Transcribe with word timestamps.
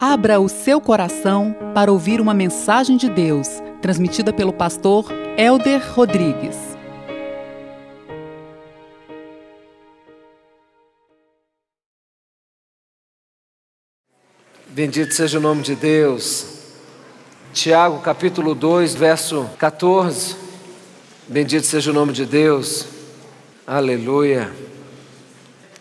Abra 0.00 0.38
o 0.38 0.48
seu 0.48 0.80
coração 0.80 1.52
para 1.74 1.90
ouvir 1.90 2.20
uma 2.20 2.32
mensagem 2.32 2.96
de 2.96 3.10
Deus, 3.10 3.48
transmitida 3.82 4.32
pelo 4.32 4.52
pastor 4.52 5.06
Elder 5.36 5.82
Rodrigues. 5.92 6.56
Bendito 14.68 15.12
seja 15.12 15.38
o 15.38 15.40
nome 15.40 15.62
de 15.62 15.74
Deus. 15.74 16.46
Tiago 17.52 17.98
capítulo 17.98 18.54
2, 18.54 18.94
verso 18.94 19.50
14. 19.58 20.36
Bendito 21.26 21.66
seja 21.66 21.90
o 21.90 21.94
nome 21.94 22.12
de 22.12 22.24
Deus. 22.24 22.86
Aleluia. 23.66 24.52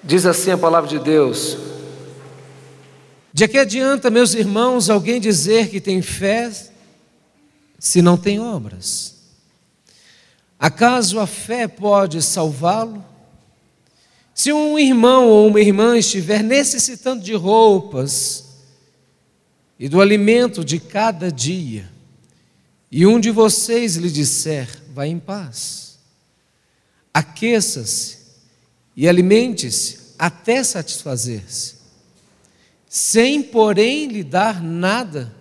Diz 0.04 0.26
assim 0.26 0.50
a 0.50 0.58
palavra 0.58 0.90
de 0.90 0.98
Deus: 0.98 1.67
De 3.38 3.48
que 3.48 3.60
adianta, 3.60 4.10
meus 4.10 4.34
irmãos, 4.34 4.90
alguém 4.90 5.22
dizer 5.22 5.70
que 5.70 5.80
tem 5.80 6.02
fé 6.02 6.52
se 7.78 8.02
não 8.02 8.18
tem 8.18 8.40
obras? 8.40 9.14
Acaso 10.58 11.20
a 11.20 11.28
fé 11.28 11.68
pode 11.68 12.20
salvá-lo? 12.20 13.06
Se 14.34 14.52
um 14.52 14.80
irmão 14.80 15.28
ou 15.28 15.50
uma 15.50 15.62
irmã 15.62 15.96
estiver 15.96 16.42
necessitando 16.42 17.24
de 17.24 17.36
roupas 17.36 18.44
e 19.78 19.88
do 19.88 20.02
alimento 20.02 20.66
de 20.66 20.80
cada 20.80 21.32
dia, 21.32 21.88
e 22.92 23.06
um 23.06 23.20
de 23.20 23.30
vocês 23.30 23.98
lhe 23.98 24.10
disser, 24.10 24.68
vá 24.96 25.06
em 25.06 25.20
paz, 25.20 26.00
aqueça-se 27.14 28.18
e 28.96 29.08
alimente-se 29.08 30.16
até 30.18 30.64
satisfazer-se, 30.64 31.77
sem, 32.90 33.42
porém, 33.44 34.08
lhe 34.08 34.24
dar 34.24 34.62
nada, 34.62 35.34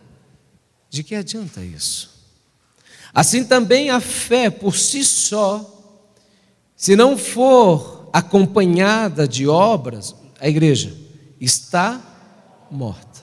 de 0.91 1.03
que 1.03 1.15
adianta 1.15 1.63
isso? 1.63 2.17
Assim 3.15 3.45
também 3.45 3.91
a 3.91 4.01
fé 4.01 4.51
por 4.51 4.77
si 4.77 5.05
só, 5.05 5.73
se 6.77 6.95
não 6.95 7.17
for 7.17 8.11
acompanhada 8.13 9.27
de 9.27 9.47
obras, 9.47 10.15
a 10.41 10.49
igreja 10.49 10.97
está 11.41 12.01
morta. 12.71 13.23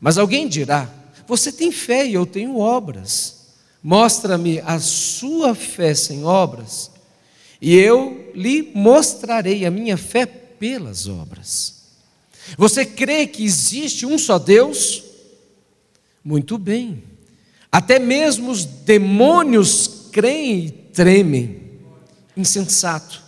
Mas 0.00 0.18
alguém 0.18 0.48
dirá: 0.48 0.88
Você 1.26 1.52
tem 1.52 1.70
fé 1.70 2.06
e 2.06 2.14
eu 2.14 2.26
tenho 2.26 2.58
obras. 2.58 3.38
Mostra-me 3.82 4.60
a 4.60 4.78
sua 4.78 5.54
fé 5.54 5.94
sem 5.94 6.24
obras, 6.24 6.90
e 7.60 7.74
eu 7.74 8.30
lhe 8.34 8.70
mostrarei 8.74 9.64
a 9.64 9.70
minha 9.70 9.96
fé 9.96 10.26
pelas 10.26 11.06
obras. 11.06 11.79
Você 12.56 12.84
crê 12.84 13.26
que 13.26 13.44
existe 13.44 14.06
um 14.06 14.18
só 14.18 14.38
Deus? 14.38 15.02
Muito 16.24 16.58
bem. 16.58 17.02
Até 17.70 17.98
mesmo 17.98 18.50
os 18.50 18.64
demônios 18.64 20.08
creem 20.12 20.66
e 20.66 20.70
tremem. 20.70 21.80
Insensato. 22.36 23.22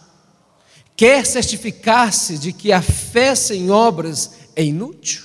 Quer 0.97 1.25
certificar-se 1.27 2.39
de 2.39 2.53
que 2.53 2.73
a 2.73 2.83
fé 2.83 3.35
sem 3.35 3.71
obras 3.71 4.33
é 4.55 4.65
inútil? 4.65 5.23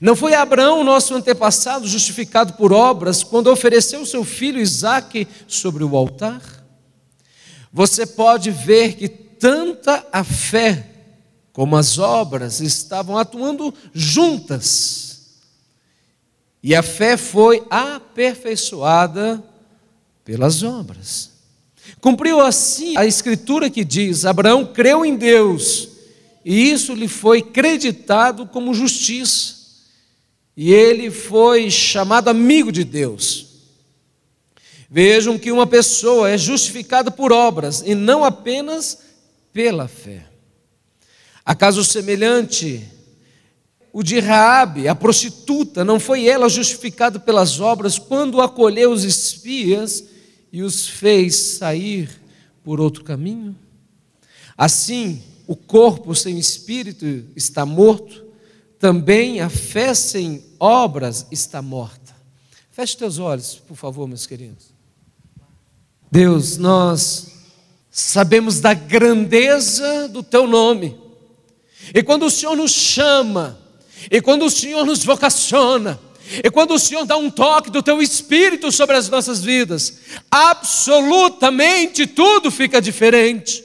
Não 0.00 0.16
foi 0.16 0.34
Abraão, 0.34 0.82
nosso 0.82 1.14
antepassado, 1.14 1.86
justificado 1.86 2.54
por 2.54 2.72
obras, 2.72 3.22
quando 3.22 3.50
ofereceu 3.50 4.04
seu 4.06 4.24
filho 4.24 4.60
Isaque 4.60 5.28
sobre 5.46 5.84
o 5.84 5.96
altar? 5.96 6.42
Você 7.72 8.06
pode 8.06 8.50
ver 8.50 8.94
que 8.94 9.08
tanta 9.08 10.06
a 10.12 10.24
fé 10.24 10.93
como 11.54 11.76
as 11.76 11.98
obras 11.98 12.60
estavam 12.60 13.16
atuando 13.16 13.72
juntas. 13.94 15.36
E 16.60 16.74
a 16.74 16.82
fé 16.82 17.16
foi 17.16 17.64
aperfeiçoada 17.70 19.42
pelas 20.24 20.64
obras. 20.64 21.30
Cumpriu 22.00 22.40
assim 22.40 22.96
a 22.96 23.06
escritura 23.06 23.70
que 23.70 23.84
diz: 23.84 24.24
Abraão 24.24 24.66
creu 24.66 25.04
em 25.04 25.14
Deus, 25.14 25.90
e 26.44 26.70
isso 26.70 26.92
lhe 26.92 27.06
foi 27.06 27.40
creditado 27.40 28.46
como 28.46 28.74
justiça. 28.74 29.54
E 30.56 30.72
ele 30.72 31.08
foi 31.08 31.70
chamado 31.70 32.28
amigo 32.28 32.72
de 32.72 32.82
Deus. 32.82 33.46
Vejam 34.90 35.38
que 35.38 35.52
uma 35.52 35.68
pessoa 35.68 36.30
é 36.30 36.38
justificada 36.38 37.12
por 37.12 37.32
obras 37.32 37.82
e 37.86 37.94
não 37.94 38.24
apenas 38.24 38.98
pela 39.52 39.86
fé. 39.86 40.33
Acaso 41.44 41.84
semelhante 41.84 42.82
o 43.92 44.02
de 44.02 44.18
Raabe, 44.18 44.88
a 44.88 44.94
prostituta, 44.94 45.84
não 45.84 46.00
foi 46.00 46.26
ela 46.26 46.48
justificada 46.48 47.20
pelas 47.20 47.60
obras 47.60 47.98
quando 47.98 48.40
acolheu 48.40 48.90
os 48.90 49.04
espias 49.04 50.04
e 50.52 50.62
os 50.62 50.88
fez 50.88 51.36
sair 51.36 52.10
por 52.64 52.80
outro 52.80 53.04
caminho? 53.04 53.54
Assim, 54.56 55.22
o 55.46 55.54
corpo 55.54 56.14
sem 56.14 56.38
espírito 56.38 57.06
está 57.36 57.66
morto, 57.66 58.24
também 58.78 59.40
a 59.40 59.48
fé 59.48 59.94
sem 59.94 60.44
obras 60.58 61.26
está 61.30 61.62
morta. 61.62 62.14
Feche 62.70 62.96
teus 62.96 63.18
olhos, 63.18 63.54
por 63.54 63.76
favor, 63.76 64.08
meus 64.08 64.26
queridos. 64.26 64.74
Deus, 66.10 66.56
nós 66.56 67.28
sabemos 67.90 68.60
da 68.60 68.74
grandeza 68.74 70.08
do 70.08 70.22
teu 70.22 70.48
nome. 70.48 71.03
E 71.92 72.02
quando 72.02 72.26
o 72.26 72.30
Senhor 72.30 72.56
nos 72.56 72.70
chama, 72.70 73.58
e 74.10 74.20
quando 74.20 74.44
o 74.44 74.50
Senhor 74.50 74.84
nos 74.86 75.04
vocaciona, 75.04 75.98
e 76.42 76.50
quando 76.50 76.74
o 76.74 76.78
Senhor 76.78 77.04
dá 77.04 77.16
um 77.16 77.30
toque 77.30 77.70
do 77.70 77.82
teu 77.82 78.00
espírito 78.00 78.72
sobre 78.72 78.96
as 78.96 79.08
nossas 79.08 79.44
vidas, 79.44 79.98
absolutamente 80.30 82.06
tudo 82.06 82.50
fica 82.50 82.80
diferente. 82.80 83.62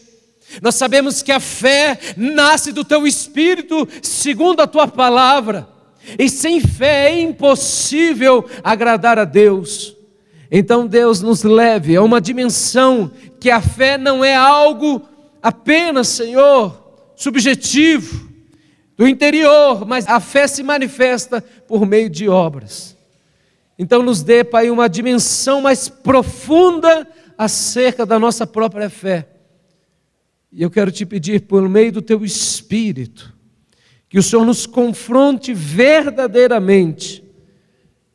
Nós 0.62 0.76
sabemos 0.76 1.22
que 1.22 1.32
a 1.32 1.40
fé 1.40 2.00
nasce 2.18 2.72
do 2.72 2.84
teu 2.84 3.06
espírito, 3.06 3.88
segundo 4.02 4.62
a 4.62 4.68
tua 4.68 4.88
palavra, 4.88 5.68
e 6.18 6.28
sem 6.28 6.60
fé 6.60 7.12
é 7.12 7.22
impossível 7.22 8.50
agradar 8.64 9.20
a 9.20 9.26
Deus. 9.26 9.96
Então 10.52 10.88
Deus 10.88 11.22
nos 11.22 11.44
leve 11.44 11.96
a 11.96 12.02
uma 12.02 12.20
dimensão 12.20 13.12
que 13.40 13.52
a 13.52 13.62
fé 13.62 13.98
não 13.98 14.26
é 14.26 14.36
algo 14.36 15.02
apenas, 15.42 16.08
Senhor, 16.08 16.79
subjetivo, 17.20 18.30
do 18.96 19.06
interior, 19.06 19.86
mas 19.86 20.08
a 20.08 20.22
fé 20.22 20.48
se 20.48 20.64
manifesta 20.64 21.42
por 21.42 21.86
meio 21.86 22.10
de 22.10 22.30
obras. 22.30 22.98
Então 23.78 24.02
nos 24.02 24.24
dê, 24.24 24.42
Pai, 24.42 24.70
uma 24.70 24.88
dimensão 24.88 25.62
mais 25.62 25.90
profunda 25.90 27.06
acerca 27.38 28.06
da 28.06 28.18
nossa 28.18 28.48
própria 28.48 28.90
fé. 28.90 29.28
E 30.50 30.64
eu 30.64 30.72
quero 30.72 30.94
te 30.94 31.06
pedir, 31.06 31.42
por 31.42 31.68
meio 31.68 31.92
do 31.92 32.02
teu 32.02 32.24
Espírito, 32.24 33.34
que 34.08 34.18
o 34.18 34.24
Senhor 34.24 34.46
nos 34.46 34.66
confronte 34.66 35.54
verdadeiramente 35.54 37.22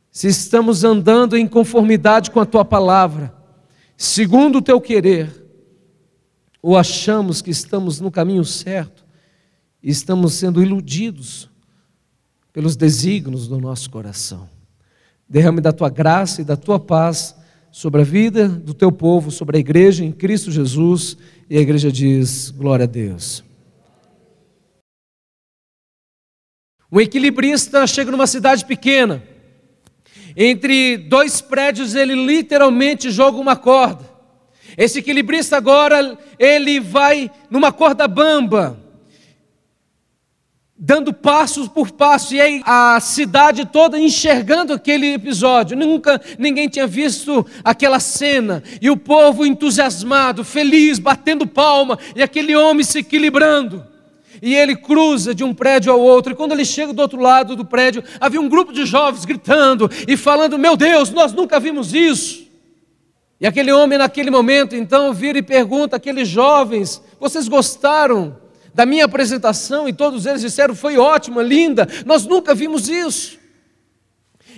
se 0.09 0.27
estamos 0.27 0.83
andando 0.83 1.37
em 1.37 1.47
conformidade 1.47 2.31
com 2.31 2.39
a 2.39 2.45
tua 2.45 2.65
palavra, 2.65 3.31
segundo 3.95 4.57
o 4.57 4.61
teu 4.63 4.81
querer, 4.81 5.44
ou 6.65 6.75
achamos 6.75 7.43
que 7.43 7.51
estamos 7.51 7.99
no 7.99 8.09
caminho 8.09 8.43
certo 8.43 9.05
e 9.83 9.91
estamos 9.91 10.33
sendo 10.33 10.63
iludidos 10.63 11.47
pelos 12.51 12.75
desígnios 12.75 13.47
do 13.47 13.59
nosso 13.59 13.87
coração. 13.87 14.49
Derrame 15.29 15.61
da 15.61 15.71
tua 15.71 15.89
graça 15.89 16.41
e 16.41 16.43
da 16.43 16.57
tua 16.57 16.79
paz 16.79 17.35
sobre 17.71 18.01
a 18.01 18.03
vida 18.03 18.49
do 18.49 18.73
teu 18.73 18.91
povo, 18.91 19.29
sobre 19.29 19.57
a 19.57 19.59
igreja 19.59 20.03
em 20.03 20.11
Cristo 20.11 20.51
Jesus, 20.51 21.15
e 21.47 21.55
a 21.55 21.61
igreja 21.61 21.91
diz: 21.91 22.49
glória 22.49 22.85
a 22.85 22.87
Deus. 22.87 23.43
Um 26.91 26.99
equilibrista 26.99 27.85
chega 27.85 28.09
numa 28.09 28.25
cidade 28.25 28.65
pequena 28.65 29.21
entre 30.35 30.97
dois 30.97 31.41
prédios, 31.41 31.93
ele 31.93 32.15
literalmente 32.15 33.11
joga 33.11 33.37
uma 33.37 33.55
corda. 33.55 34.14
Esse 34.77 34.99
equilibrista 34.99 35.57
agora, 35.57 36.17
ele 36.37 36.79
vai 36.79 37.31
numa 37.49 37.71
corda 37.71 38.07
bamba, 38.07 38.77
dando 40.77 41.13
passos 41.13 41.67
por 41.69 41.91
passo, 41.91 42.35
e 42.35 42.41
aí 42.41 42.61
a 42.65 42.99
cidade 42.99 43.65
toda 43.65 43.97
enxergando 43.97 44.73
aquele 44.73 45.13
episódio. 45.13 45.77
Nunca 45.77 46.21
ninguém 46.37 46.67
tinha 46.67 46.85
visto 46.85 47.45
aquela 47.63 47.99
cena, 47.99 48.61
e 48.81 48.89
o 48.89 48.97
povo 48.97 49.45
entusiasmado, 49.45 50.43
feliz, 50.43 50.99
batendo 50.99 51.47
palma, 51.47 51.97
e 52.15 52.21
aquele 52.21 52.55
homem 52.55 52.83
se 52.83 52.99
equilibrando 52.99 53.95
e 54.41 54.53
ele 54.53 54.75
cruza 54.75 55.33
de 55.33 55.43
um 55.43 55.53
prédio 55.53 55.91
ao 55.91 55.99
outro, 55.99 56.33
e 56.33 56.35
quando 56.35 56.51
ele 56.51 56.65
chega 56.65 56.93
do 56.93 57.01
outro 57.01 57.19
lado 57.19 57.55
do 57.55 57.65
prédio, 57.65 58.03
havia 58.19 58.39
um 58.39 58.49
grupo 58.49 58.73
de 58.73 58.85
jovens 58.85 59.25
gritando 59.25 59.89
e 60.07 60.17
falando: 60.17 60.59
Meu 60.59 60.75
Deus, 60.75 61.09
nós 61.09 61.33
nunca 61.33 61.59
vimos 61.59 61.93
isso. 61.93 62.44
E 63.45 63.47
aquele 63.47 63.71
homem, 63.71 63.99
naquele 63.99 64.31
momento, 64.31 64.75
então, 64.75 65.13
vira 65.13 65.37
e 65.37 65.43
pergunta 65.43 65.97
àqueles 65.97 66.27
jovens: 66.27 66.99
Vocês 67.19 67.47
gostaram 67.47 68.37
da 68.73 68.87
minha 68.87 69.05
apresentação 69.05 69.87
e 69.87 69.93
todos 69.93 70.25
eles 70.25 70.41
disseram: 70.41 70.73
foi 70.73 70.97
ótima, 70.97 71.43
linda, 71.43 71.87
nós 72.07 72.25
nunca 72.25 72.55
vimos 72.55 72.89
isso. 72.89 73.37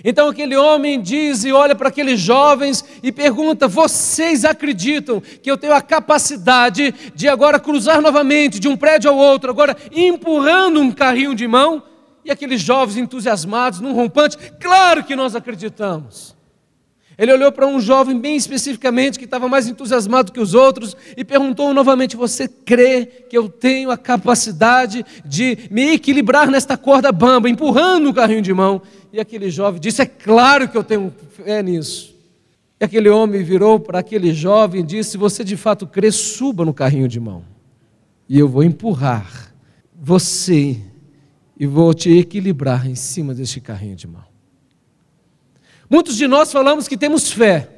Então 0.02 0.28
aquele 0.28 0.56
homem 0.56 1.02
diz 1.02 1.44
e 1.44 1.52
olha 1.52 1.74
para 1.74 1.90
aqueles 1.90 2.18
jovens 2.18 2.82
e 3.02 3.12
pergunta: 3.12 3.68
Vocês 3.68 4.42
acreditam 4.42 5.20
que 5.20 5.50
eu 5.50 5.58
tenho 5.58 5.74
a 5.74 5.82
capacidade 5.82 6.94
de 7.14 7.28
agora 7.28 7.60
cruzar 7.60 8.00
novamente 8.00 8.58
de 8.58 8.68
um 8.68 8.76
prédio 8.76 9.10
ao 9.10 9.18
outro, 9.18 9.50
agora 9.50 9.76
empurrando 9.92 10.80
um 10.80 10.90
carrinho 10.90 11.34
de 11.34 11.46
mão? 11.46 11.82
E 12.24 12.30
aqueles 12.30 12.62
jovens 12.62 12.96
entusiasmados, 12.96 13.80
num 13.80 13.92
rompante, 13.92 14.38
claro 14.58 15.04
que 15.04 15.14
nós 15.14 15.36
acreditamos. 15.36 16.37
Ele 17.18 17.32
olhou 17.32 17.50
para 17.50 17.66
um 17.66 17.80
jovem 17.80 18.16
bem 18.20 18.36
especificamente 18.36 19.18
que 19.18 19.24
estava 19.24 19.48
mais 19.48 19.66
entusiasmado 19.66 20.30
que 20.30 20.38
os 20.38 20.54
outros 20.54 20.96
e 21.16 21.24
perguntou 21.24 21.74
novamente: 21.74 22.16
Você 22.16 22.46
crê 22.46 23.04
que 23.06 23.36
eu 23.36 23.48
tenho 23.48 23.90
a 23.90 23.98
capacidade 23.98 25.04
de 25.24 25.58
me 25.68 25.94
equilibrar 25.94 26.48
nesta 26.48 26.76
corda 26.76 27.10
bamba, 27.10 27.50
empurrando 27.50 28.08
o 28.08 28.14
carrinho 28.14 28.40
de 28.40 28.54
mão? 28.54 28.80
E 29.12 29.18
aquele 29.18 29.50
jovem 29.50 29.80
disse: 29.80 30.00
É 30.00 30.06
claro 30.06 30.68
que 30.68 30.78
eu 30.78 30.84
tenho 30.84 31.12
fé 31.30 31.60
nisso. 31.60 32.16
E 32.80 32.84
aquele 32.84 33.08
homem 33.08 33.42
virou 33.42 33.80
para 33.80 33.98
aquele 33.98 34.32
jovem 34.32 34.82
e 34.82 34.84
disse: 34.84 35.10
Se 35.10 35.18
você 35.18 35.42
de 35.42 35.56
fato 35.56 35.88
crê, 35.88 36.12
suba 36.12 36.64
no 36.64 36.72
carrinho 36.72 37.08
de 37.08 37.18
mão. 37.18 37.42
E 38.28 38.38
eu 38.38 38.46
vou 38.46 38.62
empurrar 38.62 39.52
você 39.92 40.80
e 41.58 41.66
vou 41.66 41.92
te 41.92 42.16
equilibrar 42.16 42.86
em 42.86 42.94
cima 42.94 43.34
deste 43.34 43.60
carrinho 43.60 43.96
de 43.96 44.06
mão. 44.06 44.27
Muitos 45.90 46.16
de 46.16 46.26
nós 46.26 46.52
falamos 46.52 46.86
que 46.86 46.96
temos 46.96 47.30
fé. 47.30 47.68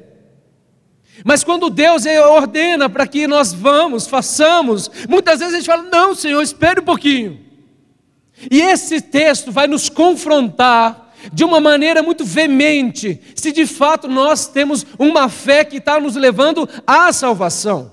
Mas 1.23 1.43
quando 1.43 1.69
Deus 1.69 2.05
ordena 2.05 2.89
para 2.89 3.07
que 3.07 3.27
nós 3.27 3.53
vamos, 3.53 4.07
façamos, 4.07 4.89
muitas 5.07 5.39
vezes 5.39 5.53
a 5.53 5.57
gente 5.57 5.67
fala: 5.67 5.83
não, 5.83 6.15
Senhor, 6.15 6.41
espere 6.41 6.81
um 6.81 6.85
pouquinho. 6.85 7.39
E 8.49 8.59
esse 8.59 9.01
texto 9.01 9.51
vai 9.51 9.67
nos 9.67 9.87
confrontar 9.87 11.11
de 11.31 11.43
uma 11.43 11.59
maneira 11.59 12.01
muito 12.01 12.25
veemente, 12.25 13.21
se 13.35 13.51
de 13.51 13.67
fato 13.67 14.07
nós 14.07 14.47
temos 14.47 14.85
uma 14.97 15.29
fé 15.29 15.63
que 15.63 15.77
está 15.77 15.99
nos 15.99 16.15
levando 16.15 16.67
à 16.87 17.13
salvação. 17.13 17.91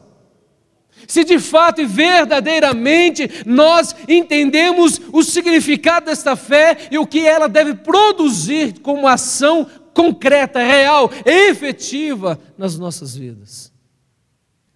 Se 1.07 1.25
de 1.25 1.39
fato 1.39 1.81
e 1.81 1.87
verdadeiramente 1.87 3.43
nós 3.47 3.95
entendemos 4.09 5.01
o 5.13 5.23
significado 5.23 6.07
desta 6.07 6.37
fé 6.37 6.77
e 6.91 6.99
o 6.99 7.07
que 7.07 7.27
ela 7.27 7.49
deve 7.49 7.75
produzir 7.75 8.81
como 8.81 9.09
ação 9.09 9.67
concreta, 9.99 10.61
real, 10.61 11.11
efetiva 11.27 12.39
nas 12.57 12.79
nossas 12.79 13.17
vidas. 13.17 13.73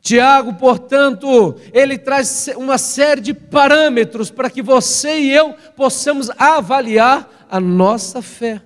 Tiago, 0.00 0.54
portanto, 0.54 1.54
ele 1.72 1.96
traz 1.96 2.50
uma 2.56 2.76
série 2.76 3.20
de 3.20 3.32
parâmetros 3.32 4.32
para 4.32 4.50
que 4.50 4.60
você 4.60 5.20
e 5.20 5.30
eu 5.32 5.54
possamos 5.76 6.28
avaliar 6.36 7.46
a 7.48 7.60
nossa 7.60 8.20
fé. 8.20 8.60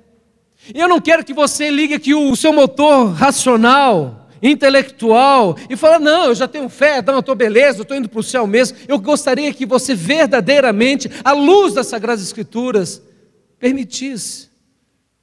E 0.74 0.80
eu 0.80 0.88
não 0.88 0.98
quero 0.98 1.22
que 1.22 1.34
você 1.34 1.70
ligue 1.70 1.92
aqui 1.92 2.14
o 2.14 2.34
seu 2.34 2.54
motor 2.54 3.12
racional, 3.12 4.26
intelectual, 4.42 5.58
e 5.68 5.76
fale: 5.76 6.02
não, 6.02 6.28
eu 6.28 6.34
já 6.34 6.48
tenho 6.48 6.70
fé, 6.70 7.02
não, 7.02 7.14
eu 7.14 7.20
estou 7.20 7.34
beleza, 7.34 7.80
eu 7.80 7.82
estou 7.82 7.98
indo 7.98 8.08
para 8.08 8.20
o 8.20 8.22
céu 8.22 8.46
mesmo. 8.46 8.78
Eu 8.88 8.98
gostaria 8.98 9.52
que 9.52 9.66
você 9.66 9.94
verdadeiramente, 9.94 11.10
à 11.22 11.32
luz 11.32 11.74
das 11.74 11.88
Sagradas 11.88 12.22
Escrituras, 12.22 13.02
permitisse 13.58 14.55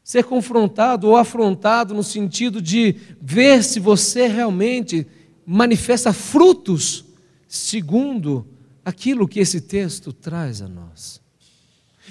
ser 0.04 0.26
confrontado 0.26 1.08
ou 1.08 1.16
afrontado 1.16 1.94
no 1.94 2.04
sentido 2.04 2.62
de 2.62 2.96
ver 3.22 3.64
se 3.64 3.80
você 3.80 4.28
realmente 4.28 5.08
manifesta 5.46 6.12
frutos 6.12 7.06
segundo 7.48 8.46
aquilo 8.84 9.28
que 9.28 9.40
esse 9.40 9.62
texto 9.62 10.12
traz 10.12 10.62
a 10.62 10.68
nós. 10.68 11.22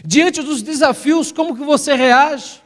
Diante 0.05 0.41
dos 0.41 0.63
desafios, 0.63 1.31
como 1.31 1.55
que 1.55 1.63
você 1.63 1.95
reage? 1.95 2.63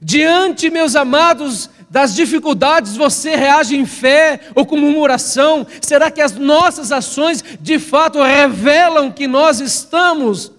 Diante, 0.00 0.70
meus 0.70 0.96
amados, 0.96 1.68
das 1.90 2.14
dificuldades, 2.14 2.96
você 2.96 3.34
reage 3.34 3.76
em 3.76 3.84
fé 3.84 4.40
ou 4.54 4.64
com 4.64 4.76
murmuração? 4.76 5.66
Será 5.80 6.10
que 6.10 6.20
as 6.20 6.32
nossas 6.32 6.92
ações 6.92 7.42
de 7.60 7.78
fato 7.78 8.22
revelam 8.22 9.10
que 9.10 9.26
nós 9.26 9.60
estamos 9.60 10.52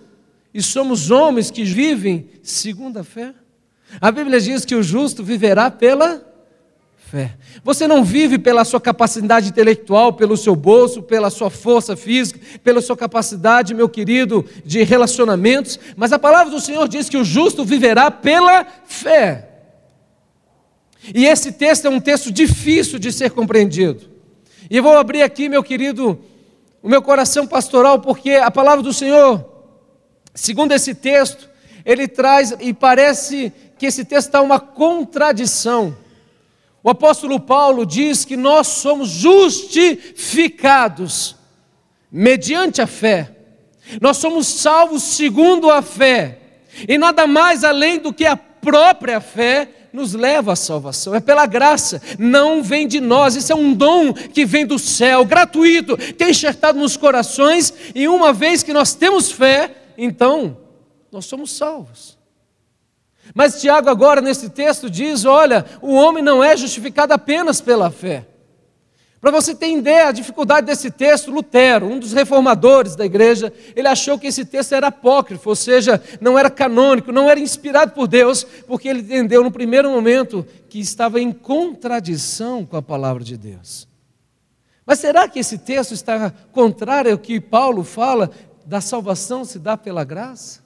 e 0.53 0.61
somos 0.61 1.09
homens 1.09 1.49
que 1.49 1.63
vivem 1.63 2.29
segundo 2.43 2.97
a 2.97 3.03
fé? 3.03 3.33
A 4.01 4.11
Bíblia 4.11 4.39
diz 4.39 4.65
que 4.65 4.75
o 4.75 4.83
justo 4.83 5.23
viverá 5.23 5.71
pela 5.71 6.21
fé. 7.09 7.35
Você 7.63 7.87
não 7.87 8.03
vive 8.03 8.37
pela 8.37 8.63
sua 8.63 8.79
capacidade 8.79 9.49
intelectual, 9.49 10.13
pelo 10.13 10.37
seu 10.37 10.55
bolso, 10.55 11.01
pela 11.01 11.29
sua 11.29 11.49
força 11.49 11.95
física, 11.95 12.39
pela 12.63 12.81
sua 12.81 12.95
capacidade, 12.95 13.73
meu 13.73 13.89
querido, 13.89 14.45
de 14.63 14.83
relacionamentos, 14.83 15.79
mas 15.95 16.13
a 16.13 16.19
palavra 16.19 16.51
do 16.51 16.61
Senhor 16.61 16.87
diz 16.87 17.09
que 17.09 17.17
o 17.17 17.23
justo 17.23 17.65
viverá 17.65 18.11
pela 18.11 18.65
fé. 18.85 19.49
E 21.13 21.25
esse 21.25 21.51
texto 21.51 21.85
é 21.85 21.89
um 21.89 21.99
texto 21.99 22.31
difícil 22.31 22.99
de 22.99 23.11
ser 23.11 23.31
compreendido. 23.31 24.07
E 24.69 24.77
eu 24.77 24.83
vou 24.83 24.95
abrir 24.95 25.23
aqui, 25.23 25.49
meu 25.49 25.63
querido, 25.63 26.19
o 26.83 26.87
meu 26.87 27.01
coração 27.01 27.47
pastoral, 27.47 27.99
porque 27.99 28.31
a 28.31 28.51
palavra 28.51 28.83
do 28.83 28.93
Senhor, 28.93 29.43
segundo 30.35 30.73
esse 30.73 30.93
texto, 30.93 31.49
ele 31.85 32.07
traz 32.07 32.53
e 32.59 32.73
parece 32.73 33.51
que 33.79 33.85
esse 33.85 34.05
texto 34.05 34.27
está 34.27 34.41
uma 34.41 34.59
contradição. 34.59 35.95
O 36.83 36.89
apóstolo 36.89 37.39
Paulo 37.39 37.85
diz 37.85 38.25
que 38.25 38.35
nós 38.35 38.67
somos 38.67 39.07
justificados 39.09 41.37
mediante 42.11 42.81
a 42.81 42.87
fé. 42.87 43.33
Nós 44.01 44.17
somos 44.17 44.47
salvos 44.47 45.03
segundo 45.03 45.71
a 45.71 45.81
fé. 45.81 46.39
E 46.87 46.97
nada 46.97 47.25
mais 47.25 47.63
além 47.63 47.99
do 47.99 48.13
que 48.13 48.25
a 48.25 48.35
própria 48.35 49.21
fé 49.21 49.69
nos 49.91 50.13
leva 50.13 50.53
à 50.53 50.55
salvação. 50.55 51.15
É 51.15 51.19
pela 51.19 51.45
graça, 51.45 52.01
não 52.19 52.61
vem 52.61 52.87
de 52.87 52.99
nós. 52.99 53.35
Isso 53.35 53.51
é 53.51 53.55
um 53.55 53.73
dom 53.73 54.13
que 54.13 54.45
vem 54.45 54.65
do 54.65 54.77
céu, 54.77 55.25
gratuito, 55.25 55.97
que 55.97 56.23
é 56.23 56.29
enxertado 56.29 56.77
nos 56.77 56.97
corações. 56.97 57.73
E 57.95 58.07
uma 58.07 58.33
vez 58.33 58.61
que 58.61 58.73
nós 58.73 58.93
temos 58.93 59.31
fé, 59.31 59.71
então 59.97 60.57
nós 61.11 61.25
somos 61.25 61.51
salvos. 61.51 62.18
Mas 63.33 63.61
Tiago, 63.61 63.89
agora 63.89 64.21
nesse 64.21 64.49
texto, 64.49 64.89
diz: 64.89 65.25
olha, 65.25 65.65
o 65.81 65.93
homem 65.93 66.23
não 66.23 66.43
é 66.43 66.55
justificado 66.57 67.13
apenas 67.13 67.61
pela 67.61 67.89
fé. 67.89 68.25
Para 69.21 69.31
você 69.31 69.53
ter 69.53 69.69
ideia 69.69 70.07
a 70.07 70.13
dificuldade 70.13 70.67
desse 70.67 70.89
texto, 70.89 71.29
Lutero, 71.29 71.85
um 71.85 71.99
dos 71.99 72.13
reformadores 72.13 72.95
da 72.95 73.05
igreja, 73.05 73.51
ele 73.75 73.87
achou 73.87 74.17
que 74.17 74.27
esse 74.27 74.45
texto 74.45 74.73
era 74.73 74.87
apócrifo, 74.87 75.49
ou 75.49 75.55
seja, 75.57 76.01
não 76.21 76.39
era 76.39 76.49
canônico, 76.49 77.11
não 77.11 77.29
era 77.29 77.37
inspirado 77.37 77.91
por 77.91 78.07
Deus, 78.07 78.45
porque 78.65 78.87
ele 78.87 79.01
entendeu 79.01 79.43
no 79.43 79.51
primeiro 79.51 79.89
momento 79.89 80.47
que 80.69 80.79
estava 80.79 81.19
em 81.19 81.33
contradição 81.33 82.65
com 82.65 82.77
a 82.77 82.81
palavra 82.81 83.21
de 83.21 83.35
Deus. 83.35 83.89
Mas 84.85 84.99
será 84.99 85.27
que 85.27 85.39
esse 85.39 85.57
texto 85.57 85.93
está 85.93 86.31
contrário 86.53 87.11
ao 87.11 87.17
que 87.17 87.41
Paulo 87.41 87.83
fala 87.83 88.31
da 88.65 88.79
salvação 88.79 89.43
se 89.43 89.59
dá 89.59 89.75
pela 89.75 90.05
graça? 90.05 90.61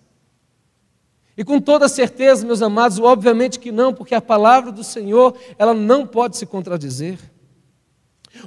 E 1.35 1.43
com 1.43 1.59
toda 1.59 1.89
certeza, 1.89 2.45
meus 2.45 2.61
amados, 2.61 2.99
obviamente 2.99 3.59
que 3.59 3.71
não, 3.71 3.93
porque 3.93 4.13
a 4.13 4.21
palavra 4.21 4.71
do 4.71 4.83
Senhor, 4.83 5.35
ela 5.57 5.73
não 5.73 6.05
pode 6.05 6.37
se 6.37 6.45
contradizer. 6.45 7.17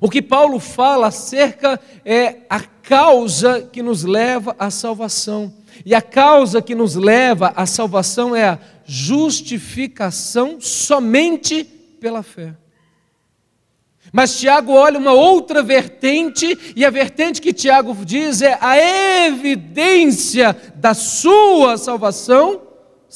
O 0.00 0.09
que 0.09 0.23
Paulo 0.23 0.61
fala 0.61 1.09
acerca 1.09 1.81
é 2.05 2.38
a 2.49 2.61
causa 2.61 3.62
que 3.62 3.83
nos 3.83 4.05
leva 4.05 4.55
à 4.59 4.71
salvação. 4.71 5.52
E 5.85 5.95
a 5.95 6.02
causa 6.02 6.62
que 6.62 6.75
nos 6.75 6.95
leva 6.95 7.52
à 7.57 7.66
salvação 7.66 8.35
é 8.35 8.49
a 8.49 8.59
justificação 8.85 10.61
somente 10.61 11.64
pela 12.00 12.23
fé. 12.23 12.55
Mas 14.12 14.38
Tiago 14.38 14.73
olha 14.73 14.99
uma 14.99 15.12
outra 15.12 15.62
vertente, 15.62 16.57
e 16.76 16.85
a 16.85 16.90
vertente 16.90 17.43
que 17.43 17.52
Tiago 17.52 17.95
diz 18.05 18.40
é 18.40 18.57
a 18.61 18.78
evidência 19.26 20.57
da 20.76 20.95
sua 20.95 21.76
salvação 21.76 22.65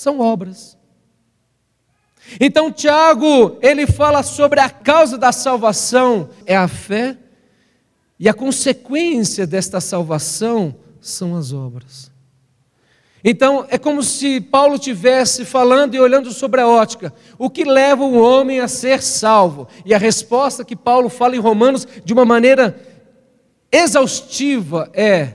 são 0.01 0.19
obras. 0.19 0.79
Então 2.41 2.73
Tiago, 2.73 3.59
ele 3.61 3.87
fala 3.87 4.23
sobre 4.23 4.59
a 4.59 4.71
causa 4.71 5.19
da 5.19 5.31
salvação 5.31 6.31
é 6.47 6.57
a 6.57 6.67
fé 6.67 7.19
e 8.19 8.29
a 8.29 8.35
consequência 8.35 9.47
desta 9.47 9.79
salvação 9.79 10.75
são 11.01 11.37
as 11.37 11.53
obras. 11.53 12.11
Então 13.23 13.67
é 13.69 13.77
como 13.77 14.03
se 14.03 14.41
Paulo 14.41 14.79
tivesse 14.79 15.45
falando 15.45 15.95
e 15.95 16.01
olhando 16.01 16.33
sobre 16.33 16.63
a 16.63 16.69
ótica, 16.69 17.13
o 17.37 17.51
que 17.51 17.65
leva 17.65 18.03
o 18.03 18.19
homem 18.19 18.61
a 18.61 18.69
ser 18.69 19.03
salvo? 19.03 19.69
E 19.85 19.93
a 19.93 19.99
resposta 19.99 20.65
que 20.65 20.77
Paulo 20.77 21.11
fala 21.11 21.37
em 21.37 21.41
Romanos 21.41 21.87
de 22.03 22.15
uma 22.15 22.25
maneira 22.25 22.81
exaustiva 23.71 24.91
é 24.95 25.35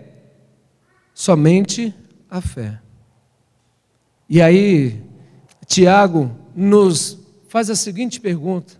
somente 1.13 1.93
a 2.27 2.41
fé. 2.41 2.84
E 4.27 4.41
aí, 4.41 5.01
Tiago 5.67 6.31
nos 6.55 7.19
faz 7.47 7.69
a 7.69 7.75
seguinte 7.75 8.19
pergunta: 8.19 8.73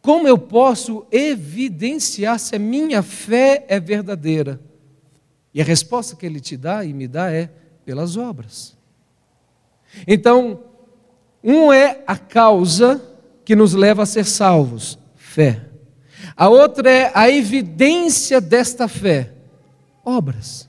Como 0.00 0.28
eu 0.28 0.38
posso 0.38 1.06
evidenciar 1.10 2.38
se 2.38 2.56
a 2.56 2.58
minha 2.58 3.02
fé 3.02 3.64
é 3.68 3.80
verdadeira? 3.80 4.60
E 5.52 5.60
a 5.60 5.64
resposta 5.64 6.14
que 6.14 6.24
ele 6.24 6.40
te 6.40 6.56
dá 6.56 6.84
e 6.84 6.92
me 6.92 7.08
dá 7.08 7.32
é 7.32 7.50
pelas 7.84 8.16
obras. 8.16 8.76
Então, 10.06 10.60
um 11.42 11.72
é 11.72 12.02
a 12.06 12.16
causa 12.16 13.02
que 13.44 13.56
nos 13.56 13.72
leva 13.72 14.02
a 14.02 14.06
ser 14.06 14.24
salvos, 14.24 14.98
fé. 15.16 15.64
A 16.36 16.48
outra 16.48 16.90
é 16.90 17.10
a 17.14 17.30
evidência 17.30 18.40
desta 18.40 18.86
fé, 18.86 19.32
obras. 20.04 20.67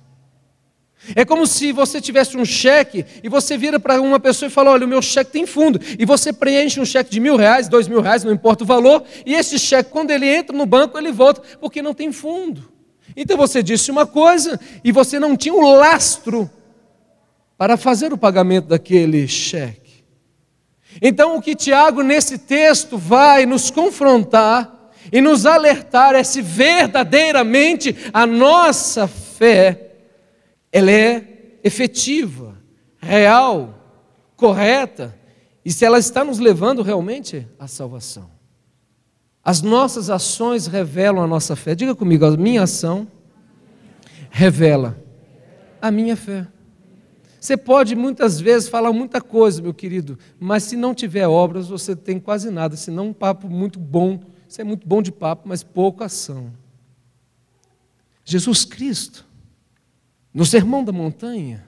É 1.15 1.25
como 1.25 1.45
se 1.47 1.71
você 1.71 1.99
tivesse 1.99 2.37
um 2.37 2.45
cheque 2.45 3.05
e 3.23 3.29
você 3.29 3.57
vira 3.57 3.79
para 3.79 4.01
uma 4.01 4.19
pessoa 4.19 4.47
e 4.47 4.51
fala: 4.51 4.71
Olha, 4.71 4.85
o 4.85 4.89
meu 4.89 5.01
cheque 5.01 5.31
tem 5.31 5.45
fundo. 5.45 5.79
E 5.97 6.05
você 6.05 6.31
preenche 6.31 6.79
um 6.79 6.85
cheque 6.85 7.09
de 7.09 7.19
mil 7.19 7.35
reais, 7.35 7.67
dois 7.67 7.87
mil 7.87 8.01
reais, 8.01 8.23
não 8.23 8.31
importa 8.31 8.63
o 8.63 8.67
valor. 8.67 9.03
E 9.25 9.33
esse 9.33 9.57
cheque, 9.57 9.89
quando 9.89 10.11
ele 10.11 10.27
entra 10.27 10.55
no 10.55 10.65
banco, 10.65 10.97
ele 10.97 11.11
volta, 11.11 11.41
porque 11.59 11.81
não 11.81 11.93
tem 11.93 12.11
fundo. 12.11 12.71
Então 13.15 13.37
você 13.37 13.63
disse 13.63 13.91
uma 13.91 14.05
coisa 14.05 14.59
e 14.83 14.91
você 14.91 15.19
não 15.19 15.35
tinha 15.35 15.53
o 15.53 15.59
um 15.59 15.75
lastro 15.75 16.49
para 17.57 17.75
fazer 17.75 18.13
o 18.13 18.17
pagamento 18.17 18.67
daquele 18.67 19.27
cheque. 19.27 20.05
Então, 21.01 21.37
o 21.37 21.41
que 21.41 21.55
Tiago, 21.55 22.01
nesse 22.01 22.37
texto, 22.37 22.97
vai 22.97 23.45
nos 23.45 23.69
confrontar 23.69 24.91
e 25.11 25.21
nos 25.21 25.45
alertar 25.45 26.15
é 26.15 26.23
se 26.23 26.41
verdadeiramente 26.41 27.95
a 28.13 28.25
nossa 28.25 29.07
fé 29.07 29.88
ela 30.71 30.91
é 30.91 31.59
efetiva, 31.63 32.57
real, 32.97 33.75
correta, 34.35 35.17
e 35.63 35.71
se 35.71 35.85
ela 35.85 35.99
está 35.99 36.23
nos 36.23 36.39
levando 36.39 36.81
realmente 36.81 37.47
à 37.57 37.67
salvação. 37.67 38.29
As 39.43 39.61
nossas 39.61 40.09
ações 40.09 40.67
revelam 40.67 41.23
a 41.23 41.27
nossa 41.27 41.55
fé. 41.55 41.73
Diga 41.73 41.95
comigo, 41.95 42.25
a 42.25 42.37
minha 42.37 42.63
ação 42.63 43.07
revela 44.29 44.97
a 45.81 45.89
minha 45.89 46.15
fé. 46.15 46.47
Você 47.39 47.55
pode 47.55 47.95
muitas 47.95 48.39
vezes 48.39 48.67
falar 48.67 48.91
muita 48.91 49.21
coisa, 49.21 49.61
meu 49.61 49.73
querido, 49.73 50.19
mas 50.39 50.63
se 50.63 50.75
não 50.75 50.93
tiver 50.93 51.25
obras, 51.25 51.67
você 51.67 51.95
tem 51.95 52.19
quase 52.19 52.51
nada, 52.51 52.75
senão 52.75 53.07
um 53.07 53.13
papo 53.13 53.49
muito 53.49 53.79
bom. 53.79 54.19
Você 54.47 54.61
é 54.61 54.65
muito 54.65 54.85
bom 54.85 55.01
de 55.01 55.11
papo, 55.11 55.47
mas 55.47 55.63
pouca 55.63 56.05
ação. 56.05 56.51
Jesus 58.25 58.65
Cristo 58.65 59.25
no 60.33 60.45
Sermão 60.45 60.83
da 60.83 60.91
Montanha, 60.91 61.67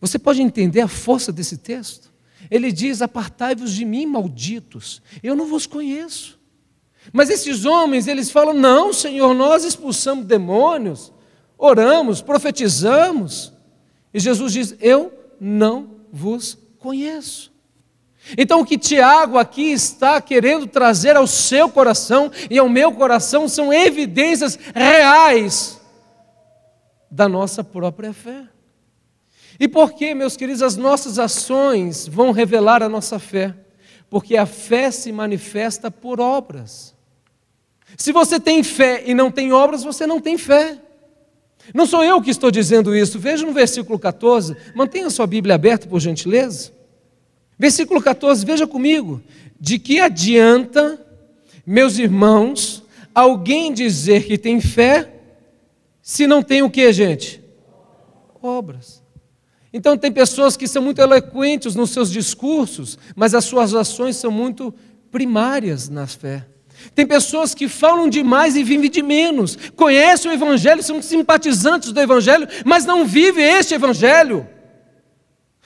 você 0.00 0.18
pode 0.18 0.40
entender 0.40 0.80
a 0.80 0.88
força 0.88 1.30
desse 1.30 1.58
texto? 1.58 2.10
Ele 2.50 2.72
diz: 2.72 3.02
Apartai-vos 3.02 3.72
de 3.72 3.84
mim, 3.84 4.06
malditos, 4.06 5.02
eu 5.22 5.36
não 5.36 5.46
vos 5.46 5.66
conheço. 5.66 6.38
Mas 7.12 7.28
esses 7.28 7.64
homens, 7.64 8.06
eles 8.06 8.30
falam: 8.30 8.54
Não, 8.54 8.92
Senhor, 8.92 9.34
nós 9.34 9.64
expulsamos 9.64 10.24
demônios, 10.24 11.12
oramos, 11.58 12.22
profetizamos. 12.22 13.52
E 14.14 14.18
Jesus 14.18 14.52
diz: 14.52 14.74
Eu 14.80 15.12
não 15.38 15.96
vos 16.10 16.56
conheço. 16.78 17.50
Então, 18.36 18.60
o 18.60 18.66
que 18.66 18.78
Tiago 18.78 19.38
aqui 19.38 19.72
está 19.72 20.20
querendo 20.20 20.66
trazer 20.66 21.16
ao 21.16 21.26
seu 21.26 21.68
coração 21.68 22.30
e 22.50 22.58
ao 22.58 22.68
meu 22.68 22.92
coração 22.92 23.48
são 23.48 23.72
evidências 23.72 24.58
reais 24.74 25.79
da 27.10 27.28
nossa 27.28 27.64
própria 27.64 28.12
fé. 28.12 28.44
E 29.58 29.68
por 29.68 29.92
que, 29.92 30.14
meus 30.14 30.36
queridos, 30.36 30.62
as 30.62 30.76
nossas 30.76 31.18
ações 31.18 32.06
vão 32.06 32.30
revelar 32.30 32.82
a 32.82 32.88
nossa 32.88 33.18
fé? 33.18 33.54
Porque 34.08 34.36
a 34.36 34.46
fé 34.46 34.90
se 34.90 35.12
manifesta 35.12 35.90
por 35.90 36.20
obras. 36.20 36.94
Se 37.96 38.12
você 38.12 38.38
tem 38.38 38.62
fé 38.62 39.02
e 39.06 39.12
não 39.12 39.30
tem 39.30 39.52
obras, 39.52 39.82
você 39.82 40.06
não 40.06 40.20
tem 40.20 40.38
fé. 40.38 40.78
Não 41.74 41.86
sou 41.86 42.02
eu 42.02 42.22
que 42.22 42.30
estou 42.30 42.50
dizendo 42.50 42.96
isso. 42.96 43.18
Veja 43.18 43.44
no 43.44 43.52
versículo 43.52 43.98
14. 43.98 44.56
Mantenha 44.74 45.10
sua 45.10 45.26
Bíblia 45.26 45.56
aberta, 45.56 45.86
por 45.86 46.00
gentileza. 46.00 46.72
Versículo 47.58 48.00
14, 48.00 48.46
veja 48.46 48.66
comigo. 48.66 49.22
De 49.60 49.78
que 49.78 50.00
adianta, 50.00 50.98
meus 51.66 51.98
irmãos, 51.98 52.82
alguém 53.14 53.74
dizer 53.74 54.24
que 54.24 54.38
tem 54.38 54.60
fé 54.60 55.19
se 56.10 56.26
não 56.26 56.42
tem 56.42 56.60
o 56.60 56.68
que, 56.68 56.92
gente? 56.92 57.40
Obras. 58.42 59.00
Então, 59.72 59.96
tem 59.96 60.10
pessoas 60.10 60.56
que 60.56 60.66
são 60.66 60.82
muito 60.82 61.00
eloquentes 61.00 61.76
nos 61.76 61.90
seus 61.90 62.10
discursos, 62.10 62.98
mas 63.14 63.32
as 63.32 63.44
suas 63.44 63.76
ações 63.76 64.16
são 64.16 64.28
muito 64.28 64.74
primárias 65.12 65.88
na 65.88 66.08
fé. 66.08 66.44
Tem 66.96 67.06
pessoas 67.06 67.54
que 67.54 67.68
falam 67.68 68.08
demais 68.08 68.56
e 68.56 68.64
vivem 68.64 68.90
de 68.90 69.04
menos, 69.04 69.56
conhecem 69.76 70.32
o 70.32 70.34
Evangelho, 70.34 70.82
são 70.82 71.00
simpatizantes 71.00 71.92
do 71.92 72.00
Evangelho, 72.00 72.48
mas 72.64 72.84
não 72.84 73.06
vivem 73.06 73.44
este 73.44 73.74
Evangelho. 73.74 74.48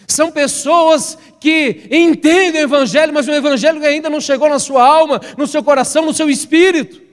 São 0.07 0.31
pessoas 0.31 1.17
que 1.41 1.89
entendem 1.91 2.61
o 2.61 2.65
Evangelho, 2.65 3.15
mas 3.15 3.27
o 3.27 3.33
Evangelho 3.33 3.83
ainda 3.83 4.11
não 4.11 4.21
chegou 4.21 4.51
na 4.51 4.59
sua 4.59 4.87
alma, 4.87 5.23
no 5.39 5.47
seu 5.47 5.65
coração, 5.65 6.05
no 6.05 6.13
seu 6.13 6.29
espírito. 6.29 7.04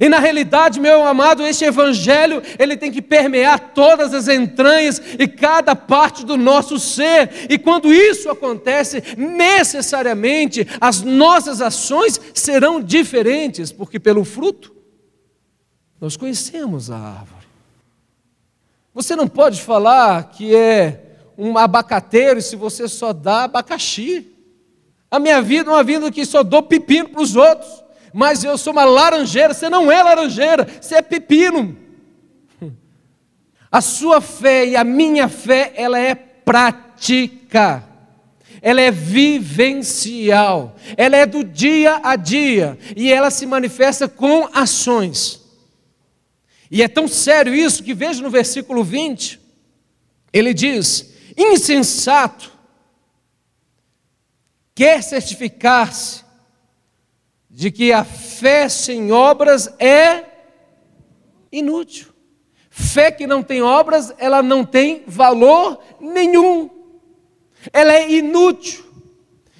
E 0.00 0.08
na 0.08 0.18
realidade, 0.18 0.80
meu 0.80 1.06
amado, 1.06 1.42
este 1.42 1.64
evangelho, 1.64 2.42
ele 2.58 2.76
tem 2.76 2.90
que 2.90 3.02
permear 3.02 3.72
todas 3.74 4.14
as 4.14 4.28
entranhas 4.28 5.00
e 5.18 5.26
cada 5.28 5.74
parte 5.76 6.24
do 6.24 6.36
nosso 6.36 6.78
ser. 6.78 7.46
E 7.50 7.58
quando 7.58 7.92
isso 7.92 8.30
acontece, 8.30 9.02
necessariamente 9.16 10.66
as 10.80 11.02
nossas 11.02 11.60
ações 11.60 12.20
serão 12.34 12.80
diferentes, 12.80 13.70
porque 13.70 13.98
pelo 13.98 14.24
fruto 14.24 14.74
nós 16.00 16.16
conhecemos 16.16 16.90
a 16.90 16.96
árvore. 16.96 17.46
Você 18.94 19.14
não 19.14 19.28
pode 19.28 19.62
falar 19.62 20.30
que 20.30 20.54
é 20.54 21.16
um 21.36 21.56
abacateiro 21.56 22.42
se 22.42 22.56
você 22.56 22.88
só 22.88 23.12
dá 23.12 23.44
abacaxi. 23.44 24.28
A 25.10 25.18
minha 25.18 25.40
vida 25.40 25.70
é 25.70 25.74
uma 25.74 25.84
vida 25.84 26.10
que 26.10 26.24
só 26.26 26.42
dou 26.42 26.62
pepino 26.62 27.08
para 27.08 27.22
os 27.22 27.36
outros 27.36 27.81
mas 28.12 28.44
eu 28.44 28.58
sou 28.58 28.72
uma 28.72 28.84
laranjeira. 28.84 29.54
Você 29.54 29.68
não 29.68 29.90
é 29.90 30.02
laranjeira, 30.02 30.66
você 30.80 30.96
é 30.96 31.02
pepino. 31.02 31.76
A 33.70 33.80
sua 33.80 34.20
fé 34.20 34.66
e 34.66 34.76
a 34.76 34.84
minha 34.84 35.28
fé, 35.28 35.72
ela 35.76 35.98
é 35.98 36.14
prática. 36.14 37.82
Ela 38.60 38.80
é 38.80 38.90
vivencial. 38.90 40.76
Ela 40.96 41.16
é 41.16 41.26
do 41.26 41.42
dia 41.42 42.00
a 42.02 42.14
dia 42.16 42.78
e 42.94 43.10
ela 43.10 43.30
se 43.30 43.46
manifesta 43.46 44.06
com 44.06 44.48
ações. 44.52 45.40
E 46.70 46.82
é 46.82 46.88
tão 46.88 47.08
sério 47.08 47.54
isso 47.54 47.82
que 47.82 47.92
veja 47.92 48.22
no 48.22 48.30
versículo 48.30 48.82
20, 48.82 49.38
ele 50.32 50.54
diz: 50.54 51.12
insensato, 51.36 52.50
quer 54.74 55.02
certificar-se 55.02 56.21
de 57.52 57.70
que 57.70 57.92
a 57.92 58.02
fé 58.02 58.66
sem 58.66 59.12
obras 59.12 59.72
é 59.78 60.24
inútil. 61.52 62.08
Fé 62.70 63.10
que 63.10 63.26
não 63.26 63.42
tem 63.42 63.60
obras, 63.60 64.14
ela 64.16 64.42
não 64.42 64.64
tem 64.64 65.04
valor 65.06 65.78
nenhum. 66.00 66.70
Ela 67.70 67.92
é 67.92 68.10
inútil. 68.10 68.82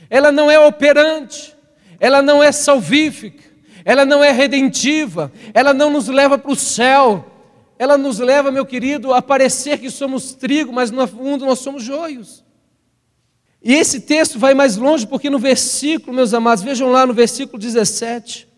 Ela 0.08 0.32
não 0.32 0.50
é 0.50 0.58
operante. 0.58 1.54
Ela 2.00 2.22
não 2.22 2.42
é 2.42 2.50
salvífica. 2.50 3.44
Ela 3.84 4.06
não 4.06 4.25
é 4.25 4.32
redentiva. 4.32 5.30
Ela 5.52 5.75
não 5.75 5.90
nos 5.90 6.08
leva 6.08 6.38
para 6.38 6.50
o 6.50 6.56
céu. 6.56 7.26
Ela 7.78 7.99
nos 7.99 8.18
leva, 8.18 8.50
meu 8.50 8.64
querido, 8.64 9.12
a 9.12 9.20
parecer 9.20 9.78
que 9.78 9.90
somos 9.90 10.32
trigo, 10.32 10.72
mas 10.72 10.90
no 10.90 11.06
fundo 11.06 11.44
nós 11.44 11.58
somos 11.58 11.82
joios. 11.82 12.42
E 13.64 13.75
esse 13.75 14.00
texto 14.00 14.38
vai 14.38 14.54
mais 14.54 14.76
longe, 14.76 15.07
porque 15.07 15.31
no 15.31 15.38
versículo, 15.38 16.14
meus 16.14 16.35
amados, 16.35 16.64
vejam 16.64 16.90
lá 16.90 17.07
no 17.07 17.14
versículo 17.14 17.59
17. 17.59 18.49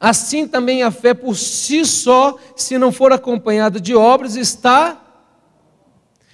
Assim 0.00 0.48
também 0.48 0.82
a 0.82 0.90
fé 0.90 1.12
por 1.12 1.36
si 1.36 1.84
só, 1.84 2.38
se 2.54 2.78
não 2.78 2.90
for 2.90 3.12
acompanhada 3.12 3.78
de 3.78 3.94
obras, 3.94 4.34
está. 4.34 5.02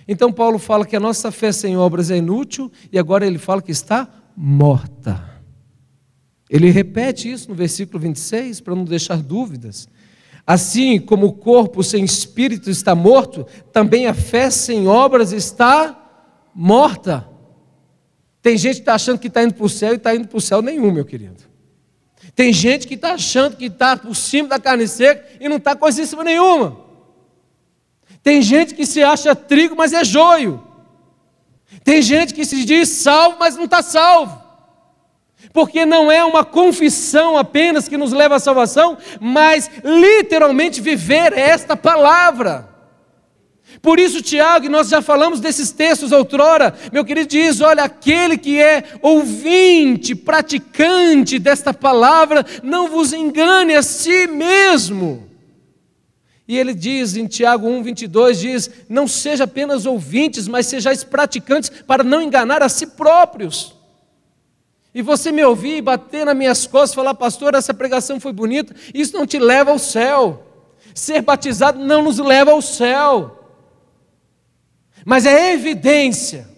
Então 0.07 0.33
Paulo 0.33 0.59
fala 0.59 0.87
que 0.87 0.97
a 0.97 1.01
nossa 1.01 1.31
fé 1.33 1.51
sem 1.51 1.77
obras 1.77 2.11
é 2.11 2.17
inútil, 2.17 2.71
e 2.93 2.99
agora 2.99 3.27
ele 3.27 3.39
fala 3.39 3.61
que 3.61 3.73
está 3.73 4.09
morta. 4.37 5.31
Ele 6.49 6.71
repete 6.71 7.31
isso 7.31 7.49
no 7.49 7.55
versículo 7.55 7.99
26, 7.99 8.61
para 8.61 8.75
não 8.75 8.85
deixar 8.85 9.23
dúvidas. 9.23 9.89
Assim 10.47 11.01
como 11.01 11.27
o 11.27 11.33
corpo 11.33 11.83
sem 11.83 12.05
espírito 12.05 12.69
está 12.69 12.95
morto, 12.95 13.47
também 13.73 14.07
a 14.07 14.15
fé 14.15 14.51
sem 14.51 14.87
obras 14.87 15.33
está 15.33 15.99
morta. 16.55 17.32
Tem 18.43 18.59
gente 18.59 18.75
que 18.75 18.81
está 18.81 18.95
achando 18.95 19.19
que 19.19 19.29
está 19.29 19.45
indo 19.45 19.55
para 19.55 19.65
o 19.65 19.71
céu 19.71 19.93
e 19.93 19.97
está 19.97 20.15
indo 20.15 20.27
para 20.27 20.37
o 20.37 20.41
céu 20.41 20.61
nenhum, 20.61 20.91
meu 20.91 21.05
querido. 21.05 21.45
Tem 22.35 22.53
gente 22.53 22.89
que 22.89 22.95
está 22.95 23.15
achando 23.15 23.57
que 23.57 23.67
está 23.67 23.97
por 23.97 24.15
cima 24.17 24.49
da 24.49 24.59
carne 24.59 24.89
seca 24.89 25.25
e 25.41 25.49
não 25.49 25.59
está 25.59 25.77
coisíssima 25.77 26.25
nenhuma. 26.25 26.77
Tem 28.23 28.43
gente 28.43 28.75
que 28.75 28.85
se 28.85 29.03
acha 29.03 29.35
trigo, 29.35 29.77
mas 29.77 29.93
é 29.93 30.05
joio. 30.05 30.63
Tem 31.85 32.03
gente 32.03 32.35
que 32.35 32.45
se 32.45 32.65
diz 32.65 32.89
salvo, 32.89 33.37
mas 33.39 33.57
não 33.57 33.65
está 33.65 33.83
salvo. 33.83 34.41
Porque 35.53 35.85
não 35.85 36.11
é 36.11 36.25
uma 36.25 36.45
confissão 36.45 37.37
apenas 37.37 37.89
que 37.89 37.97
nos 37.97 38.13
leva 38.13 38.37
à 38.37 38.41
salvação, 38.41 38.97
mas 39.21 39.71
literalmente 39.85 40.81
viver 40.81 41.33
esta 41.33 41.77
palavra. 41.77 42.72
Por 43.83 43.99
isso, 43.99 44.23
Tiago, 44.23 44.67
e 44.67 44.69
nós 44.69 44.89
já 44.89 45.03
falamos 45.03 45.41
desses 45.41 45.73
textos 45.73 46.13
outrora, 46.13 46.73
meu 46.93 47.05
querido 47.05 47.29
diz: 47.29 47.61
olha, 47.61 47.83
aquele 47.83 48.39
que 48.39 48.63
é 48.63 48.85
ouvinte, 49.03 50.15
praticante 50.15 51.37
desta 51.37 51.75
palavra, 51.75 52.47
não 52.63 52.89
vos 52.89 53.13
engane 53.13 53.75
a 53.75 53.83
si 53.83 54.29
mesmo. 54.29 55.29
E 56.47 56.57
ele 56.57 56.75
diz 56.75 57.17
em 57.17 57.27
Tiago 57.27 57.67
1, 57.67 57.83
22, 57.83 58.39
diz, 58.39 58.71
não 58.89 59.09
seja 59.09 59.45
apenas 59.45 59.87
ouvintes, 59.87 60.47
mas 60.47 60.67
sejais 60.67 61.03
praticantes 61.03 61.71
para 61.71 62.05
não 62.05 62.23
enganar 62.23 62.63
a 62.63 62.69
si 62.69 62.87
próprios. 62.87 63.75
E 64.95 65.03
você 65.03 65.33
me 65.33 65.43
ouvir 65.45 65.81
bater 65.81 66.27
nas 66.27 66.37
minhas 66.37 66.67
costas, 66.67 66.95
falar, 66.95 67.15
pastor, 67.15 67.55
essa 67.55 67.73
pregação 67.73 68.21
foi 68.21 68.33
bonita, 68.33 68.75
isso 68.93 69.17
não 69.17 69.27
te 69.27 69.39
leva 69.39 69.71
ao 69.71 69.79
céu. 69.79 70.47
Ser 70.95 71.23
batizado 71.23 71.79
não 71.79 72.03
nos 72.03 72.19
leva 72.19 72.51
ao 72.51 72.61
céu. 72.61 73.42
Mas 75.05 75.27
é 75.27 75.53
evidência. 75.53 76.49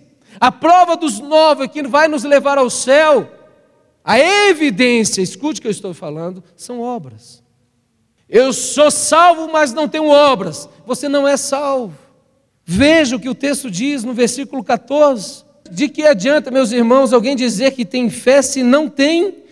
A 0.40 0.50
prova 0.52 0.96
dos 0.96 1.20
nove 1.20 1.68
que 1.68 1.82
vai 1.82 2.08
nos 2.08 2.24
levar 2.24 2.58
ao 2.58 2.68
céu, 2.68 3.30
a 4.04 4.18
evidência, 4.18 5.22
escute 5.22 5.58
o 5.58 5.62
que 5.62 5.68
eu 5.68 5.72
estou 5.72 5.94
falando, 5.94 6.42
são 6.56 6.80
obras. 6.80 7.42
Eu 8.28 8.52
sou 8.52 8.90
salvo, 8.90 9.50
mas 9.52 9.72
não 9.72 9.88
tenho 9.88 10.08
obras. 10.08 10.68
Você 10.86 11.08
não 11.08 11.26
é 11.26 11.36
salvo. 11.36 11.96
Veja 12.64 13.16
o 13.16 13.20
que 13.20 13.28
o 13.28 13.34
texto 13.34 13.70
diz 13.70 14.04
no 14.04 14.14
versículo 14.14 14.64
14. 14.64 15.44
De 15.70 15.88
que 15.88 16.02
adianta, 16.02 16.50
meus 16.50 16.72
irmãos, 16.72 17.12
alguém 17.12 17.36
dizer 17.36 17.72
que 17.72 17.84
tem 17.84 18.10
fé 18.10 18.42
se 18.42 18.62
não 18.62 18.88
tem 18.88 19.44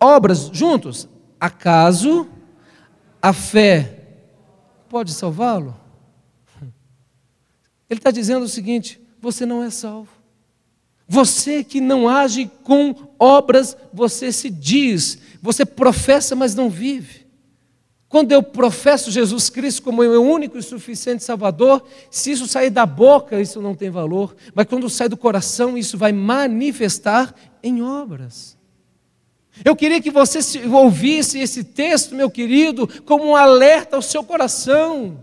obras 0.00 0.50
juntos? 0.52 1.08
Acaso 1.40 2.28
a 3.20 3.32
fé 3.32 4.00
pode 4.88 5.12
salvá-lo? 5.12 5.74
Ele 7.94 8.00
está 8.00 8.10
dizendo 8.10 8.42
o 8.42 8.48
seguinte: 8.48 9.00
você 9.20 9.46
não 9.46 9.62
é 9.62 9.70
salvo. 9.70 10.08
Você 11.06 11.62
que 11.62 11.80
não 11.80 12.08
age 12.08 12.50
com 12.64 12.94
obras, 13.18 13.76
você 13.92 14.32
se 14.32 14.50
diz, 14.50 15.18
você 15.40 15.64
professa, 15.64 16.34
mas 16.34 16.54
não 16.54 16.68
vive. 16.68 17.24
Quando 18.08 18.32
eu 18.32 18.42
professo 18.42 19.10
Jesus 19.10 19.48
Cristo 19.50 19.82
como 19.82 20.02
meu 20.02 20.22
único 20.24 20.58
e 20.58 20.62
suficiente 20.62 21.22
Salvador, 21.22 21.84
se 22.10 22.32
isso 22.32 22.48
sair 22.48 22.70
da 22.70 22.86
boca, 22.86 23.40
isso 23.40 23.60
não 23.60 23.74
tem 23.74 23.90
valor, 23.90 24.34
mas 24.54 24.66
quando 24.66 24.88
sai 24.90 25.08
do 25.08 25.16
coração, 25.16 25.76
isso 25.76 25.96
vai 25.96 26.12
manifestar 26.12 27.34
em 27.62 27.82
obras. 27.82 28.56
Eu 29.64 29.76
queria 29.76 30.00
que 30.00 30.10
você 30.10 30.38
ouvisse 30.66 31.38
esse 31.38 31.62
texto, 31.62 32.14
meu 32.14 32.30
querido, 32.30 32.88
como 33.04 33.24
um 33.24 33.36
alerta 33.36 33.96
ao 33.96 34.02
seu 34.02 34.24
coração. 34.24 35.18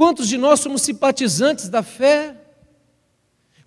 Quantos 0.00 0.28
de 0.28 0.38
nós 0.38 0.60
somos 0.60 0.80
simpatizantes 0.80 1.68
da 1.68 1.82
fé? 1.82 2.34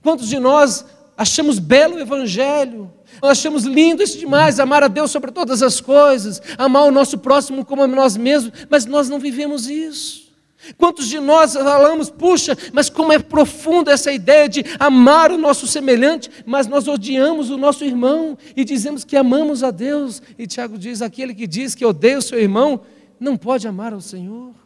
Quantos 0.01 0.27
de 0.27 0.39
nós 0.39 0.83
achamos 1.15 1.59
belo 1.59 1.97
o 1.97 1.99
Evangelho? 1.99 2.91
Achamos 3.21 3.65
lindo 3.65 4.01
isso 4.01 4.17
demais, 4.17 4.59
amar 4.59 4.81
a 4.81 4.87
Deus 4.87 5.11
sobre 5.11 5.31
todas 5.31 5.61
as 5.61 5.79
coisas, 5.79 6.41
amar 6.57 6.85
o 6.85 6.91
nosso 6.91 7.19
próximo 7.19 7.63
como 7.63 7.83
a 7.83 7.87
nós 7.87 8.17
mesmos, 8.17 8.51
mas 8.67 8.87
nós 8.87 9.07
não 9.07 9.19
vivemos 9.19 9.69
isso. 9.69 10.33
Quantos 10.75 11.07
de 11.07 11.19
nós 11.19 11.53
falamos, 11.53 12.09
puxa, 12.09 12.57
mas 12.73 12.89
como 12.89 13.13
é 13.13 13.19
profunda 13.19 13.91
essa 13.91 14.11
ideia 14.11 14.49
de 14.49 14.65
amar 14.79 15.31
o 15.31 15.37
nosso 15.37 15.67
semelhante, 15.67 16.31
mas 16.47 16.65
nós 16.65 16.87
odiamos 16.87 17.51
o 17.51 17.59
nosso 17.59 17.85
irmão 17.85 18.35
e 18.55 18.65
dizemos 18.65 19.03
que 19.03 19.15
amamos 19.15 19.61
a 19.61 19.69
Deus. 19.69 20.19
E 20.35 20.47
Tiago 20.47 20.79
diz: 20.79 21.03
aquele 21.03 21.35
que 21.35 21.45
diz 21.45 21.75
que 21.75 21.85
odeia 21.85 22.17
o 22.17 22.23
seu 22.23 22.39
irmão, 22.39 22.81
não 23.19 23.37
pode 23.37 23.67
amar 23.67 23.93
ao 23.93 24.01
Senhor. 24.01 24.62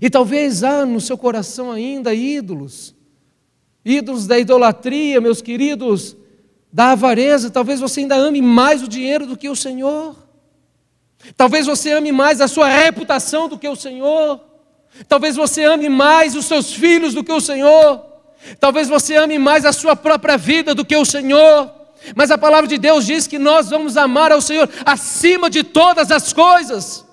E 0.00 0.10
talvez 0.10 0.64
há 0.64 0.84
no 0.84 1.00
seu 1.00 1.16
coração 1.16 1.70
ainda 1.70 2.12
ídolos, 2.12 2.94
ídolos 3.84 4.26
da 4.26 4.38
idolatria, 4.38 5.20
meus 5.20 5.40
queridos, 5.40 6.16
da 6.72 6.90
avareza. 6.90 7.50
Talvez 7.50 7.80
você 7.80 8.00
ainda 8.00 8.16
ame 8.16 8.42
mais 8.42 8.82
o 8.82 8.88
dinheiro 8.88 9.26
do 9.26 9.36
que 9.36 9.48
o 9.48 9.56
Senhor. 9.56 10.16
Talvez 11.36 11.66
você 11.66 11.92
ame 11.92 12.12
mais 12.12 12.40
a 12.40 12.48
sua 12.48 12.68
reputação 12.68 13.48
do 13.48 13.58
que 13.58 13.68
o 13.68 13.76
Senhor. 13.76 14.40
Talvez 15.08 15.36
você 15.36 15.64
ame 15.64 15.88
mais 15.88 16.34
os 16.34 16.46
seus 16.46 16.72
filhos 16.72 17.14
do 17.14 17.24
que 17.24 17.32
o 17.32 17.40
Senhor. 17.40 18.04
Talvez 18.60 18.88
você 18.88 19.16
ame 19.16 19.38
mais 19.38 19.64
a 19.64 19.72
sua 19.72 19.96
própria 19.96 20.36
vida 20.36 20.74
do 20.74 20.84
que 20.84 20.96
o 20.96 21.04
Senhor. 21.04 21.70
Mas 22.14 22.30
a 22.30 22.36
palavra 22.36 22.68
de 22.68 22.76
Deus 22.76 23.06
diz 23.06 23.26
que 23.26 23.38
nós 23.38 23.70
vamos 23.70 23.96
amar 23.96 24.30
ao 24.32 24.40
Senhor 24.40 24.68
acima 24.84 25.48
de 25.48 25.64
todas 25.64 26.10
as 26.10 26.32
coisas. 26.32 27.05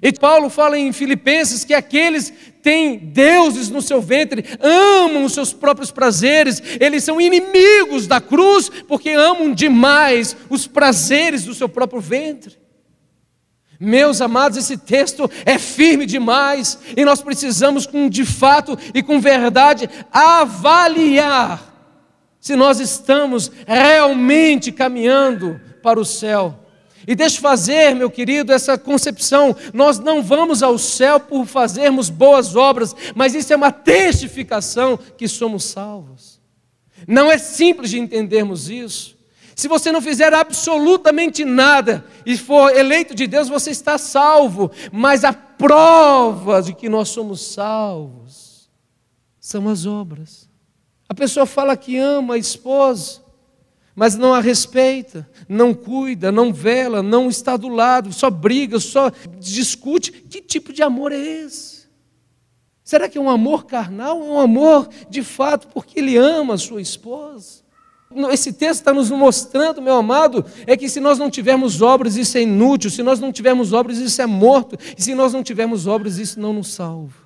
E 0.00 0.12
Paulo 0.12 0.48
fala 0.48 0.78
em 0.78 0.92
Filipenses 0.92 1.64
que 1.64 1.74
aqueles 1.74 2.32
têm 2.62 2.98
deuses 2.98 3.68
no 3.68 3.82
seu 3.82 4.00
ventre, 4.00 4.44
amam 4.60 5.24
os 5.24 5.32
seus 5.32 5.52
próprios 5.52 5.90
prazeres, 5.90 6.62
eles 6.80 7.02
são 7.02 7.20
inimigos 7.20 8.06
da 8.06 8.20
cruz 8.20 8.70
porque 8.86 9.10
amam 9.10 9.52
demais 9.52 10.36
os 10.48 10.66
prazeres 10.66 11.44
do 11.44 11.54
seu 11.54 11.68
próprio 11.68 12.00
ventre. 12.00 12.56
Meus 13.80 14.20
amados, 14.20 14.58
esse 14.58 14.76
texto 14.76 15.30
é 15.46 15.56
firme 15.56 16.04
demais 16.04 16.78
e 16.96 17.04
nós 17.04 17.22
precisamos, 17.22 17.86
com, 17.86 18.08
de 18.08 18.24
fato 18.24 18.76
e 18.92 19.02
com 19.02 19.20
verdade, 19.20 19.88
avaliar 20.12 21.68
se 22.40 22.56
nós 22.56 22.80
estamos 22.80 23.50
realmente 23.66 24.72
caminhando 24.72 25.60
para 25.82 25.98
o 25.98 26.04
céu 26.04 26.67
e 27.08 27.14
deixe 27.14 27.40
fazer, 27.40 27.94
meu 27.94 28.10
querido, 28.10 28.52
essa 28.52 28.76
concepção. 28.76 29.56
Nós 29.72 29.98
não 29.98 30.22
vamos 30.22 30.62
ao 30.62 30.76
céu 30.76 31.18
por 31.18 31.46
fazermos 31.46 32.10
boas 32.10 32.54
obras, 32.54 32.94
mas 33.14 33.34
isso 33.34 33.50
é 33.50 33.56
uma 33.56 33.72
testificação 33.72 34.98
que 35.16 35.26
somos 35.26 35.64
salvos. 35.64 36.38
Não 37.06 37.32
é 37.32 37.38
simples 37.38 37.88
de 37.88 37.98
entendermos 37.98 38.68
isso. 38.68 39.16
Se 39.56 39.68
você 39.68 39.90
não 39.90 40.02
fizer 40.02 40.34
absolutamente 40.34 41.46
nada 41.46 42.04
e 42.26 42.36
for 42.36 42.76
eleito 42.76 43.14
de 43.14 43.26
Deus, 43.26 43.48
você 43.48 43.70
está 43.70 43.96
salvo. 43.96 44.70
Mas 44.92 45.24
a 45.24 45.32
prova 45.32 46.60
de 46.60 46.74
que 46.74 46.90
nós 46.90 47.08
somos 47.08 47.40
salvos 47.40 48.68
são 49.40 49.66
as 49.66 49.86
obras. 49.86 50.46
A 51.08 51.14
pessoa 51.14 51.46
fala 51.46 51.74
que 51.74 51.96
ama 51.96 52.34
a 52.34 52.38
esposa, 52.38 53.22
mas 53.98 54.14
não 54.14 54.32
a 54.32 54.40
respeita, 54.40 55.28
não 55.48 55.74
cuida, 55.74 56.30
não 56.30 56.52
vela, 56.52 57.02
não 57.02 57.28
está 57.28 57.56
do 57.56 57.66
lado, 57.66 58.12
só 58.12 58.30
briga, 58.30 58.78
só 58.78 59.10
discute. 59.40 60.12
Que 60.12 60.40
tipo 60.40 60.72
de 60.72 60.84
amor 60.84 61.10
é 61.10 61.18
esse? 61.18 61.88
Será 62.84 63.08
que 63.08 63.18
é 63.18 63.20
um 63.20 63.28
amor 63.28 63.66
carnal 63.66 64.20
é 64.20 64.24
um 64.24 64.38
amor 64.38 64.88
de 65.10 65.20
fato 65.20 65.66
porque 65.74 65.98
ele 65.98 66.16
ama 66.16 66.54
a 66.54 66.58
sua 66.58 66.80
esposa? 66.80 67.64
Esse 68.30 68.52
texto 68.52 68.82
está 68.82 68.94
nos 68.94 69.10
mostrando, 69.10 69.82
meu 69.82 69.96
amado, 69.96 70.46
é 70.64 70.76
que 70.76 70.88
se 70.88 71.00
nós 71.00 71.18
não 71.18 71.28
tivermos 71.28 71.82
obras, 71.82 72.14
isso 72.14 72.38
é 72.38 72.42
inútil, 72.42 72.90
se 72.90 73.02
nós 73.02 73.18
não 73.18 73.32
tivermos 73.32 73.72
obras, 73.72 73.98
isso 73.98 74.22
é 74.22 74.26
morto, 74.26 74.78
e 74.96 75.02
se 75.02 75.12
nós 75.12 75.32
não 75.32 75.42
tivermos 75.42 75.88
obras, 75.88 76.18
isso 76.18 76.38
não 76.38 76.52
nos 76.52 76.68
salva. 76.68 77.16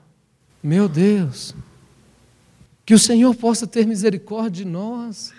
Meu 0.62 0.88
Deus, 0.88 1.54
que 2.86 2.94
o 2.94 2.98
Senhor 2.98 3.34
possa 3.34 3.66
ter 3.66 3.86
misericórdia 3.86 4.64
de 4.64 4.70
nós. 4.70 5.34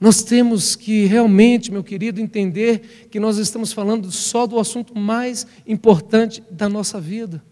Nós 0.00 0.22
temos 0.22 0.76
que 0.76 1.06
realmente, 1.06 1.72
meu 1.72 1.82
querido, 1.82 2.20
entender 2.20 3.08
que 3.10 3.18
nós 3.18 3.36
estamos 3.36 3.72
falando 3.72 4.12
só 4.12 4.46
do 4.46 4.58
assunto 4.58 4.96
mais 4.96 5.46
importante 5.66 6.42
da 6.50 6.68
nossa 6.68 7.00
vida, 7.00 7.42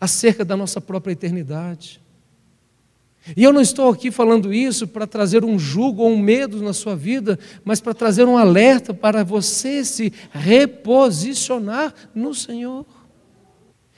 acerca 0.00 0.44
da 0.44 0.56
nossa 0.56 0.80
própria 0.80 1.12
eternidade. 1.12 2.00
E 3.36 3.42
eu 3.42 3.52
não 3.52 3.60
estou 3.60 3.88
aqui 3.88 4.10
falando 4.10 4.52
isso 4.52 4.86
para 4.86 5.06
trazer 5.06 5.44
um 5.44 5.58
jugo 5.58 6.02
ou 6.02 6.10
um 6.10 6.18
medo 6.18 6.62
na 6.62 6.74
sua 6.74 6.94
vida, 6.94 7.38
mas 7.64 7.80
para 7.80 7.94
trazer 7.94 8.24
um 8.24 8.36
alerta 8.36 8.92
para 8.92 9.24
você 9.24 9.82
se 9.84 10.12
reposicionar 10.30 11.92
no 12.14 12.34
Senhor. 12.34 12.84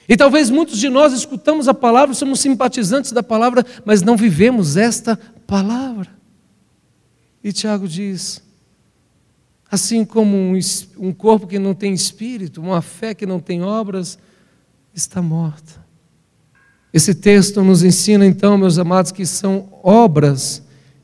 E 0.09 0.17
talvez 0.17 0.49
muitos 0.49 0.79
de 0.79 0.89
nós 0.89 1.13
escutamos 1.13 1.67
a 1.67 1.75
palavra, 1.75 2.15
somos 2.15 2.39
simpatizantes 2.39 3.11
da 3.11 3.23
palavra, 3.23 3.67
mas 3.85 4.01
não 4.01 4.17
vivemos 4.17 4.77
esta 4.77 5.19
palavra. 5.45 6.16
E 7.47 7.53
Tiago 7.53 7.87
diz: 7.87 8.43
assim 9.71 10.05
como 10.05 10.37
um, 10.37 10.59
um 10.99 11.13
corpo 11.13 11.47
que 11.47 11.61
não 11.61 11.75
tem 11.75 11.95
espírito, 11.95 12.61
uma 12.61 12.83
fé 12.83 13.15
que 13.15 13.25
não 13.25 13.39
tem 13.39 13.63
obras, 13.63 14.19
está 14.93 15.23
morta. 15.23 15.87
Esse 16.93 17.15
texto 17.15 17.63
nos 17.63 17.85
ensina, 17.85 18.27
então, 18.27 18.59
meus 18.59 18.81
amados, 18.81 19.13
que 19.13 19.25
são 19.25 19.69
obras 19.81 20.61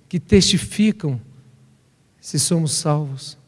que 0.09 0.19
testificam 0.19 1.21
se 2.21 2.41
somos 2.41 2.73
salvos. 2.73 3.39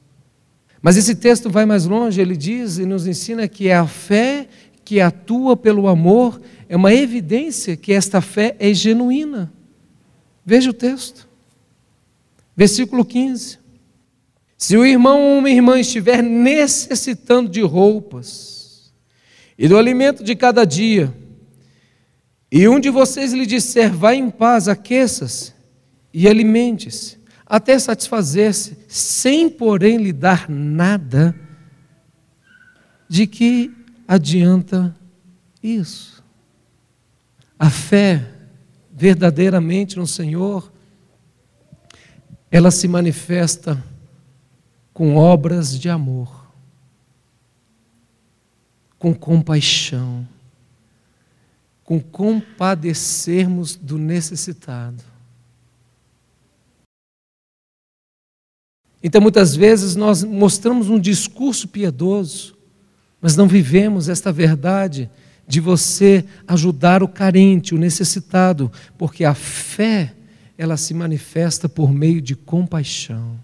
Mas 0.81 0.97
esse 0.97 1.17
texto 1.17 1.51
vai 1.51 1.67
mais 1.67 1.87
longe, 1.87 2.21
ele 2.21 2.37
diz 2.37 2.79
e 2.79 2.87
nos 2.87 3.09
ensina 3.09 3.49
que 3.49 3.67
é 3.67 3.75
a 3.75 3.89
fé 3.89 4.47
que 4.85 5.01
atua 5.01 5.57
pelo 5.57 5.89
amor, 5.89 6.41
é 6.69 6.77
uma 6.77 6.95
evidência 6.95 7.77
que 7.77 7.93
esta 7.93 8.21
fé 8.21 8.55
é 8.61 8.73
genuína. 8.73 9.53
Veja 10.47 10.71
o 10.71 10.75
texto. 10.75 11.34
Versículo 12.57 13.05
15. 13.05 13.59
Se 14.57 14.77
o 14.77 14.87
irmão 14.87 15.21
ou 15.21 15.39
uma 15.39 15.51
irmã 15.51 15.79
estiver 15.79 16.23
necessitando 16.23 17.51
de 17.51 17.61
roupas 17.61 18.93
e 19.59 19.69
do 19.69 19.77
alimento 19.77 20.23
de 20.23 20.35
cada 20.35 20.65
dia, 20.65 21.13
e 22.51 22.69
um 22.69 22.79
de 22.79 22.89
vocês 22.89 23.33
lhe 23.33 23.47
disser, 23.47 23.93
vá 23.93 24.15
em 24.15 24.31
paz, 24.31 24.69
aqueça-se 24.69 25.53
e 26.13 26.29
alimente-se, 26.29 27.19
até 27.45 27.79
satisfazer-se, 27.79 28.79
sem 28.89 29.51
porém 29.51 29.97
lhe 29.97 30.13
dar 30.13 30.49
nada, 30.49 31.35
de 33.09 33.27
que 33.27 33.73
adianta 34.07 34.97
isso? 35.63 36.23
A 37.59 37.69
fé 37.69 38.25
verdadeiramente 38.93 39.97
no 39.97 40.07
Senhor, 40.07 40.73
ela 42.57 42.71
se 42.71 42.87
manifesta 42.87 43.83
com 44.93 45.17
obras 45.17 45.77
de 45.77 45.91
amor, 45.91 46.47
com 48.97 49.13
compaixão, 49.13 50.25
com 51.83 51.99
compadecermos 52.01 53.75
do 53.75 53.99
necessitado. 53.99 55.03
Então, 59.03 59.21
muitas 59.21 59.57
vezes, 59.57 59.97
nós 59.97 60.23
mostramos 60.23 60.89
um 60.89 61.01
discurso 61.01 61.67
piedoso, 61.67 62.57
mas 63.21 63.35
não 63.37 63.49
vivemos 63.49 64.09
esta 64.09 64.31
verdade 64.31 65.11
de 65.45 65.59
você 65.59 66.25
ajudar 66.47 67.03
o 67.03 67.09
carente, 67.09 67.75
o 67.75 67.79
necessitado, 67.79 68.71
porque 68.97 69.25
a 69.25 69.35
fé, 69.35 70.15
ela 70.57 70.77
se 70.77 70.95
manifesta 70.95 71.69
por 71.69 71.93
meio 71.93 72.21
de 72.21 72.37
compaixão. 72.37 73.39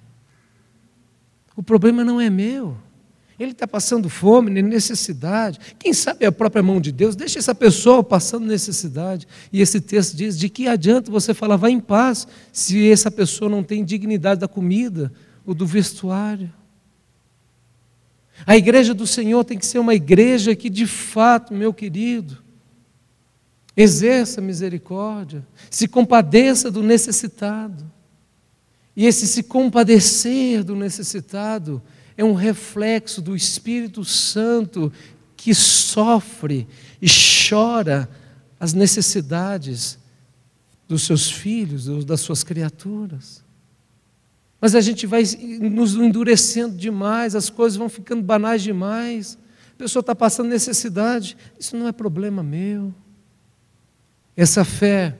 O 1.56 1.62
problema 1.62 2.04
não 2.04 2.20
é 2.20 2.30
meu. 2.30 2.76
Ele 3.38 3.52
está 3.52 3.66
passando 3.66 4.10
fome, 4.10 4.50
necessidade. 4.62 5.58
Quem 5.78 5.94
sabe 5.94 6.24
é 6.24 6.28
a 6.28 6.32
própria 6.32 6.62
mão 6.62 6.78
de 6.78 6.92
Deus. 6.92 7.16
Deixa 7.16 7.38
essa 7.38 7.54
pessoa 7.54 8.04
passando 8.04 8.46
necessidade. 8.46 9.26
E 9.50 9.62
esse 9.62 9.80
texto 9.80 10.14
diz: 10.14 10.38
de 10.38 10.50
que 10.50 10.68
adianta 10.68 11.10
você 11.10 11.32
falar, 11.32 11.56
vá 11.56 11.70
em 11.70 11.80
paz, 11.80 12.28
se 12.52 12.90
essa 12.90 13.10
pessoa 13.10 13.50
não 13.50 13.62
tem 13.62 13.82
dignidade 13.82 14.40
da 14.40 14.48
comida 14.48 15.10
ou 15.46 15.54
do 15.54 15.66
vestuário? 15.66 16.52
A 18.46 18.56
igreja 18.56 18.92
do 18.92 19.06
Senhor 19.06 19.42
tem 19.44 19.58
que 19.58 19.66
ser 19.66 19.78
uma 19.78 19.94
igreja 19.94 20.54
que, 20.54 20.68
de 20.68 20.86
fato, 20.86 21.54
meu 21.54 21.72
querido, 21.72 22.38
exerça 23.82 24.40
misericórdia, 24.40 25.46
se 25.70 25.88
compadeça 25.88 26.70
do 26.70 26.82
necessitado. 26.82 27.90
E 28.96 29.06
esse 29.06 29.26
se 29.26 29.42
compadecer 29.42 30.62
do 30.62 30.76
necessitado 30.76 31.82
é 32.16 32.24
um 32.24 32.34
reflexo 32.34 33.22
do 33.22 33.34
Espírito 33.34 34.04
Santo 34.04 34.92
que 35.36 35.54
sofre 35.54 36.66
e 37.00 37.06
chora 37.48 38.08
as 38.58 38.74
necessidades 38.74 39.98
dos 40.86 41.02
seus 41.02 41.30
filhos, 41.30 42.04
das 42.04 42.20
suas 42.20 42.44
criaturas. 42.44 43.42
Mas 44.60 44.74
a 44.74 44.80
gente 44.80 45.06
vai 45.06 45.22
nos 45.60 45.94
endurecendo 45.94 46.76
demais, 46.76 47.34
as 47.34 47.48
coisas 47.48 47.78
vão 47.78 47.88
ficando 47.88 48.22
banais 48.22 48.62
demais. 48.62 49.38
A 49.72 49.78
pessoa 49.78 50.00
está 50.00 50.14
passando 50.14 50.50
necessidade, 50.50 51.36
isso 51.58 51.74
não 51.74 51.88
é 51.88 51.92
problema 51.92 52.42
meu. 52.42 52.92
Essa 54.40 54.64
fé, 54.64 55.18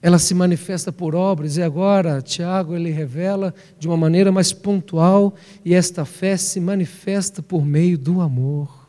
ela 0.00 0.18
se 0.18 0.32
manifesta 0.32 0.90
por 0.90 1.14
obras, 1.14 1.58
e 1.58 1.62
agora 1.62 2.22
Tiago 2.22 2.74
ele 2.74 2.90
revela 2.90 3.54
de 3.78 3.86
uma 3.86 3.94
maneira 3.94 4.32
mais 4.32 4.54
pontual, 4.54 5.34
e 5.62 5.74
esta 5.74 6.06
fé 6.06 6.34
se 6.34 6.58
manifesta 6.58 7.42
por 7.42 7.62
meio 7.62 7.98
do 7.98 8.22
amor. 8.22 8.88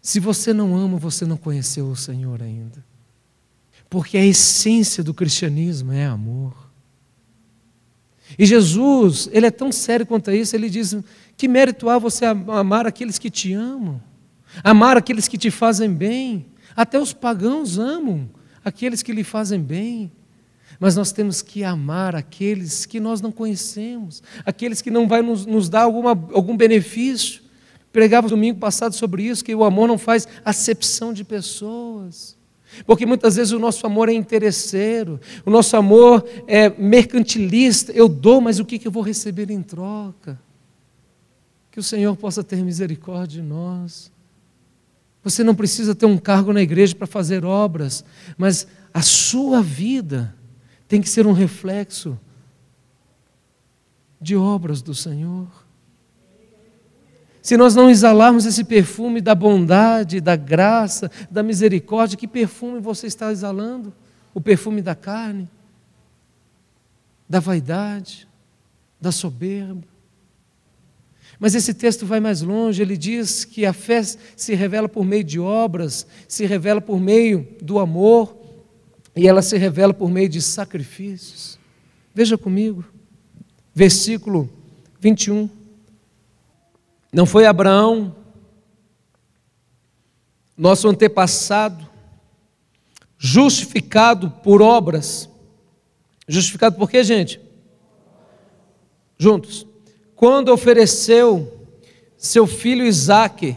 Se 0.00 0.20
você 0.20 0.52
não 0.52 0.76
ama, 0.76 0.96
você 0.96 1.26
não 1.26 1.36
conheceu 1.36 1.88
o 1.88 1.96
Senhor 1.96 2.40
ainda. 2.40 2.84
Porque 3.90 4.16
a 4.16 4.24
essência 4.24 5.02
do 5.02 5.12
cristianismo 5.12 5.90
é 5.90 6.06
amor. 6.06 6.54
E 8.38 8.46
Jesus, 8.46 9.28
ele 9.32 9.46
é 9.46 9.50
tão 9.50 9.72
sério 9.72 10.06
quanto 10.06 10.30
a 10.30 10.36
isso, 10.36 10.54
ele 10.54 10.70
diz: 10.70 10.94
que 11.36 11.48
mérito 11.48 11.88
há 11.88 11.98
você 11.98 12.24
amar 12.24 12.86
aqueles 12.86 13.18
que 13.18 13.28
te 13.28 13.52
amam, 13.54 14.00
amar 14.62 14.96
aqueles 14.96 15.26
que 15.26 15.36
te 15.36 15.50
fazem 15.50 15.92
bem. 15.92 16.46
Até 16.76 16.96
os 16.96 17.12
pagãos 17.12 17.76
amam 17.76 18.30
aqueles 18.64 19.02
que 19.02 19.12
lhe 19.12 19.24
fazem 19.24 19.60
bem. 19.60 20.10
Mas 20.78 20.96
nós 20.96 21.12
temos 21.12 21.42
que 21.42 21.62
amar 21.62 22.16
aqueles 22.16 22.86
que 22.86 22.98
nós 22.98 23.20
não 23.20 23.30
conhecemos, 23.30 24.22
aqueles 24.44 24.80
que 24.80 24.90
não 24.90 25.06
vai 25.06 25.22
nos, 25.22 25.46
nos 25.46 25.68
dar 25.68 25.82
alguma, 25.82 26.10
algum 26.10 26.56
benefício. 26.56 27.42
Pregava 27.92 28.28
domingo 28.28 28.58
passado 28.58 28.94
sobre 28.94 29.22
isso, 29.24 29.44
que 29.44 29.54
o 29.54 29.64
amor 29.64 29.86
não 29.86 29.98
faz 29.98 30.26
acepção 30.44 31.12
de 31.12 31.24
pessoas. 31.24 32.36
Porque 32.86 33.04
muitas 33.04 33.36
vezes 33.36 33.52
o 33.52 33.58
nosso 33.58 33.86
amor 33.86 34.08
é 34.08 34.12
interesseiro, 34.12 35.20
o 35.44 35.50
nosso 35.50 35.76
amor 35.76 36.26
é 36.46 36.70
mercantilista. 36.70 37.92
Eu 37.92 38.08
dou, 38.08 38.40
mas 38.40 38.58
o 38.58 38.64
que 38.64 38.86
eu 38.86 38.92
vou 38.92 39.02
receber 39.02 39.50
em 39.50 39.62
troca? 39.62 40.40
Que 41.70 41.78
o 41.80 41.82
Senhor 41.82 42.14
possa 42.16 42.42
ter 42.44 42.62
misericórdia 42.62 43.42
de 43.42 43.48
nós. 43.48 44.11
Você 45.22 45.44
não 45.44 45.54
precisa 45.54 45.94
ter 45.94 46.06
um 46.06 46.18
cargo 46.18 46.52
na 46.52 46.60
igreja 46.60 46.94
para 46.94 47.06
fazer 47.06 47.44
obras, 47.44 48.04
mas 48.36 48.66
a 48.92 49.02
sua 49.02 49.62
vida 49.62 50.34
tem 50.88 51.00
que 51.00 51.08
ser 51.08 51.26
um 51.26 51.32
reflexo 51.32 52.18
de 54.20 54.36
obras 54.36 54.82
do 54.82 54.94
Senhor. 54.94 55.48
Se 57.40 57.56
nós 57.56 57.74
não 57.74 57.90
exalarmos 57.90 58.46
esse 58.46 58.62
perfume 58.62 59.20
da 59.20 59.34
bondade, 59.34 60.20
da 60.20 60.36
graça, 60.36 61.10
da 61.28 61.42
misericórdia, 61.42 62.16
que 62.16 62.28
perfume 62.28 62.78
você 62.78 63.08
está 63.08 63.32
exalando? 63.32 63.92
O 64.32 64.40
perfume 64.40 64.80
da 64.80 64.94
carne, 64.94 65.50
da 67.28 67.40
vaidade, 67.40 68.28
da 69.00 69.10
soberba. 69.10 69.91
Mas 71.38 71.54
esse 71.54 71.74
texto 71.74 72.06
vai 72.06 72.20
mais 72.20 72.42
longe, 72.42 72.82
ele 72.82 72.96
diz 72.96 73.44
que 73.44 73.66
a 73.66 73.72
fé 73.72 74.02
se 74.02 74.54
revela 74.54 74.88
por 74.88 75.04
meio 75.04 75.24
de 75.24 75.40
obras, 75.40 76.06
se 76.28 76.46
revela 76.46 76.80
por 76.80 77.00
meio 77.00 77.46
do 77.60 77.78
amor, 77.78 78.36
e 79.14 79.26
ela 79.26 79.42
se 79.42 79.56
revela 79.58 79.92
por 79.92 80.10
meio 80.10 80.28
de 80.28 80.40
sacrifícios. 80.40 81.58
Veja 82.14 82.38
comigo, 82.38 82.84
versículo 83.74 84.48
21. 85.00 85.48
Não 87.12 87.26
foi 87.26 87.44
Abraão, 87.44 88.14
nosso 90.56 90.88
antepassado, 90.88 91.86
justificado 93.18 94.30
por 94.30 94.62
obras. 94.62 95.28
Justificado 96.26 96.76
por 96.76 96.88
quê, 96.88 97.02
gente? 97.02 97.40
Juntos. 99.18 99.66
Quando 100.22 100.52
ofereceu 100.52 101.68
seu 102.16 102.46
filho 102.46 102.86
Isaque. 102.86 103.56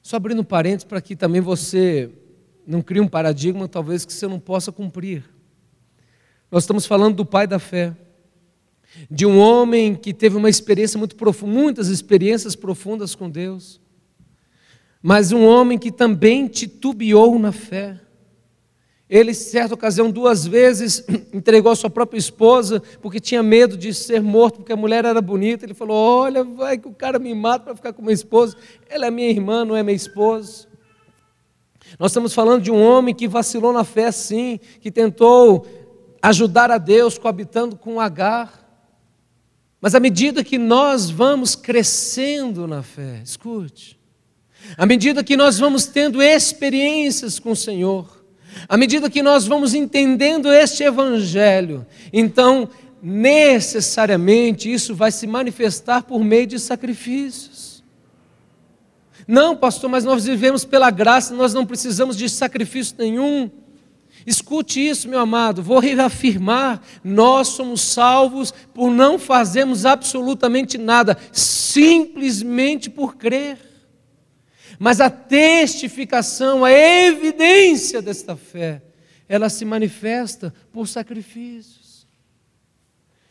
Só 0.00 0.16
abrindo 0.16 0.42
parênteses 0.42 0.84
para 0.84 1.02
que 1.02 1.14
também 1.14 1.42
você 1.42 2.10
não 2.66 2.80
crie 2.80 3.02
um 3.02 3.08
paradigma, 3.08 3.68
talvez 3.68 4.06
que 4.06 4.12
você 4.14 4.26
não 4.26 4.40
possa 4.40 4.72
cumprir. 4.72 5.22
Nós 6.50 6.62
estamos 6.62 6.86
falando 6.86 7.16
do 7.16 7.26
pai 7.26 7.46
da 7.46 7.58
fé 7.58 7.94
de 9.10 9.26
um 9.26 9.38
homem 9.38 9.94
que 9.94 10.14
teve 10.14 10.34
uma 10.34 10.48
experiência 10.48 10.96
muito 10.96 11.14
profunda, 11.14 11.52
muitas 11.52 11.88
experiências 11.88 12.56
profundas 12.56 13.14
com 13.14 13.28
Deus, 13.28 13.78
mas 15.02 15.30
um 15.30 15.44
homem 15.44 15.78
que 15.78 15.92
também 15.92 16.48
titubeou 16.48 17.38
na 17.38 17.52
fé. 17.52 18.00
Ele, 19.08 19.32
certa 19.34 19.74
ocasião, 19.74 20.10
duas 20.10 20.46
vezes 20.46 21.04
entregou 21.32 21.70
a 21.70 21.76
sua 21.76 21.88
própria 21.88 22.18
esposa 22.18 22.82
porque 23.00 23.20
tinha 23.20 23.42
medo 23.42 23.76
de 23.76 23.94
ser 23.94 24.20
morto, 24.20 24.56
porque 24.56 24.72
a 24.72 24.76
mulher 24.76 25.04
era 25.04 25.20
bonita. 25.20 25.64
Ele 25.64 25.74
falou: 25.74 25.96
Olha, 25.96 26.42
vai 26.42 26.76
que 26.76 26.88
o 26.88 26.92
cara 26.92 27.18
me 27.18 27.32
mata 27.34 27.66
para 27.66 27.76
ficar 27.76 27.92
com 27.92 28.02
minha 28.02 28.14
esposa. 28.14 28.56
Ela 28.88 29.06
é 29.06 29.10
minha 29.10 29.30
irmã, 29.30 29.64
não 29.64 29.76
é 29.76 29.82
minha 29.82 29.94
esposa. 29.94 30.66
Nós 31.98 32.10
estamos 32.10 32.34
falando 32.34 32.62
de 32.62 32.70
um 32.70 32.82
homem 32.82 33.14
que 33.14 33.28
vacilou 33.28 33.72
na 33.72 33.84
fé, 33.84 34.10
sim, 34.10 34.58
que 34.80 34.90
tentou 34.90 35.64
ajudar 36.20 36.70
a 36.72 36.78
Deus 36.78 37.16
coabitando 37.16 37.76
com 37.76 38.00
Agar. 38.00 38.64
Mas 39.80 39.94
à 39.94 40.00
medida 40.00 40.42
que 40.42 40.58
nós 40.58 41.08
vamos 41.08 41.54
crescendo 41.54 42.66
na 42.66 42.82
fé, 42.82 43.20
escute, 43.22 43.96
à 44.76 44.84
medida 44.84 45.22
que 45.22 45.36
nós 45.36 45.58
vamos 45.60 45.86
tendo 45.86 46.20
experiências 46.20 47.38
com 47.38 47.52
o 47.52 47.56
Senhor, 47.56 48.15
à 48.68 48.76
medida 48.76 49.10
que 49.10 49.22
nós 49.22 49.46
vamos 49.46 49.74
entendendo 49.74 50.52
este 50.52 50.82
Evangelho, 50.84 51.86
então 52.12 52.68
necessariamente 53.02 54.72
isso 54.72 54.94
vai 54.94 55.12
se 55.12 55.26
manifestar 55.26 56.02
por 56.02 56.24
meio 56.24 56.46
de 56.46 56.58
sacrifícios. 56.58 57.84
Não, 59.26 59.56
pastor, 59.56 59.90
mas 59.90 60.04
nós 60.04 60.24
vivemos 60.24 60.64
pela 60.64 60.90
graça, 60.90 61.34
nós 61.34 61.52
não 61.52 61.66
precisamos 61.66 62.16
de 62.16 62.28
sacrifício 62.28 62.94
nenhum. 62.98 63.50
Escute 64.26 64.84
isso, 64.84 65.08
meu 65.08 65.20
amado, 65.20 65.62
vou 65.62 65.78
reafirmar: 65.78 66.80
nós 67.02 67.48
somos 67.48 67.80
salvos 67.80 68.52
por 68.74 68.90
não 68.90 69.18
fazermos 69.18 69.84
absolutamente 69.84 70.78
nada, 70.78 71.16
simplesmente 71.32 72.90
por 72.90 73.16
crer. 73.16 73.65
Mas 74.78 75.00
a 75.00 75.08
testificação, 75.10 76.64
a 76.64 76.72
evidência 76.72 78.02
desta 78.02 78.36
fé, 78.36 78.82
ela 79.28 79.48
se 79.48 79.64
manifesta 79.64 80.52
por 80.72 80.86
sacrifícios. 80.86 82.06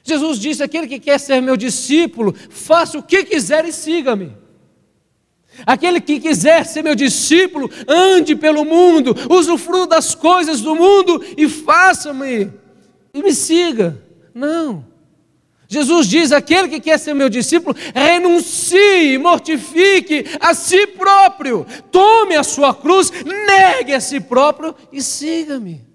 Jesus 0.04 0.40
disse: 0.40 0.64
aquele 0.64 0.88
que 0.88 1.00
quer 1.00 1.20
ser 1.20 1.42
meu 1.42 1.58
discípulo, 1.58 2.34
faça 2.50 2.98
o 2.98 3.04
que 3.04 3.24
quiser 3.24 3.66
e 3.66 3.72
siga-me. 3.72 4.32
Aquele 5.66 6.02
que 6.02 6.20
quiser 6.20 6.66
ser 6.66 6.84
meu 6.84 6.96
discípulo, 6.96 7.70
ande 7.88 8.36
pelo 8.36 8.66
mundo, 8.66 9.16
usufrua 9.30 9.88
das 9.88 10.14
coisas 10.14 10.62
do 10.62 10.76
mundo 10.76 11.24
e 11.38 11.48
faça-me 11.48 12.52
e 13.14 13.24
me 13.24 13.34
siga. 13.34 14.04
Não. 14.34 14.86
Jesus 15.68 16.08
diz: 16.08 16.32
aquele 16.32 16.68
que 16.68 16.80
quer 16.80 17.00
ser 17.00 17.14
meu 17.14 17.30
discípulo, 17.30 17.76
renuncie, 17.94 19.18
mortifique 19.18 20.26
a 20.40 20.54
si 20.54 20.88
próprio, 20.88 21.66
tome 21.92 22.36
a 22.36 22.44
sua 22.44 22.74
cruz, 22.74 23.12
negue 23.48 23.94
a 23.94 24.00
si 24.00 24.20
próprio 24.20 24.76
e 24.92 25.02
siga-me. 25.02 25.86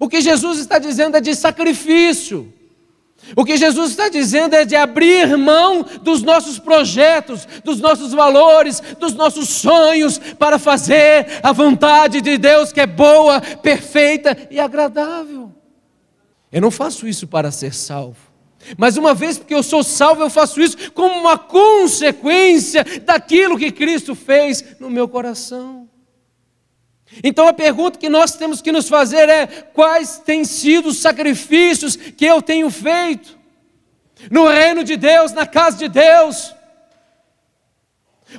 O 0.00 0.08
que 0.08 0.20
Jesus 0.20 0.58
está 0.58 0.78
dizendo 0.78 1.16
é 1.16 1.20
de 1.20 1.34
sacrifício. 1.34 2.52
O 3.36 3.44
que 3.44 3.56
Jesus 3.56 3.90
está 3.90 4.08
dizendo 4.08 4.54
é 4.54 4.64
de 4.64 4.76
abrir 4.76 5.36
mão 5.36 5.84
dos 6.02 6.22
nossos 6.22 6.58
projetos, 6.58 7.46
dos 7.64 7.80
nossos 7.80 8.12
valores, 8.12 8.80
dos 8.98 9.12
nossos 9.12 9.48
sonhos, 9.48 10.18
para 10.18 10.58
fazer 10.58 11.40
a 11.42 11.52
vontade 11.52 12.20
de 12.20 12.38
Deus 12.38 12.72
que 12.72 12.80
é 12.80 12.86
boa, 12.86 13.40
perfeita 13.40 14.36
e 14.50 14.58
agradável. 14.58 15.52
Eu 16.50 16.62
não 16.62 16.70
faço 16.70 17.06
isso 17.06 17.26
para 17.26 17.50
ser 17.50 17.74
salvo. 17.74 18.27
Mas 18.76 18.96
uma 18.96 19.14
vez 19.14 19.38
que 19.38 19.54
eu 19.54 19.62
sou 19.62 19.82
salvo, 19.82 20.22
eu 20.22 20.30
faço 20.30 20.60
isso 20.60 20.92
como 20.92 21.18
uma 21.18 21.38
consequência 21.38 22.84
daquilo 23.02 23.58
que 23.58 23.70
Cristo 23.70 24.14
fez 24.14 24.64
no 24.80 24.90
meu 24.90 25.08
coração. 25.08 25.88
Então 27.22 27.48
a 27.48 27.52
pergunta 27.52 27.98
que 27.98 28.08
nós 28.08 28.34
temos 28.34 28.60
que 28.60 28.72
nos 28.72 28.88
fazer 28.88 29.28
é: 29.28 29.46
quais 29.46 30.18
têm 30.18 30.44
sido 30.44 30.88
os 30.88 30.98
sacrifícios 30.98 31.96
que 31.96 32.24
eu 32.24 32.42
tenho 32.42 32.70
feito 32.70 33.38
no 34.30 34.46
reino 34.48 34.84
de 34.84 34.96
Deus, 34.96 35.32
na 35.32 35.46
casa 35.46 35.78
de 35.78 35.88
Deus? 35.88 36.54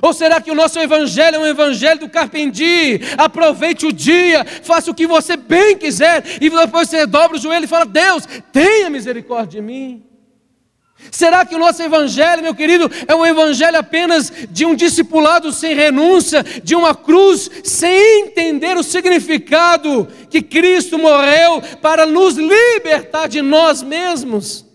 Ou 0.00 0.12
será 0.12 0.40
que 0.40 0.52
o 0.52 0.54
nosso 0.54 0.78
evangelho 0.78 1.36
é 1.36 1.38
um 1.40 1.46
evangelho 1.46 2.00
do 2.00 2.08
carpinteiro? 2.08 3.04
Aproveite 3.18 3.86
o 3.86 3.92
dia, 3.92 4.44
faça 4.44 4.88
o 4.88 4.94
que 4.94 5.04
você 5.04 5.36
bem 5.36 5.76
quiser, 5.76 6.22
e 6.40 6.48
depois 6.48 6.88
você 6.88 7.06
dobra 7.06 7.36
o 7.36 7.40
joelho 7.40 7.64
e 7.64 7.68
fala: 7.68 7.84
Deus, 7.84 8.24
tenha 8.52 8.88
misericórdia 8.88 9.60
de 9.60 9.66
mim. 9.66 10.09
Será 11.10 11.44
que 11.44 11.54
o 11.54 11.58
nosso 11.58 11.82
evangelho, 11.82 12.42
meu 12.42 12.54
querido, 12.54 12.90
é 13.06 13.14
um 13.14 13.26
evangelho 13.26 13.78
apenas 13.78 14.32
de 14.50 14.64
um 14.64 14.74
discipulado 14.74 15.52
sem 15.52 15.74
renúncia, 15.74 16.42
de 16.62 16.74
uma 16.74 16.94
cruz 16.94 17.50
sem 17.64 18.22
entender 18.22 18.76
o 18.76 18.82
significado 18.82 20.06
que 20.28 20.40
Cristo 20.40 20.98
morreu 20.98 21.62
para 21.82 22.06
nos 22.06 22.36
libertar 22.36 23.28
de 23.28 23.42
nós 23.42 23.82
mesmos? 23.82 24.70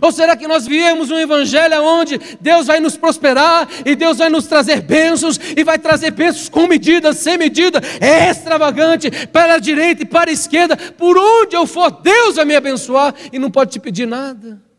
Ou 0.00 0.12
será 0.12 0.36
que 0.36 0.46
nós 0.46 0.66
viemos 0.66 1.10
um 1.10 1.18
evangelho 1.18 1.82
onde 1.82 2.18
Deus 2.40 2.68
vai 2.68 2.78
nos 2.78 2.96
prosperar 2.96 3.68
e 3.84 3.96
Deus 3.96 4.18
vai 4.18 4.28
nos 4.28 4.46
trazer 4.46 4.82
bênçãos 4.82 5.40
e 5.56 5.64
vai 5.64 5.78
trazer 5.78 6.12
bênçãos 6.12 6.48
com 6.48 6.68
medida, 6.68 7.12
sem 7.12 7.36
medida, 7.36 7.80
extravagante, 8.30 9.10
para 9.28 9.54
a 9.54 9.58
direita 9.58 10.02
e 10.02 10.06
para 10.06 10.30
a 10.30 10.32
esquerda, 10.32 10.76
por 10.76 11.18
onde 11.18 11.56
eu 11.56 11.66
for, 11.66 11.90
Deus 11.90 12.36
vai 12.36 12.44
me 12.44 12.54
abençoar 12.54 13.14
e 13.32 13.38
não 13.38 13.50
pode 13.50 13.72
te 13.72 13.80
pedir 13.80 14.06
nada? 14.06 14.69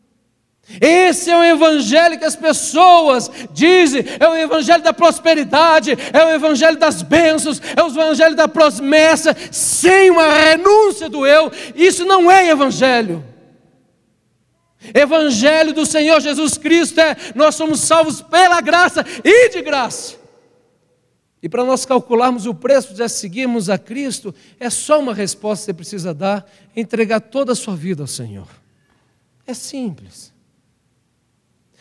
Esse 0.79 1.29
é 1.29 1.37
o 1.37 1.43
evangelho 1.43 2.17
que 2.17 2.25
as 2.25 2.35
pessoas 2.35 3.29
dizem, 3.51 4.05
é 4.19 4.27
o 4.27 4.35
evangelho 4.35 4.83
da 4.83 4.93
prosperidade, 4.93 5.97
é 6.13 6.23
o 6.23 6.29
evangelho 6.29 6.77
das 6.77 7.01
bênçãos, 7.01 7.61
é 7.75 7.83
o 7.83 7.87
evangelho 7.87 8.35
da 8.35 8.47
promessa, 8.47 9.35
sem 9.51 10.11
uma 10.11 10.29
renúncia 10.29 11.09
do 11.09 11.25
eu. 11.25 11.51
Isso 11.75 12.05
não 12.05 12.31
é 12.31 12.49
evangelho. 12.49 13.25
Evangelho 14.93 15.73
do 15.73 15.85
Senhor 15.85 16.19
Jesus 16.21 16.57
Cristo 16.57 16.99
é: 16.99 17.15
nós 17.35 17.55
somos 17.55 17.81
salvos 17.81 18.21
pela 18.21 18.61
graça 18.61 19.05
e 19.23 19.49
de 19.49 19.61
graça. 19.61 20.15
E 21.43 21.49
para 21.49 21.63
nós 21.63 21.85
calcularmos 21.85 22.45
o 22.45 22.53
preço 22.53 22.93
de 22.93 23.07
seguirmos 23.09 23.69
a 23.69 23.77
Cristo, 23.77 24.33
é 24.59 24.69
só 24.69 24.99
uma 24.99 25.13
resposta 25.13 25.61
que 25.61 25.65
você 25.65 25.73
precisa 25.73 26.13
dar: 26.13 26.49
entregar 26.75 27.19
toda 27.19 27.51
a 27.51 27.55
sua 27.55 27.75
vida 27.75 28.03
ao 28.03 28.07
Senhor. 28.07 28.47
É 29.45 29.53
simples. 29.53 30.30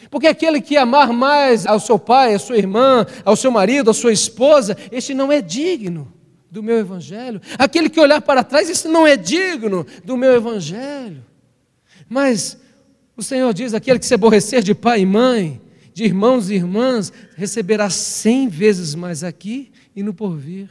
Porque 0.08 0.26
aquele 0.26 0.60
que 0.60 0.76
amar 0.76 1.12
mais 1.12 1.66
ao 1.66 1.78
seu 1.78 1.98
pai, 1.98 2.34
à 2.34 2.38
sua 2.38 2.56
irmã, 2.56 3.06
ao 3.24 3.36
seu 3.36 3.50
marido, 3.50 3.90
à 3.90 3.94
sua 3.94 4.12
esposa, 4.12 4.76
este 4.90 5.12
não 5.12 5.30
é 5.30 5.42
digno 5.42 6.12
do 6.50 6.62
meu 6.62 6.78
evangelho. 6.78 7.40
Aquele 7.58 7.90
que 7.90 8.00
olhar 8.00 8.20
para 8.20 8.42
trás, 8.42 8.70
esse 8.70 8.88
não 8.88 9.06
é 9.06 9.16
digno 9.16 9.86
do 10.04 10.16
meu 10.16 10.32
evangelho. 10.32 11.24
Mas 12.08 12.58
o 13.16 13.22
Senhor 13.22 13.52
diz: 13.52 13.74
aquele 13.74 13.98
que 13.98 14.06
se 14.06 14.14
aborrecer 14.14 14.62
de 14.62 14.74
pai 14.74 15.02
e 15.02 15.06
mãe, 15.06 15.60
de 15.92 16.04
irmãos 16.04 16.50
e 16.50 16.54
irmãs, 16.54 17.12
receberá 17.36 17.90
cem 17.90 18.48
vezes 18.48 18.94
mais 18.94 19.22
aqui 19.22 19.70
e 19.94 20.02
no 20.02 20.14
porvir. 20.14 20.68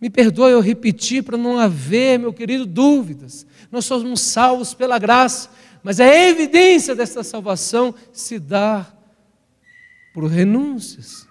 Me 0.00 0.10
perdoe 0.10 0.52
eu 0.52 0.60
repetir 0.60 1.22
para 1.22 1.38
não 1.38 1.58
haver, 1.58 2.18
meu 2.18 2.32
querido, 2.32 2.66
dúvidas. 2.66 3.46
Nós 3.70 3.84
somos 3.84 4.20
salvos 4.20 4.74
pela 4.74 4.98
graça 4.98 5.48
mas 5.82 5.98
a 5.98 6.06
evidência 6.06 6.94
desta 6.94 7.24
salvação 7.24 7.94
se 8.12 8.38
dá 8.38 8.86
por 10.14 10.26
renúncias. 10.26 11.26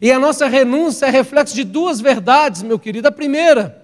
E 0.00 0.10
a 0.10 0.18
nossa 0.18 0.46
renúncia 0.46 1.06
é 1.06 1.10
reflexo 1.10 1.54
de 1.54 1.64
duas 1.64 2.00
verdades, 2.00 2.62
meu 2.62 2.78
querido. 2.78 3.08
A 3.08 3.12
primeira, 3.12 3.82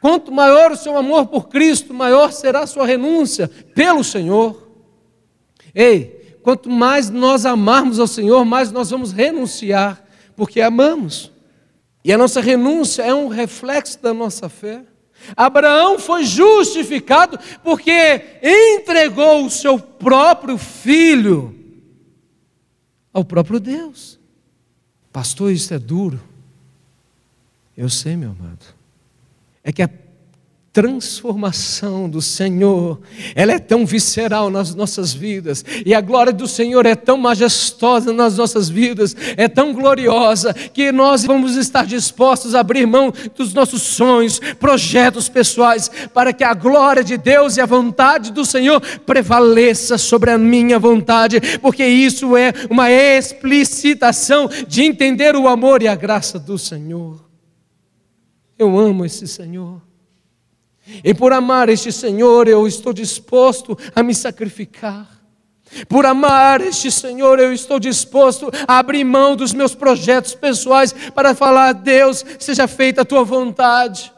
quanto 0.00 0.32
maior 0.32 0.72
o 0.72 0.76
seu 0.76 0.96
amor 0.96 1.26
por 1.26 1.48
Cristo, 1.48 1.92
maior 1.92 2.32
será 2.32 2.60
a 2.60 2.66
sua 2.66 2.86
renúncia 2.86 3.48
pelo 3.74 4.04
Senhor. 4.04 4.70
Ei, 5.74 6.38
quanto 6.42 6.70
mais 6.70 7.10
nós 7.10 7.44
amarmos 7.46 7.98
ao 7.98 8.06
Senhor, 8.06 8.44
mais 8.44 8.72
nós 8.72 8.90
vamos 8.90 9.12
renunciar, 9.12 10.02
porque 10.36 10.60
amamos. 10.60 11.32
E 12.04 12.12
a 12.12 12.18
nossa 12.18 12.40
renúncia 12.40 13.02
é 13.02 13.14
um 13.14 13.28
reflexo 13.28 14.00
da 14.02 14.14
nossa 14.14 14.48
fé. 14.48 14.84
Abraão 15.36 15.98
foi 15.98 16.24
justificado 16.24 17.38
porque 17.62 18.40
entregou 18.42 19.44
o 19.44 19.50
seu 19.50 19.78
próprio 19.78 20.56
filho 20.58 21.54
ao 23.12 23.24
próprio 23.24 23.60
Deus. 23.60 24.18
Pastor, 25.12 25.52
isso 25.52 25.74
é 25.74 25.78
duro. 25.78 26.20
Eu 27.76 27.88
sei, 27.88 28.16
meu 28.16 28.30
amado. 28.30 28.64
É 29.64 29.72
que 29.72 29.82
a 29.82 29.90
transformação 30.72 32.08
do 32.08 32.22
Senhor, 32.22 33.00
ela 33.34 33.52
é 33.52 33.58
tão 33.58 33.84
visceral 33.84 34.50
nas 34.50 34.72
nossas 34.72 35.12
vidas, 35.12 35.64
e 35.84 35.92
a 35.92 36.00
glória 36.00 36.32
do 36.32 36.46
Senhor 36.46 36.86
é 36.86 36.94
tão 36.94 37.16
majestosa 37.16 38.12
nas 38.12 38.36
nossas 38.36 38.68
vidas, 38.68 39.16
é 39.36 39.48
tão 39.48 39.72
gloriosa, 39.72 40.54
que 40.54 40.92
nós 40.92 41.24
vamos 41.24 41.56
estar 41.56 41.84
dispostos 41.84 42.54
a 42.54 42.60
abrir 42.60 42.86
mão 42.86 43.12
dos 43.36 43.52
nossos 43.52 43.82
sonhos, 43.82 44.38
projetos 44.60 45.28
pessoais, 45.28 45.90
para 46.14 46.32
que 46.32 46.44
a 46.44 46.54
glória 46.54 47.02
de 47.02 47.16
Deus 47.16 47.56
e 47.56 47.60
a 47.60 47.66
vontade 47.66 48.30
do 48.30 48.44
Senhor 48.44 48.80
prevaleça 49.04 49.98
sobre 49.98 50.30
a 50.30 50.38
minha 50.38 50.78
vontade, 50.78 51.40
porque 51.58 51.84
isso 51.84 52.36
é 52.36 52.52
uma 52.70 52.90
explicitação 52.92 54.48
de 54.68 54.82
entender 54.82 55.34
o 55.34 55.48
amor 55.48 55.82
e 55.82 55.88
a 55.88 55.96
graça 55.96 56.38
do 56.38 56.56
Senhor. 56.56 57.28
Eu 58.56 58.78
amo 58.78 59.04
esse 59.04 59.26
Senhor. 59.26 59.89
E 61.04 61.14
por 61.14 61.32
amar 61.32 61.68
este 61.68 61.92
Senhor, 61.92 62.48
eu 62.48 62.66
estou 62.66 62.92
disposto 62.92 63.76
a 63.94 64.02
me 64.02 64.14
sacrificar. 64.14 65.20
Por 65.88 66.04
amar 66.04 66.60
este 66.60 66.90
Senhor, 66.90 67.38
eu 67.38 67.52
estou 67.52 67.78
disposto 67.78 68.50
a 68.66 68.78
abrir 68.78 69.04
mão 69.04 69.36
dos 69.36 69.52
meus 69.52 69.74
projetos 69.74 70.34
pessoais 70.34 70.92
para 71.14 71.34
falar: 71.34 71.72
Deus, 71.72 72.24
seja 72.38 72.66
feita 72.66 73.02
a 73.02 73.04
tua 73.04 73.24
vontade. 73.24 74.12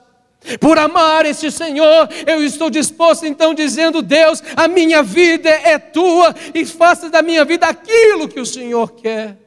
Por 0.59 0.77
amar 0.77 1.25
este 1.25 1.51
Senhor, 1.51 2.09
eu 2.27 2.43
estou 2.43 2.71
disposto 2.71 3.27
então 3.27 3.53
dizendo: 3.53 4.01
Deus, 4.01 4.43
a 4.57 4.67
minha 4.67 5.03
vida 5.03 5.51
é 5.51 5.79
tua 5.79 6.35
e 6.55 6.65
faça 6.65 7.11
da 7.11 7.21
minha 7.21 7.45
vida 7.45 7.67
aquilo 7.67 8.29
que 8.29 8.41
o 8.41 8.47
Senhor 8.47 8.93
quer. 8.93 9.42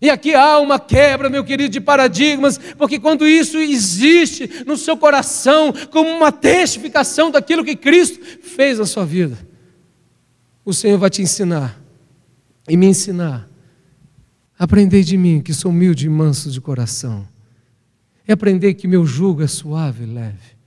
E 0.00 0.10
aqui 0.10 0.34
há 0.34 0.58
uma 0.58 0.78
quebra, 0.78 1.28
meu 1.28 1.44
querido, 1.44 1.70
de 1.70 1.80
paradigmas, 1.80 2.58
porque 2.76 3.00
quando 3.00 3.26
isso 3.26 3.58
existe 3.58 4.64
no 4.64 4.76
seu 4.76 4.96
coração, 4.96 5.72
como 5.90 6.08
uma 6.08 6.30
testificação 6.30 7.30
daquilo 7.30 7.64
que 7.64 7.74
Cristo 7.74 8.20
fez 8.42 8.78
na 8.78 8.86
sua 8.86 9.04
vida, 9.04 9.36
o 10.64 10.72
Senhor 10.72 10.98
vai 10.98 11.10
te 11.10 11.22
ensinar 11.22 11.80
e 12.68 12.76
me 12.76 12.86
ensinar. 12.86 13.48
Aprendei 14.58 15.02
de 15.02 15.16
mim, 15.16 15.40
que 15.40 15.54
sou 15.54 15.70
humilde 15.70 16.06
e 16.06 16.08
manso 16.08 16.50
de 16.50 16.60
coração. 16.60 17.26
e 18.26 18.32
aprender 18.32 18.74
que 18.74 18.86
meu 18.86 19.06
jugo 19.06 19.42
é 19.42 19.46
suave 19.46 20.04
e 20.04 20.06
leve. 20.06 20.58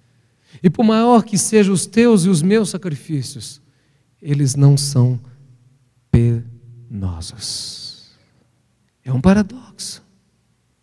E 0.63 0.69
por 0.69 0.83
maior 0.83 1.23
que 1.23 1.37
sejam 1.37 1.73
os 1.73 1.85
teus 1.85 2.25
e 2.25 2.29
os 2.29 2.41
meus 2.41 2.71
sacrifícios, 2.71 3.61
eles 4.19 4.55
não 4.55 4.75
são 4.75 5.19
penosos. 6.09 7.80
É 9.03 9.11
um 9.11 9.21
paradoxo. 9.21 10.03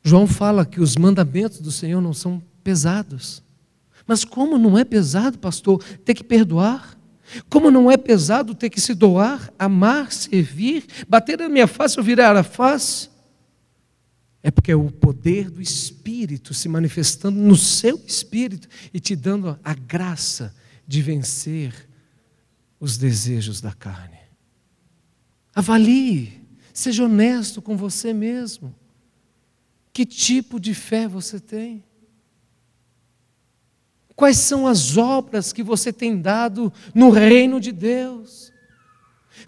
João 0.02 0.26
fala 0.26 0.64
que 0.64 0.80
os 0.80 0.96
mandamentos 0.96 1.60
do 1.60 1.70
Senhor 1.70 2.00
não 2.00 2.12
são 2.12 2.42
pesados. 2.64 3.42
Mas 4.06 4.24
como 4.24 4.56
não 4.58 4.78
é 4.78 4.84
pesado, 4.84 5.38
pastor, 5.38 5.82
ter 6.04 6.14
que 6.14 6.24
perdoar? 6.24 6.98
Como 7.48 7.70
não 7.70 7.90
é 7.90 7.96
pesado 7.96 8.54
ter 8.54 8.70
que 8.70 8.80
se 8.80 8.94
doar, 8.94 9.52
amar, 9.58 10.10
servir, 10.12 10.86
bater 11.06 11.38
na 11.38 11.48
minha 11.48 11.66
face 11.66 11.98
ou 11.98 12.04
virar 12.04 12.34
a 12.36 12.42
face? 12.42 13.10
É 14.42 14.50
porque 14.50 14.72
é 14.72 14.76
o 14.76 14.90
poder 14.90 15.50
do 15.50 15.60
Espírito 15.60 16.54
se 16.54 16.68
manifestando 16.68 17.38
no 17.38 17.56
seu 17.56 18.00
espírito 18.06 18.68
e 18.94 19.00
te 19.00 19.14
dando 19.14 19.58
a 19.62 19.74
graça 19.74 20.54
de 20.86 21.02
vencer 21.02 21.88
os 22.80 22.96
desejos 22.96 23.60
da 23.60 23.72
carne. 23.72 24.18
Avalie, 25.54 26.40
seja 26.78 27.04
honesto 27.04 27.60
com 27.60 27.76
você 27.76 28.12
mesmo. 28.12 28.74
Que 29.92 30.06
tipo 30.06 30.60
de 30.60 30.74
fé 30.74 31.08
você 31.08 31.40
tem? 31.40 31.82
Quais 34.14 34.38
são 34.38 34.66
as 34.66 34.96
obras 34.96 35.52
que 35.52 35.62
você 35.62 35.92
tem 35.92 36.20
dado 36.20 36.72
no 36.94 37.10
reino 37.10 37.60
de 37.60 37.72
Deus? 37.72 38.52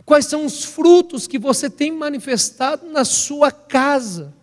Quais 0.05 0.27
são 0.27 0.45
os 0.45 0.65
frutos 0.65 1.27
que 1.27 1.39
você 1.39 1.71
tem 1.71 1.93
manifestado 1.93 2.89
na 2.89 3.05
sua 3.05 3.53
casa? 3.53 4.35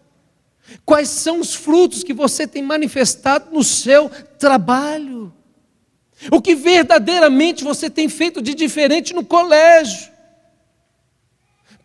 Quais 0.85 1.09
são 1.09 1.41
os 1.41 1.53
frutos 1.53 2.03
que 2.03 2.13
você 2.13 2.47
tem 2.47 2.63
manifestado 2.63 3.53
no 3.53 3.63
seu 3.63 4.09
trabalho? 4.39 5.33
O 6.31 6.41
que 6.41 6.55
verdadeiramente 6.55 7.63
você 7.65 7.89
tem 7.89 8.07
feito 8.07 8.41
de 8.41 8.53
diferente 8.53 9.13
no 9.13 9.25
colégio? 9.25 10.16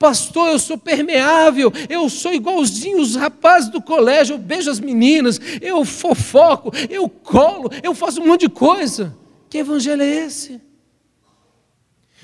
Pastor, 0.02 0.48
eu 0.48 0.58
sou 0.58 0.76
permeável, 0.76 1.72
eu 1.88 2.10
sou 2.10 2.34
igualzinho 2.34 3.00
os 3.00 3.14
rapazes 3.14 3.70
do 3.70 3.80
colégio, 3.80 4.34
eu 4.34 4.38
beijo 4.38 4.68
as 4.68 4.80
meninas, 4.80 5.38
eu 5.60 5.84
fofoco, 5.84 6.72
eu 6.90 7.08
colo, 7.08 7.70
eu 7.84 7.94
faço 7.94 8.20
um 8.20 8.26
monte 8.26 8.40
de 8.40 8.48
coisa. 8.48 9.16
Que 9.48 9.58
evangelho 9.58 10.02
é 10.02 10.26
esse? 10.26 10.60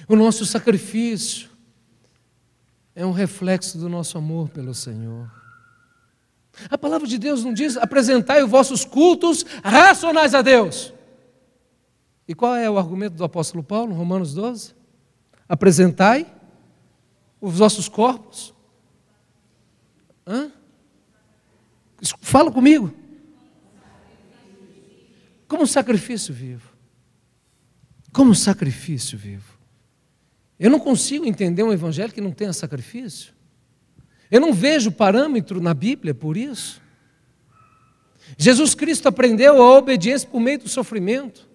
O 0.09 0.17
nosso 0.17 0.45
sacrifício 0.45 1.49
é 2.97 3.07
um 3.07 3.13
reflexo 3.13 3.79
do 3.79 3.89
nosso 3.89 4.19
amor 4.19 4.49
pelo 4.49 4.75
Senhor. 4.75 5.31
A 6.69 6.77
palavra 6.77 7.07
de 7.07 7.17
Deus 7.17 7.45
não 7.45 7.55
diz: 7.55 7.77
apresentai 7.77 8.43
os 8.43 8.51
vossos 8.51 8.85
cultos 8.85 9.47
racionais 9.63 10.35
a 10.35 10.43
Deus. 10.43 10.93
E 12.27 12.35
qual 12.35 12.57
é 12.57 12.69
o 12.69 12.77
argumento 12.77 13.15
do 13.15 13.23
apóstolo 13.23 13.63
Paulo, 13.63 13.95
Romanos 13.95 14.35
12? 14.35 14.75
Apresentai 15.49 16.38
os 17.41 17.59
vossos 17.59 17.89
corpos. 17.89 18.55
Hã? 20.27 20.51
Fala 22.21 22.51
comigo. 22.53 22.93
Como 25.47 25.63
um 25.63 25.67
sacrifício 25.67 26.35
vivo. 26.35 26.71
Como 28.13 28.31
um 28.33 28.35
sacrifício 28.35 29.17
vivo. 29.17 29.59
Eu 30.59 30.71
não 30.71 30.79
consigo 30.79 31.25
entender 31.25 31.63
um 31.63 31.73
evangelho 31.73 32.13
que 32.13 32.21
não 32.21 32.33
tenha 32.33 32.53
sacrifício. 32.53 33.33
Eu 34.31 34.41
não 34.41 34.53
vejo 34.53 34.93
parâmetro 34.93 35.61
na 35.61 35.73
Bíblia 35.73 36.15
por 36.15 36.37
isso. 36.37 36.83
Jesus 38.37 38.75
Cristo 38.75 39.09
aprendeu 39.09 39.63
a 39.63 39.79
obediência 39.79 40.29
por 40.29 40.41
meio 40.41 40.59
do 40.59 40.69
sofrimento. 40.69 41.48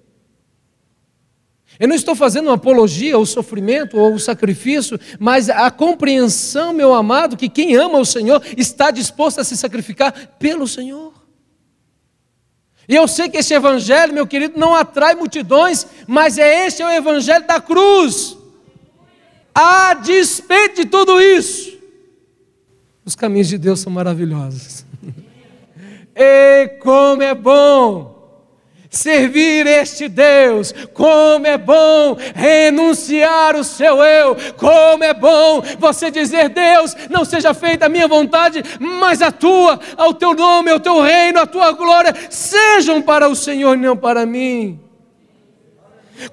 Eu 1.80 1.88
não 1.88 1.96
estou 1.96 2.16
fazendo 2.16 2.48
uma 2.48 2.56
apologia 2.56 3.16
ao 3.16 3.26
sofrimento 3.26 3.98
ou 3.98 4.14
ao 4.14 4.20
sacrifício, 4.20 5.00
mas 5.20 5.50
a 5.50 5.72
compreensão, 5.72 6.72
meu 6.72 6.94
amado, 6.94 7.36
que 7.36 7.50
quem 7.50 7.76
ama 7.76 8.00
o 8.00 8.06
Senhor 8.06 8.42
está 8.56 8.92
disposto 8.92 9.40
a 9.40 9.44
se 9.44 9.58
sacrificar 9.58 10.14
pelo 10.38 10.68
Senhor. 10.68 11.14
E 12.88 12.96
eu 12.96 13.08
sei 13.08 13.30
que 13.30 13.38
esse 13.38 13.54
evangelho, 13.54 14.14
meu 14.14 14.28
querido, 14.28 14.60
não 14.60 14.76
atrai 14.76 15.16
multidões, 15.16 15.88
mas 16.06 16.38
é 16.38 16.68
este 16.68 16.82
é 16.82 16.86
o 16.86 16.92
evangelho 16.92 17.48
da 17.48 17.60
cruz. 17.60 18.38
A 19.56 19.94
despeito 19.94 20.84
de 20.84 20.86
tudo 20.86 21.22
isso, 21.22 21.78
os 23.06 23.16
caminhos 23.16 23.48
de 23.48 23.58
Deus 23.58 23.80
são 23.80 23.92
maravilhosos. 23.92 24.86
e 26.16 26.68
como 26.82 27.24
é 27.24 27.34
bom 27.34 28.13
servir 28.94 29.66
este 29.66 30.08
Deus, 30.08 30.74
como 30.94 31.48
é 31.48 31.58
bom 31.58 32.16
renunciar 32.36 33.56
o 33.56 33.64
seu 33.64 34.04
eu, 34.04 34.38
como 34.56 35.04
é 35.04 35.14
bom 35.14 35.62
você 35.80 36.12
dizer: 36.12 36.50
Deus, 36.50 36.96
não 37.10 37.26
seja 37.26 37.54
feita 37.54 37.88
a 37.88 37.90
minha 37.90 38.08
vontade, 38.08 38.64
mas 38.80 39.22
a 39.22 39.32
tua, 39.32 39.80
ao 39.98 40.14
teu 40.14 40.34
nome, 40.34 40.70
ao 40.70 40.80
teu 40.80 41.02
reino, 41.02 41.40
a 41.40 41.48
tua 41.48 41.72
glória, 41.72 42.16
sejam 42.30 43.02
para 43.02 43.28
o 43.28 43.36
Senhor 43.36 43.76
e 43.76 43.82
não 43.82 43.98
para 43.98 44.26
mim. 44.26 44.80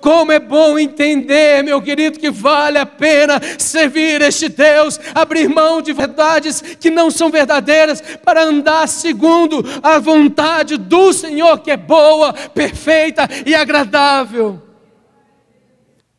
Como 0.01 0.31
é 0.31 0.39
bom 0.39 0.79
entender, 0.79 1.63
meu 1.65 1.81
querido, 1.81 2.19
que 2.19 2.31
vale 2.31 2.79
a 2.79 2.87
pena 2.87 3.41
servir 3.59 4.21
este 4.21 4.49
Deus, 4.49 5.01
abrir 5.15 5.49
mão 5.49 5.81
de 5.81 5.93
verdades 5.93 6.61
que 6.61 6.91
não 6.91 7.11
são 7.11 7.31
verdadeiras, 7.31 8.01
para 8.23 8.43
andar 8.43 8.87
segundo 8.89 9.65
a 9.83 9.99
vontade 9.99 10.77
do 10.77 11.13
Senhor, 11.13 11.59
que 11.61 11.71
é 11.71 11.77
boa, 11.77 12.33
perfeita 12.33 13.29
e 13.47 13.55
agradável. 13.55 14.63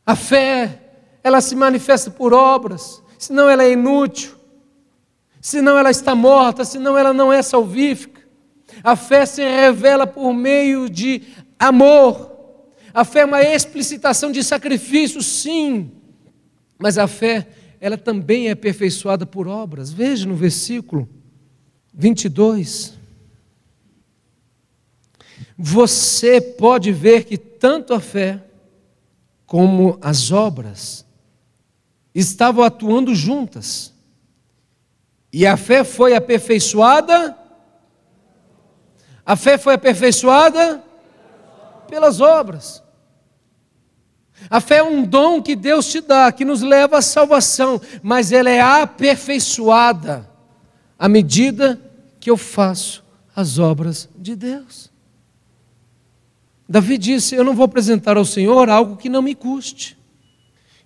A 0.06 0.16
fé, 0.16 0.80
ela 1.24 1.40
se 1.40 1.56
manifesta 1.56 2.10
por 2.10 2.34
obras, 2.34 3.02
senão 3.18 3.48
ela 3.48 3.64
é 3.64 3.72
inútil, 3.72 4.32
senão 5.40 5.78
ela 5.78 5.92
está 5.92 6.16
morta, 6.16 6.66
senão 6.66 6.98
ela 6.98 7.14
não 7.14 7.32
é 7.32 7.42
salvífica. 7.42 8.22
A 8.84 8.96
fé 8.96 9.26
se 9.26 9.44
revela 9.44 10.08
por 10.08 10.34
meio 10.34 10.90
de 10.90 11.22
amor 11.60 12.31
a 12.94 13.06
fé 13.06 13.22
é 13.22 13.26
uma 13.26 13.42
explicitação 13.42 14.32
de 14.32 14.44
sacrifício, 14.44 15.22
sim, 15.22 15.92
mas 16.78 16.98
a 16.98 17.08
fé, 17.08 17.48
ela 17.80 17.98
também 17.98 18.48
é 18.48 18.52
aperfeiçoada 18.52 19.26
por 19.26 19.48
obras. 19.48 19.92
Veja 19.92 20.28
no 20.28 20.36
versículo 20.36 21.08
22. 21.94 22.94
Você 25.58 26.42
pode 26.42 26.92
ver 26.92 27.24
que 27.24 27.38
tanto 27.38 27.94
a 27.94 28.00
fé 28.00 28.44
como 29.46 29.98
as 30.02 30.32
obras 30.32 31.06
estavam 32.16 32.64
atuando 32.64 33.14
juntas. 33.14 33.94
E 35.32 35.46
a 35.46 35.56
fé 35.56 35.84
foi 35.84 36.16
aperfeiçoada. 36.16 37.38
A 39.26 39.36
fé 39.36 39.58
foi 39.58 39.76
aperfeiçoada 39.76 40.84
pelas 41.92 42.22
obras. 42.22 42.82
A 44.50 44.62
fé 44.62 44.78
é 44.78 44.84
um 44.84 45.04
dom 45.04 45.42
que 45.42 45.56
Deus 45.56 45.92
te 45.92 46.00
dá, 46.00 46.32
que 46.32 46.46
nos 46.46 46.62
leva 46.62 46.98
à 46.98 47.02
salvação, 47.02 47.80
mas 48.02 48.32
ela 48.32 48.50
é 48.50 48.62
aperfeiçoada 48.62 50.28
à 50.98 51.10
medida 51.10 51.80
que 52.20 52.32
eu 52.32 52.38
faço 52.38 53.04
as 53.36 53.60
obras 53.60 54.10
de 54.18 54.36
Deus. 54.36 54.90
Davi 56.68 56.98
disse: 56.98 57.36
Eu 57.36 57.44
não 57.44 57.54
vou 57.54 57.66
apresentar 57.66 58.16
ao 58.16 58.26
Senhor 58.26 58.70
algo 58.70 58.96
que 58.96 59.10
não 59.10 59.22
me 59.22 59.36
custe. 59.36 59.98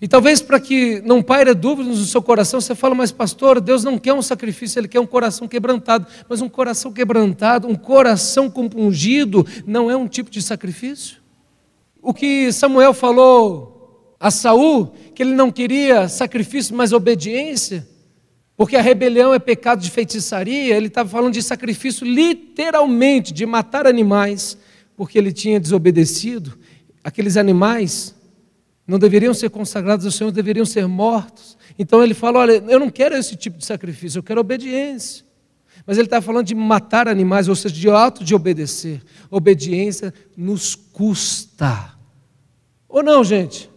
E 0.06 0.08
talvez 0.08 0.40
para 0.40 0.60
que 0.60 1.02
não 1.04 1.20
paire 1.24 1.52
dúvidas 1.56 1.98
no 1.98 2.06
seu 2.06 2.22
coração, 2.22 2.62
você 2.62 2.76
fala, 2.76 2.94
mas 2.94 3.12
pastor, 3.12 3.60
Deus 3.60 3.84
não 3.84 3.98
quer 3.98 4.14
um 4.14 4.22
sacrifício, 4.22 4.78
Ele 4.78 4.88
quer 4.88 5.00
um 5.00 5.06
coração 5.08 5.48
quebrantado. 5.48 6.06
Mas 6.30 6.42
um 6.42 6.48
coração 6.48 6.94
quebrantado, 6.94 7.68
um 7.68 7.74
coração 7.74 8.48
compungido, 8.48 9.44
não 9.66 9.90
é 9.90 9.98
um 9.98 10.08
tipo 10.08 10.30
de 10.30 10.44
sacrifício? 10.44 11.18
O 12.04 12.14
que 12.14 12.52
Samuel 12.52 12.94
falou 12.94 14.16
a 14.20 14.30
Saul, 14.30 14.94
que 15.16 15.24
ele 15.24 15.34
não 15.34 15.52
queria 15.52 16.08
sacrifício, 16.08 16.76
mas 16.76 16.94
obediência, 16.94 17.88
porque 18.56 18.76
a 18.76 18.84
rebelião 18.84 19.34
é 19.34 19.40
pecado 19.40 19.82
de 19.82 19.90
feitiçaria, 19.90 20.78
ele 20.78 20.86
estava 20.86 21.10
falando 21.10 21.34
de 21.34 21.42
sacrifício 21.42 22.06
literalmente, 22.06 23.34
de 23.34 23.44
matar 23.44 23.88
animais, 23.88 24.56
porque 24.96 25.18
ele 25.18 25.34
tinha 25.34 25.60
desobedecido. 25.60 26.56
Aqueles 27.04 27.38
animais 27.38 28.15
não 28.88 29.00
deveriam 29.00 29.34
ser 29.34 29.50
consagrados 29.50 30.06
ao 30.06 30.12
Senhor, 30.12 30.32
deveriam 30.32 30.66
ser 30.66 30.88
mortos. 30.88 31.58
Então 31.78 32.04
ele 32.04 32.14
fala: 32.14 32.40
Olha, 32.40 32.64
eu 32.68 32.80
não 32.80 32.90
quero 32.90 33.16
esse 33.16 33.36
tipo 33.36 33.58
de 33.58 33.66
sacrifício, 33.66 34.20
eu 34.20 34.24
quero 34.24 34.40
obediência. 34.40 35.26
Mas 35.86 35.98
ele 35.98 36.08
está 36.08 36.22
falando 36.22 36.46
de 36.46 36.56
matar 36.56 37.08
animais, 37.08 37.48
ou 37.48 37.56
seja, 37.56 37.76
de 37.76 37.90
auto 37.90 38.24
de 38.24 38.34
obedecer. 38.34 39.04
Obediência 39.30 40.14
nos 40.36 40.76
custa. 40.76 41.94
Ou 42.88 43.04
não, 43.04 43.24
gente? 43.24 43.70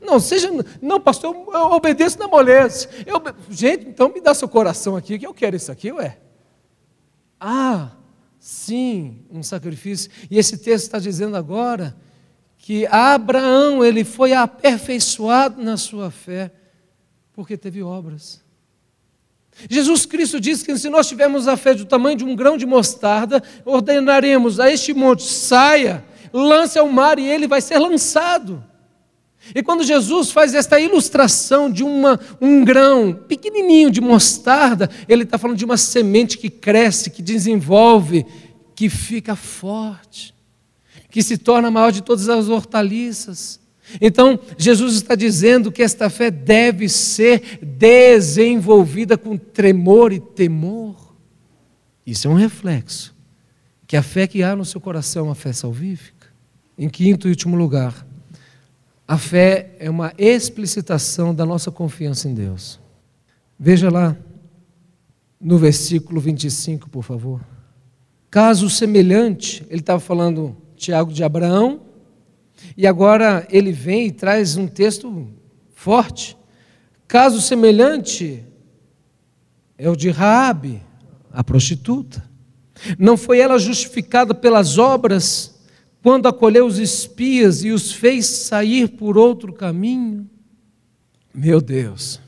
Não, 0.00 0.20
seja. 0.20 0.50
Não, 0.80 1.00
pastor, 1.00 1.34
eu 1.34 1.72
obedeço 1.72 2.18
na 2.18 2.28
moleza. 2.28 2.88
Eu, 3.06 3.20
gente, 3.50 3.88
então 3.88 4.12
me 4.12 4.20
dá 4.20 4.34
seu 4.34 4.48
coração 4.48 4.96
aqui, 4.96 5.18
que 5.18 5.26
eu 5.26 5.34
quero 5.34 5.56
isso 5.56 5.72
aqui, 5.72 5.90
ué. 5.90 6.18
Ah, 7.40 7.92
sim 8.38 9.24
um 9.30 9.42
sacrifício. 9.42 10.10
E 10.30 10.38
esse 10.38 10.58
texto 10.58 10.84
está 10.86 10.98
dizendo 10.98 11.36
agora 11.36 11.96
que 12.68 12.86
Abraão 12.88 13.82
ele 13.82 14.04
foi 14.04 14.34
aperfeiçoado 14.34 15.64
na 15.64 15.78
sua 15.78 16.10
fé 16.10 16.52
porque 17.32 17.56
teve 17.56 17.82
obras. 17.82 18.44
Jesus 19.70 20.04
Cristo 20.04 20.38
disse 20.38 20.66
que 20.66 20.76
se 20.76 20.90
nós 20.90 21.08
tivermos 21.08 21.48
a 21.48 21.56
fé 21.56 21.72
do 21.72 21.86
tamanho 21.86 22.18
de 22.18 22.24
um 22.26 22.36
grão 22.36 22.58
de 22.58 22.66
mostarda, 22.66 23.42
ordenaremos 23.64 24.60
a 24.60 24.70
este 24.70 24.92
monte: 24.92 25.22
saia, 25.22 26.04
lance 26.30 26.78
ao 26.78 26.90
mar 26.90 27.18
e 27.18 27.24
ele 27.24 27.48
vai 27.48 27.62
ser 27.62 27.78
lançado. 27.78 28.62
E 29.54 29.62
quando 29.62 29.82
Jesus 29.82 30.30
faz 30.30 30.52
esta 30.52 30.78
ilustração 30.78 31.70
de 31.70 31.82
uma, 31.82 32.20
um 32.38 32.62
grão 32.62 33.14
pequenininho 33.14 33.90
de 33.90 34.02
mostarda, 34.02 34.90
ele 35.08 35.22
está 35.22 35.38
falando 35.38 35.56
de 35.56 35.64
uma 35.64 35.78
semente 35.78 36.36
que 36.36 36.50
cresce, 36.50 37.08
que 37.08 37.22
desenvolve, 37.22 38.26
que 38.74 38.90
fica 38.90 39.34
forte, 39.34 40.34
que 41.10 41.22
se 41.22 41.38
torna 41.38 41.70
maior 41.70 41.90
de 41.90 42.02
todas 42.02 42.28
as 42.28 42.48
hortaliças. 42.48 43.60
Então, 44.00 44.38
Jesus 44.58 44.94
está 44.94 45.14
dizendo 45.14 45.72
que 45.72 45.82
esta 45.82 46.10
fé 46.10 46.30
deve 46.30 46.88
ser 46.88 47.58
desenvolvida 47.62 49.16
com 49.16 49.36
tremor 49.36 50.12
e 50.12 50.20
temor. 50.20 51.14
Isso 52.06 52.28
é 52.28 52.30
um 52.30 52.34
reflexo 52.34 53.16
que 53.86 53.96
a 53.96 54.02
fé 54.02 54.26
que 54.26 54.42
há 54.42 54.54
no 54.54 54.66
seu 54.66 54.80
coração 54.80 55.24
é 55.24 55.28
uma 55.30 55.34
fé 55.34 55.52
salvífica. 55.52 56.28
Em 56.76 56.88
quinto 56.88 57.26
e 57.26 57.30
último 57.30 57.56
lugar, 57.56 58.06
a 59.06 59.16
fé 59.16 59.74
é 59.78 59.88
uma 59.88 60.12
explicitação 60.18 61.34
da 61.34 61.46
nossa 61.46 61.70
confiança 61.70 62.28
em 62.28 62.34
Deus. 62.34 62.78
Veja 63.58 63.90
lá 63.90 64.14
no 65.40 65.56
versículo 65.56 66.20
25, 66.20 66.90
por 66.90 67.02
favor. 67.02 67.40
Caso 68.30 68.68
semelhante, 68.68 69.64
ele 69.70 69.80
estava 69.80 69.98
falando, 69.98 70.54
Tiago, 70.78 71.12
de 71.12 71.22
Abraão, 71.22 71.82
e 72.76 72.86
agora 72.86 73.46
ele 73.50 73.72
vem 73.72 74.06
e 74.06 74.12
traz 74.12 74.56
um 74.56 74.66
texto 74.66 75.28
forte. 75.74 76.36
Caso 77.06 77.40
semelhante 77.40 78.44
é 79.76 79.88
o 79.88 79.96
de 79.96 80.10
Raabe, 80.10 80.82
a 81.32 81.44
prostituta. 81.44 82.28
Não 82.98 83.16
foi 83.16 83.38
ela 83.38 83.58
justificada 83.58 84.34
pelas 84.34 84.78
obras 84.78 85.58
quando 86.02 86.26
acolheu 86.26 86.66
os 86.66 86.78
espias 86.78 87.64
e 87.64 87.70
os 87.70 87.92
fez 87.92 88.26
sair 88.26 88.88
por 88.88 89.18
outro 89.18 89.52
caminho? 89.52 90.28
Meu 91.34 91.60
Deus. 91.60 92.20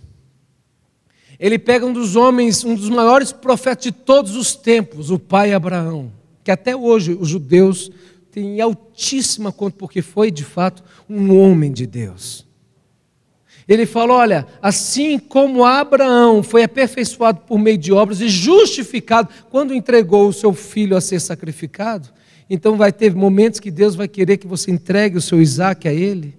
Ele 1.38 1.58
pega 1.58 1.86
um 1.86 1.92
dos 1.92 2.16
homens, 2.16 2.64
um 2.64 2.74
dos 2.74 2.90
maiores 2.90 3.32
profetas 3.32 3.84
de 3.84 3.92
todos 3.92 4.36
os 4.36 4.54
tempos, 4.54 5.10
o 5.10 5.18
pai 5.18 5.54
Abraão, 5.54 6.12
que 6.44 6.50
até 6.50 6.76
hoje 6.76 7.16
os 7.18 7.28
judeus 7.28 7.90
têm 8.30 8.60
altíssima 8.60 9.52
conta, 9.52 9.76
porque 9.76 10.02
foi 10.02 10.30
de 10.30 10.44
fato 10.44 10.82
um 11.08 11.36
homem 11.36 11.72
de 11.72 11.86
Deus. 11.86 12.46
Ele 13.68 13.86
fala: 13.86 14.14
olha, 14.14 14.46
assim 14.60 15.18
como 15.18 15.64
Abraão 15.64 16.42
foi 16.42 16.62
aperfeiçoado 16.64 17.40
por 17.42 17.58
meio 17.58 17.78
de 17.78 17.92
obras 17.92 18.20
e 18.20 18.28
justificado 18.28 19.28
quando 19.50 19.74
entregou 19.74 20.28
o 20.28 20.32
seu 20.32 20.52
filho 20.52 20.96
a 20.96 21.00
ser 21.00 21.20
sacrificado, 21.20 22.08
então 22.48 22.76
vai 22.76 22.92
ter 22.92 23.14
momentos 23.14 23.60
que 23.60 23.70
Deus 23.70 23.94
vai 23.94 24.08
querer 24.08 24.38
que 24.38 24.46
você 24.46 24.70
entregue 24.70 25.16
o 25.16 25.20
seu 25.20 25.40
Isaac 25.40 25.86
a 25.86 25.92
Ele. 25.92 26.36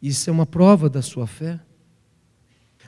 Isso 0.00 0.28
é 0.28 0.32
uma 0.32 0.46
prova 0.46 0.88
da 0.88 1.02
sua 1.02 1.26
fé. 1.26 1.58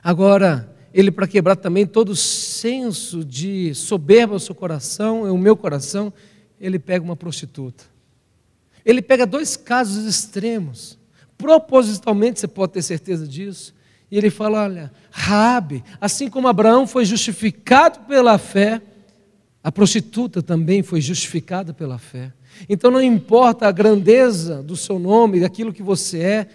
Agora, 0.03 0.73
ele 0.93 1.11
para 1.11 1.27
quebrar 1.27 1.55
também 1.55 1.85
todo 1.85 2.09
o 2.09 2.15
senso 2.15 3.25
de 3.25 3.73
soberba 3.75 4.35
no 4.35 4.39
seu 4.39 4.55
coração, 4.55 5.23
o 5.23 5.37
meu 5.37 5.57
coração, 5.57 6.13
ele 6.59 6.79
pega 6.79 7.03
uma 7.03 7.15
prostituta. 7.15 7.83
Ele 8.87 9.01
pega 9.01 9.25
dois 9.25 9.57
casos 9.57 10.05
extremos. 10.05 10.97
Propositalmente, 11.37 12.39
você 12.39 12.47
pode 12.47 12.71
ter 12.71 12.81
certeza 12.81 13.27
disso. 13.27 13.75
E 14.09 14.17
ele 14.17 14.29
fala: 14.29 14.63
olha, 14.63 14.91
Rabi, 15.11 15.83
assim 15.99 16.29
como 16.29 16.47
Abraão 16.47 16.87
foi 16.87 17.03
justificado 17.03 17.99
pela 18.07 18.37
fé, 18.37 18.81
a 19.61 19.69
prostituta 19.69 20.41
também 20.41 20.81
foi 20.81 21.01
justificada 21.01 21.73
pela 21.73 21.97
fé. 21.99 22.31
Então 22.69 22.89
não 22.89 23.01
importa 23.01 23.67
a 23.67 23.71
grandeza 23.73 24.63
do 24.63 24.77
seu 24.77 24.97
nome, 24.97 25.41
daquilo 25.41 25.73
que 25.73 25.83
você 25.83 26.19
é, 26.21 26.47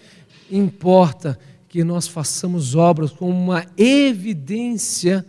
importa 0.49 1.37
que 1.69 1.83
nós 1.83 2.07
façamos 2.07 2.73
obras 2.73 3.11
como 3.11 3.31
uma 3.31 3.63
evidência 3.77 5.23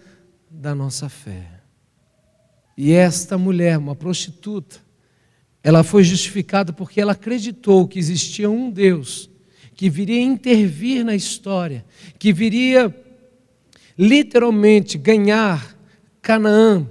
da 0.50 0.74
nossa 0.74 1.10
fé. 1.10 1.50
E 2.76 2.92
esta 2.92 3.36
mulher, 3.36 3.76
uma 3.76 3.94
prostituta, 3.94 4.83
ela 5.64 5.82
foi 5.82 6.04
justificada 6.04 6.74
porque 6.74 7.00
ela 7.00 7.12
acreditou 7.12 7.88
que 7.88 7.98
existia 7.98 8.50
um 8.50 8.70
Deus 8.70 9.30
que 9.74 9.88
viria 9.88 10.20
intervir 10.20 11.02
na 11.04 11.16
história, 11.16 11.84
que 12.18 12.32
viria 12.32 12.94
literalmente 13.98 14.98
ganhar 14.98 15.76
Canaã 16.22 16.86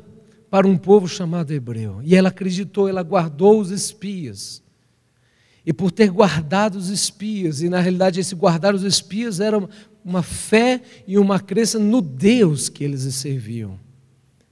para 0.49 0.67
um 0.67 0.75
povo 0.75 1.07
chamado 1.07 1.53
hebreu. 1.53 2.01
E 2.03 2.15
ela 2.15 2.29
acreditou, 2.29 2.89
ela 2.89 3.03
guardou 3.03 3.61
os 3.61 3.71
espias. 3.71 4.61
E 5.65 5.71
por 5.71 5.91
ter 5.91 6.09
guardado 6.09 6.75
os 6.75 6.89
espias, 6.89 7.61
e 7.61 7.69
na 7.69 7.79
realidade 7.79 8.19
esse 8.19 8.35
guardar 8.35 8.75
os 8.75 8.83
espias 8.83 9.39
era 9.39 9.65
uma 10.03 10.21
fé 10.21 10.81
e 11.07 11.17
uma 11.17 11.39
crença 11.39 11.79
no 11.79 12.01
Deus 12.01 12.67
que 12.67 12.83
eles 12.83 13.01
serviam. 13.13 13.79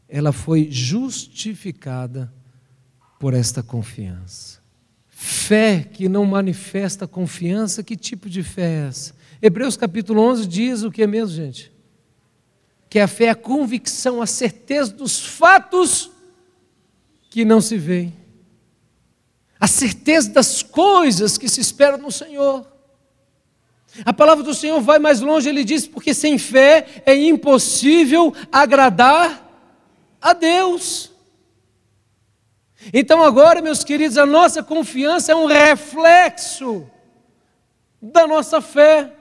Ela 0.08 0.32
foi 0.32 0.70
justificada 0.72 2.32
por 3.22 3.34
esta 3.34 3.64
confiança. 3.64 4.60
Fé 5.08 5.88
que 5.94 6.10
não 6.10 6.26
manifesta 6.26 7.08
confiança, 7.08 7.82
que 7.82 7.96
tipo 7.96 8.30
de 8.30 8.44
fé 8.44 8.64
é 8.64 8.88
essa? 8.90 9.16
Hebreus 9.42 9.78
capítulo 9.78 10.22
11 10.22 10.46
diz 10.46 10.84
o 10.84 10.92
que 10.92 11.04
é 11.04 11.08
mesmo, 11.08 11.34
gente? 11.34 11.72
que 12.92 13.00
a 13.00 13.08
fé 13.08 13.24
é 13.24 13.30
a 13.30 13.36
convicção, 13.36 14.22
a 14.22 14.26
certeza 14.26 14.92
dos 14.92 15.26
fatos 15.26 16.12
que 17.30 17.46
não 17.46 17.62
se 17.62 17.78
veem, 17.78 18.14
a 19.58 19.66
certeza 19.66 20.30
das 20.32 20.62
coisas 20.62 21.38
que 21.38 21.48
se 21.48 21.62
esperam 21.62 21.98
no 21.98 22.12
Senhor. 22.12 22.68
A 24.04 24.12
palavra 24.12 24.44
do 24.44 24.54
Senhor 24.54 24.82
vai 24.82 25.00
mais 25.00 25.22
longe, 25.22 25.48
ele 25.48 25.64
diz, 25.64 25.88
porque 25.88 26.14
sem 26.14 26.38
fé 26.38 26.86
é 27.06 27.16
impossível 27.16 28.34
agradar 28.52 29.50
a 30.22 30.34
Deus. 30.34 31.11
Então, 32.94 33.24
agora, 33.24 33.62
meus 33.62 33.84
queridos, 33.84 34.18
a 34.18 34.26
nossa 34.26 34.64
confiança 34.64 35.32
é 35.32 35.36
um 35.36 35.46
reflexo 35.46 36.90
da 38.02 38.26
nossa 38.26 38.60
fé. 38.62 39.12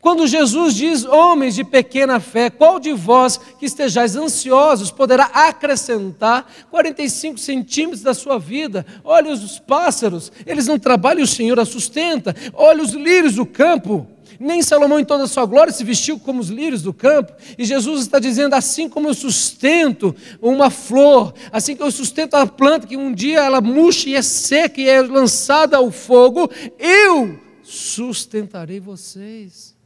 Quando 0.00 0.26
Jesus 0.26 0.74
diz, 0.74 1.04
homens 1.04 1.56
de 1.56 1.64
pequena 1.64 2.20
fé, 2.20 2.48
qual 2.48 2.78
de 2.78 2.92
vós 2.92 3.38
que 3.58 3.66
estejais 3.66 4.14
ansiosos 4.14 4.90
poderá 4.90 5.24
acrescentar 5.24 6.50
45 6.70 7.38
centímetros 7.38 8.02
da 8.02 8.14
sua 8.14 8.38
vida? 8.38 8.86
Olha 9.04 9.32
os 9.32 9.58
pássaros, 9.58 10.30
eles 10.46 10.66
não 10.66 10.78
trabalham, 10.78 11.24
o 11.24 11.26
Senhor 11.26 11.58
a 11.58 11.64
sustenta. 11.64 12.34
Olha 12.54 12.82
os 12.82 12.92
lírios 12.92 13.34
do 13.34 13.44
campo. 13.44 14.06
Nem 14.42 14.62
Salomão, 14.62 14.98
em 14.98 15.04
toda 15.04 15.24
a 15.24 15.28
sua 15.28 15.44
glória, 15.44 15.70
se 15.70 15.84
vestiu 15.84 16.18
como 16.18 16.40
os 16.40 16.48
lírios 16.48 16.80
do 16.80 16.94
campo. 16.94 17.30
E 17.58 17.64
Jesus 17.66 18.00
está 18.00 18.18
dizendo: 18.18 18.54
assim 18.54 18.88
como 18.88 19.06
eu 19.06 19.12
sustento 19.12 20.16
uma 20.40 20.70
flor, 20.70 21.34
assim 21.52 21.76
que 21.76 21.82
eu 21.82 21.90
sustento 21.90 22.32
a 22.34 22.46
planta, 22.46 22.86
que 22.86 22.96
um 22.96 23.12
dia 23.12 23.40
ela 23.40 23.60
murcha 23.60 24.08
e 24.08 24.14
é 24.14 24.22
seca 24.22 24.80
e 24.80 24.88
é 24.88 25.02
lançada 25.02 25.76
ao 25.76 25.90
fogo, 25.90 26.50
eu 26.78 27.38
sustentarei 27.62 28.80
vocês. 28.80 29.76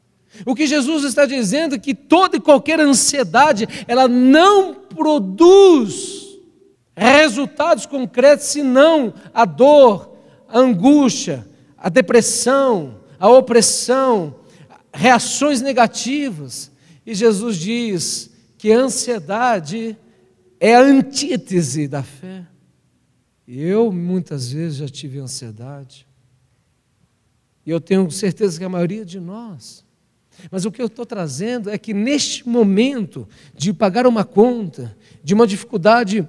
O 0.47 0.55
que 0.55 0.69
Jesus 0.69 1.03
está 1.03 1.27
dizendo 1.27 1.75
é 1.75 1.79
que 1.79 1.93
toda 1.93 2.37
e 2.37 2.41
qualquer 2.41 2.79
ansiedade, 2.79 3.69
ela 3.89 4.07
não 4.07 4.75
produz 4.75 6.39
resultados 6.97 7.87
concretos 7.87 8.47
senão 8.47 9.13
a 9.35 9.45
dor, 9.45 10.13
a 10.49 10.61
angústia, 10.61 11.45
a 11.77 11.89
depressão, 11.89 13.01
a 13.19 13.29
opressão, 13.29 14.35
reações 14.95 15.61
negativas. 15.61 16.71
E 17.05 17.15
Jesus 17.15 17.57
diz 17.57 18.31
que 18.57 18.73
a 18.73 18.79
ansiedade 18.79 19.97
é 20.59 20.75
a 20.75 20.81
antítese 20.81 21.87
da 21.87 22.03
fé. 22.03 22.47
Eu 23.47 23.93
muitas 23.93 24.51
vezes 24.51 24.79
já 24.79 24.89
tive 24.89 25.19
ansiedade. 25.19 26.07
E 27.67 27.71
eu 27.71 27.81
tenho 27.81 28.11
certeza 28.11 28.59
que 28.59 28.65
a 28.65 28.69
maioria 28.69 29.05
de 29.05 29.21
nós 29.21 29.85
mas 30.51 30.65
o 30.65 30.73
que 30.73 30.81
eu 30.81 30.87
estou 30.87 31.07
trazendo 31.07 31.71
é 31.71 31.79
que 31.79 31.95
neste 31.95 32.49
momento 32.49 33.29
de 33.55 33.73
pagar 33.73 34.07
uma 34.07 34.25
conta, 34.25 34.97
de 35.23 35.35
uma 35.35 35.47
dificuldade 35.47 36.29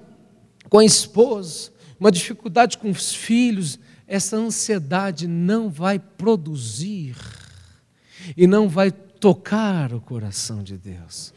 com 0.70 0.80
a 0.80 0.86
esposa, 0.86 1.72
uma 2.00 2.12
dificuldade 2.12 2.78
com 2.78 2.90
os 2.90 3.14
filhos, 3.14 3.80
essa 4.08 4.38
ansiedade 4.38 5.28
não 5.28 5.70
vai 5.70 5.98
produzir 6.00 7.16
e 8.36 8.48
não 8.48 8.68
vai 8.68 8.92
tocar 8.92 9.94
o 9.94 10.02
coração 10.02 10.64
de 10.64 10.78
Deus. 10.78 11.34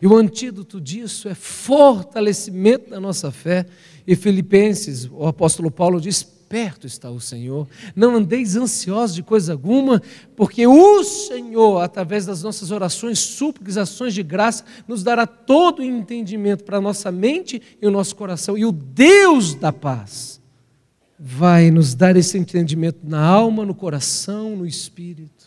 E 0.00 0.06
o 0.06 0.16
antídoto 0.16 0.80
disso 0.80 1.28
é 1.28 1.34
fortalecimento 1.34 2.90
da 2.90 3.00
nossa 3.00 3.30
fé. 3.30 3.66
E 4.06 4.16
Filipenses, 4.16 5.08
o 5.10 5.26
apóstolo 5.26 5.70
Paulo 5.70 6.00
diz: 6.00 6.22
perto 6.22 6.86
está 6.86 7.10
o 7.10 7.20
Senhor. 7.20 7.66
Não 7.94 8.16
andeis 8.16 8.56
ansiosos 8.56 9.16
de 9.16 9.22
coisa 9.22 9.52
alguma, 9.52 10.00
porque 10.36 10.66
o 10.66 11.02
Senhor, 11.02 11.80
através 11.80 12.26
das 12.26 12.42
nossas 12.42 12.70
orações, 12.70 13.18
súplicas, 13.18 13.76
ações 13.76 14.14
de 14.14 14.22
graça, 14.22 14.64
nos 14.86 15.02
dará 15.02 15.26
todo 15.26 15.80
o 15.80 15.84
entendimento 15.84 16.64
para 16.64 16.78
a 16.78 16.80
nossa 16.80 17.10
mente 17.10 17.60
e 17.80 17.86
o 17.86 17.90
nosso 17.90 18.14
coração. 18.14 18.56
E 18.56 18.64
o 18.64 18.72
Deus 18.72 19.54
da 19.54 19.72
paz 19.72 20.40
vai 21.18 21.70
nos 21.70 21.94
dar 21.94 22.16
esse 22.16 22.36
entendimento 22.38 23.00
na 23.02 23.24
alma, 23.24 23.64
no 23.64 23.74
coração, 23.74 24.56
no 24.56 24.66
espírito. 24.66 25.43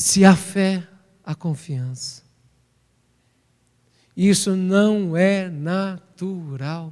Se 0.00 0.24
há 0.24 0.34
fé, 0.34 0.82
há 1.22 1.34
confiança. 1.34 2.22
Isso 4.16 4.56
não 4.56 5.14
é 5.14 5.50
natural. 5.50 6.90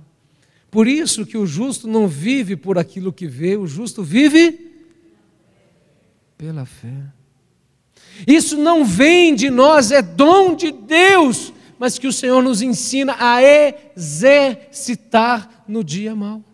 Por 0.70 0.86
isso 0.86 1.24
que 1.24 1.38
o 1.38 1.46
justo 1.46 1.88
não 1.88 2.06
vive 2.06 2.54
por 2.54 2.76
aquilo 2.76 3.10
que 3.10 3.26
vê, 3.26 3.56
o 3.56 3.66
justo 3.66 4.02
vive 4.02 4.74
pela 6.36 6.66
fé. 6.66 6.92
Isso 8.26 8.58
não 8.58 8.84
vem 8.84 9.34
de 9.34 9.48
nós, 9.48 9.90
é 9.90 10.02
dom 10.02 10.54
de 10.54 10.70
Deus, 10.70 11.50
mas 11.78 11.98
que 11.98 12.06
o 12.06 12.12
Senhor 12.12 12.42
nos 12.42 12.60
ensina 12.60 13.16
a 13.18 13.40
exercitar 13.42 15.64
no 15.66 15.82
dia 15.82 16.14
mau. 16.14 16.44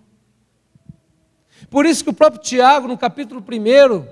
Por 1.68 1.84
isso 1.84 2.04
que 2.04 2.10
o 2.10 2.14
próprio 2.14 2.40
Tiago, 2.40 2.86
no 2.86 2.96
capítulo 2.96 3.42
1, 3.42 4.06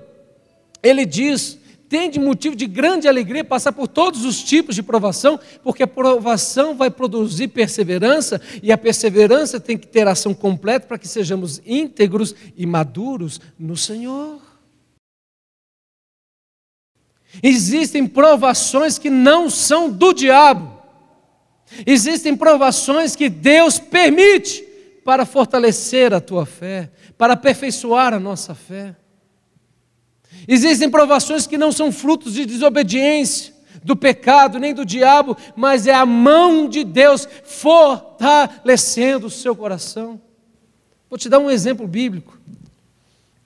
ele 0.83 1.05
diz 1.05 1.62
tem 1.93 2.09
de 2.09 2.19
motivo 2.19 2.55
de 2.55 2.65
grande 2.65 3.07
alegria 3.07 3.43
passar 3.43 3.71
por 3.71 3.87
todos 3.87 4.25
os 4.25 4.41
tipos 4.41 4.73
de 4.73 4.81
provação, 4.81 5.39
porque 5.63 5.83
a 5.83 5.87
provação 5.87 6.75
vai 6.75 6.89
produzir 6.89 7.49
perseverança, 7.49 8.41
e 8.63 8.71
a 8.71 8.77
perseverança 8.79 9.59
tem 9.59 9.77
que 9.77 9.85
ter 9.85 10.07
ação 10.07 10.33
completa 10.33 10.87
para 10.87 10.97
que 10.97 11.07
sejamos 11.07 11.61
íntegros 11.63 12.33
e 12.57 12.65
maduros 12.65 13.39
no 13.59 13.77
Senhor. 13.77 14.41
Existem 17.43 18.07
provações 18.07 18.97
que 18.97 19.11
não 19.11 19.47
são 19.47 19.87
do 19.87 20.13
diabo, 20.13 20.75
existem 21.85 22.35
provações 22.35 23.15
que 23.15 23.29
Deus 23.29 23.77
permite 23.77 24.63
para 25.05 25.27
fortalecer 25.27 26.11
a 26.11 26.19
tua 26.19 26.43
fé, 26.43 26.89
para 27.19 27.33
aperfeiçoar 27.33 28.15
a 28.15 28.19
nossa 28.19 28.55
fé. 28.55 28.95
Existem 30.47 30.89
provações 30.89 31.47
que 31.47 31.57
não 31.57 31.71
são 31.71 31.91
frutos 31.91 32.33
de 32.33 32.45
desobediência, 32.45 33.53
do 33.83 33.95
pecado, 33.95 34.59
nem 34.59 34.73
do 34.73 34.85
diabo, 34.85 35.35
mas 35.55 35.87
é 35.87 35.93
a 35.93 36.05
mão 36.05 36.69
de 36.69 36.83
Deus 36.83 37.27
fortalecendo 37.43 39.27
o 39.27 39.31
seu 39.31 39.55
coração. 39.55 40.19
Vou 41.09 41.17
te 41.17 41.29
dar 41.29 41.39
um 41.39 41.51
exemplo 41.51 41.87
bíblico. 41.87 42.39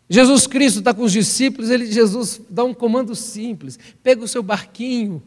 Jesus 0.09 0.47
Cristo 0.47 0.79
está 0.79 0.93
com 0.93 1.03
os 1.03 1.11
discípulos, 1.11 1.69
ele, 1.69 1.91
Jesus 1.91 2.39
dá 2.49 2.63
um 2.63 2.73
comando 2.73 3.13
simples: 3.15 3.77
pega 4.01 4.23
o 4.23 4.27
seu 4.27 4.41
barquinho, 4.41 5.21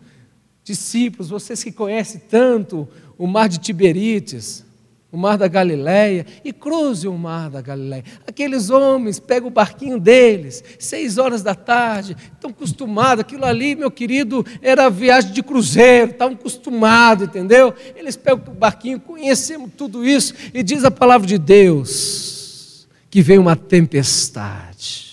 discípulos, 0.64 1.28
vocês 1.28 1.62
que 1.62 1.72
conhecem 1.72 2.20
tanto 2.30 2.88
o 3.18 3.26
mar 3.26 3.48
de 3.48 3.58
Tiberíades, 3.58 4.64
o 5.12 5.16
mar 5.16 5.36
da 5.36 5.48
Galileia, 5.48 6.24
e 6.44 6.52
cruze 6.52 7.08
o 7.08 7.18
mar 7.18 7.50
da 7.50 7.61
Galileia. 7.61 8.04
Aqueles 8.26 8.70
homens 8.70 9.18
pegam 9.18 9.48
o 9.48 9.52
barquinho 9.52 9.98
deles, 9.98 10.62
seis 10.78 11.18
horas 11.18 11.42
da 11.42 11.54
tarde, 11.54 12.16
estão 12.32 12.50
acostumados, 12.50 13.22
aquilo 13.22 13.44
ali, 13.44 13.74
meu 13.74 13.90
querido, 13.90 14.46
era 14.62 14.88
viagem 14.88 15.32
de 15.32 15.42
cruzeiro, 15.42 16.12
estavam 16.12 16.34
acostumados, 16.34 17.26
entendeu? 17.26 17.74
Eles 17.96 18.16
pegam 18.16 18.44
o 18.46 18.56
barquinho, 18.56 19.00
conhecemos 19.00 19.70
tudo 19.76 20.06
isso, 20.06 20.34
e 20.54 20.62
diz 20.62 20.84
a 20.84 20.90
palavra 20.90 21.26
de 21.26 21.38
Deus, 21.38 22.88
que 23.11 23.20
veio 23.20 23.40
uma 23.40 23.56
tempestade. 23.56 25.11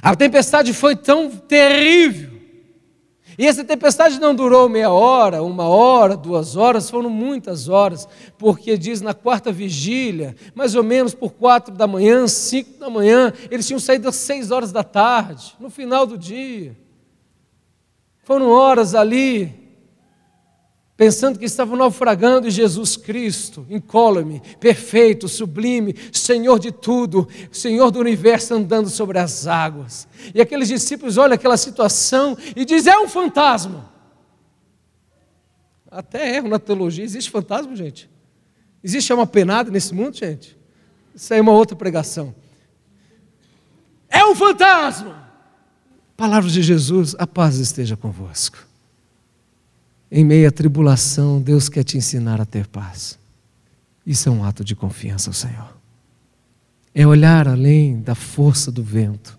A 0.00 0.14
tempestade 0.14 0.72
foi 0.72 0.96
tão 0.96 1.30
terrível, 1.30 2.37
e 3.38 3.46
essa 3.46 3.62
tempestade 3.62 4.18
não 4.18 4.34
durou 4.34 4.68
meia 4.68 4.90
hora, 4.90 5.44
uma 5.44 5.68
hora, 5.68 6.16
duas 6.16 6.56
horas, 6.56 6.90
foram 6.90 7.08
muitas 7.08 7.68
horas, 7.68 8.08
porque 8.36 8.76
diz 8.76 9.00
na 9.00 9.14
quarta 9.14 9.52
vigília, 9.52 10.34
mais 10.56 10.74
ou 10.74 10.82
menos 10.82 11.14
por 11.14 11.30
quatro 11.30 11.72
da 11.72 11.86
manhã, 11.86 12.26
cinco 12.26 12.80
da 12.80 12.90
manhã, 12.90 13.32
eles 13.48 13.64
tinham 13.64 13.78
saído 13.78 14.08
às 14.08 14.16
seis 14.16 14.50
horas 14.50 14.72
da 14.72 14.82
tarde, 14.82 15.54
no 15.60 15.70
final 15.70 16.04
do 16.04 16.18
dia. 16.18 16.76
Foram 18.24 18.50
horas 18.50 18.96
ali 18.96 19.67
pensando 20.98 21.38
que 21.38 21.44
estavam 21.44 21.76
naufragando 21.76 22.48
em 22.48 22.50
Jesus 22.50 22.96
Cristo, 22.96 23.64
incólume, 23.70 24.42
perfeito, 24.58 25.28
sublime, 25.28 25.94
Senhor 26.12 26.58
de 26.58 26.72
tudo, 26.72 27.28
Senhor 27.52 27.92
do 27.92 28.00
universo 28.00 28.54
andando 28.54 28.90
sobre 28.90 29.16
as 29.16 29.46
águas. 29.46 30.08
E 30.34 30.40
aqueles 30.40 30.66
discípulos 30.66 31.16
olham 31.16 31.34
aquela 31.34 31.56
situação 31.56 32.36
e 32.56 32.64
dizem: 32.64 32.92
é 32.92 32.98
um 32.98 33.08
fantasma. 33.08 33.88
Até 35.88 36.34
erro 36.34 36.48
na 36.48 36.58
teologia, 36.58 37.04
existe 37.04 37.30
fantasma, 37.30 37.76
gente? 37.76 38.10
Existe 38.82 39.12
uma 39.12 39.26
penada 39.26 39.70
nesse 39.70 39.94
mundo, 39.94 40.16
gente? 40.16 40.58
Isso 41.14 41.32
aí 41.32 41.38
é 41.38 41.42
uma 41.42 41.52
outra 41.52 41.76
pregação. 41.76 42.34
É 44.08 44.24
um 44.24 44.34
fantasma! 44.34 45.28
Palavras 46.16 46.52
de 46.52 46.62
Jesus, 46.62 47.14
a 47.18 47.26
paz 47.26 47.58
esteja 47.58 47.96
convosco. 47.96 48.67
Em 50.10 50.24
meio 50.24 50.48
à 50.48 50.50
tribulação, 50.50 51.40
Deus 51.40 51.68
quer 51.68 51.84
te 51.84 51.98
ensinar 51.98 52.40
a 52.40 52.46
ter 52.46 52.66
paz. 52.66 53.18
Isso 54.06 54.28
é 54.28 54.32
um 54.32 54.42
ato 54.42 54.64
de 54.64 54.74
confiança 54.74 55.28
ao 55.28 55.34
Senhor. 55.34 55.76
É 56.94 57.06
olhar 57.06 57.46
além 57.46 58.00
da 58.00 58.14
força 58.14 58.72
do 58.72 58.82
vento. 58.82 59.38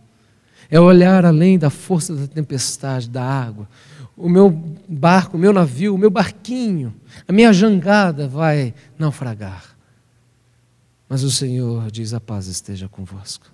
É 0.70 0.80
olhar 0.80 1.26
além 1.26 1.58
da 1.58 1.72
força 1.72 2.16
da 2.16 2.28
tempestade, 2.28 3.10
da 3.10 3.24
água. 3.24 3.68
O 4.16 4.30
meu 4.30 4.52
barco, 4.88 5.38
o 5.38 5.40
meu 5.40 5.52
navio, 5.52 5.96
o 5.96 5.98
meu 5.98 6.12
barquinho, 6.12 6.94
a 7.28 7.32
minha 7.32 7.52
jangada 7.52 8.28
vai 8.28 8.74
naufragar. 8.98 9.76
Mas 11.08 11.24
o 11.24 11.32
Senhor 11.32 11.90
diz: 11.90 12.14
a 12.14 12.20
paz 12.20 12.46
esteja 12.46 12.88
convosco. 12.88 13.48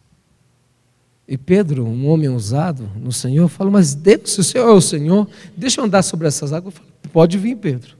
E 1.28 1.38
Pedro, 1.38 1.86
um 1.86 2.08
homem 2.08 2.30
ousado 2.30 2.90
no 2.98 3.12
Senhor, 3.12 3.48
fala: 3.48 3.72
Mas 3.72 3.96
Deus, 3.96 4.34
se 4.34 4.42
o 4.42 4.44
Senhor 4.44 4.68
é 4.68 4.74
o 4.74 4.82
Senhor, 4.82 5.28
deixa 5.56 5.80
eu 5.80 5.86
andar 5.86 6.04
sobre 6.04 6.28
essas 6.28 6.52
águas. 6.52 6.76
Eu 6.76 6.82
falo, 6.82 6.95
Pode 7.16 7.38
vir, 7.38 7.56
Pedro. 7.56 7.96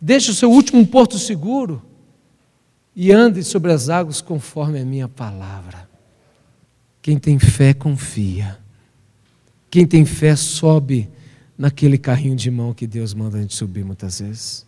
Deixe 0.00 0.30
o 0.30 0.34
seu 0.34 0.48
último 0.48 0.86
porto 0.86 1.18
seguro 1.18 1.82
e 2.94 3.10
ande 3.10 3.42
sobre 3.42 3.72
as 3.72 3.88
águas 3.88 4.20
conforme 4.20 4.78
a 4.78 4.84
minha 4.84 5.08
palavra. 5.08 5.90
Quem 7.02 7.18
tem 7.18 7.36
fé, 7.36 7.74
confia. 7.74 8.56
Quem 9.68 9.84
tem 9.84 10.04
fé, 10.04 10.36
sobe 10.36 11.10
naquele 11.58 11.98
carrinho 11.98 12.36
de 12.36 12.48
mão 12.48 12.72
que 12.72 12.86
Deus 12.86 13.12
manda 13.12 13.38
a 13.38 13.40
gente 13.40 13.56
subir 13.56 13.84
muitas 13.84 14.20
vezes. 14.20 14.64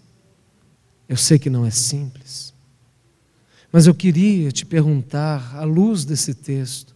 Eu 1.08 1.16
sei 1.16 1.38
que 1.38 1.48
não 1.48 1.64
é 1.64 1.70
simples, 1.70 2.52
mas 3.70 3.86
eu 3.86 3.94
queria 3.94 4.50
te 4.50 4.66
perguntar, 4.66 5.54
à 5.54 5.62
luz 5.62 6.04
desse 6.04 6.34
texto, 6.34 6.92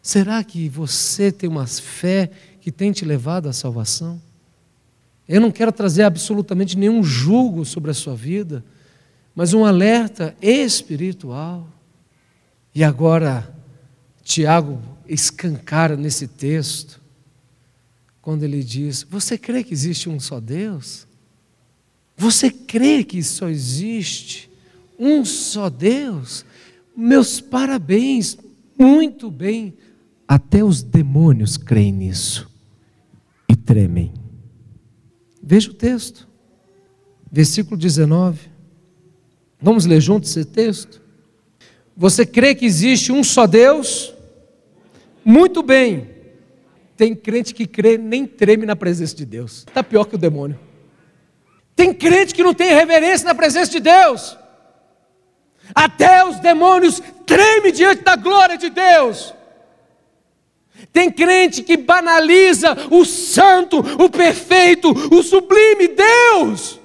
será 0.00 0.44
que 0.44 0.68
você 0.68 1.32
tem 1.32 1.50
uma 1.50 1.66
fé 1.66 2.30
que 2.60 2.70
tem 2.70 2.92
te 2.92 3.04
levado 3.04 3.48
à 3.48 3.52
salvação? 3.52 4.27
Eu 5.28 5.42
não 5.42 5.50
quero 5.50 5.70
trazer 5.70 6.04
absolutamente 6.04 6.78
nenhum 6.78 7.04
julgo 7.04 7.64
sobre 7.64 7.90
a 7.90 7.94
sua 7.94 8.16
vida, 8.16 8.64
mas 9.34 9.52
um 9.52 9.64
alerta 9.64 10.34
espiritual. 10.40 11.68
E 12.74 12.82
agora, 12.82 13.54
Tiago 14.22 14.80
escancara 15.06 15.96
nesse 15.96 16.26
texto, 16.26 16.98
quando 18.22 18.42
ele 18.42 18.64
diz: 18.64 19.06
Você 19.10 19.36
crê 19.36 19.62
que 19.62 19.74
existe 19.74 20.08
um 20.08 20.18
só 20.18 20.40
Deus? 20.40 21.06
Você 22.16 22.50
crê 22.50 23.04
que 23.04 23.22
só 23.22 23.48
existe 23.48 24.50
um 24.98 25.24
só 25.24 25.68
Deus? 25.68 26.44
Meus 26.96 27.40
parabéns, 27.40 28.36
muito 28.78 29.30
bem. 29.30 29.74
Até 30.26 30.64
os 30.64 30.82
demônios 30.82 31.56
creem 31.56 31.92
nisso 31.92 32.50
e 33.48 33.54
tremem. 33.54 34.12
Veja 35.50 35.70
o 35.70 35.72
texto, 35.72 36.28
versículo 37.32 37.74
19. 37.74 38.38
Vamos 39.58 39.86
ler 39.86 39.98
juntos 39.98 40.36
esse 40.36 40.44
texto? 40.44 41.00
Você 41.96 42.26
crê 42.26 42.54
que 42.54 42.66
existe 42.66 43.10
um 43.10 43.24
só 43.24 43.46
Deus? 43.46 44.12
Muito 45.24 45.62
bem. 45.62 46.10
Tem 46.98 47.16
crente 47.16 47.54
que 47.54 47.66
crê 47.66 47.96
nem 47.96 48.26
treme 48.26 48.66
na 48.66 48.76
presença 48.76 49.16
de 49.16 49.24
Deus. 49.24 49.64
Está 49.66 49.82
pior 49.82 50.04
que 50.04 50.16
o 50.16 50.18
demônio. 50.18 50.60
Tem 51.74 51.94
crente 51.94 52.34
que 52.34 52.42
não 52.42 52.52
tem 52.52 52.74
reverência 52.74 53.24
na 53.26 53.34
presença 53.34 53.70
de 53.70 53.80
Deus. 53.80 54.36
Até 55.74 56.26
os 56.26 56.38
demônios 56.40 57.00
tremem 57.24 57.72
diante 57.72 58.04
da 58.04 58.16
glória 58.16 58.58
de 58.58 58.68
Deus. 58.68 59.32
Tem 60.92 61.10
crente 61.10 61.62
que 61.62 61.76
banaliza 61.76 62.76
o 62.90 63.04
santo, 63.04 63.78
o 63.78 64.08
perfeito, 64.08 64.90
o 64.90 65.22
sublime 65.22 65.88
Deus. 65.88 66.78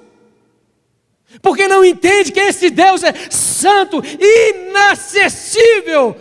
Porque 1.40 1.68
não 1.68 1.84
entende 1.84 2.32
que 2.32 2.40
esse 2.40 2.70
Deus 2.70 3.02
é 3.02 3.12
santo, 3.30 4.02
inacessível. 4.18 6.16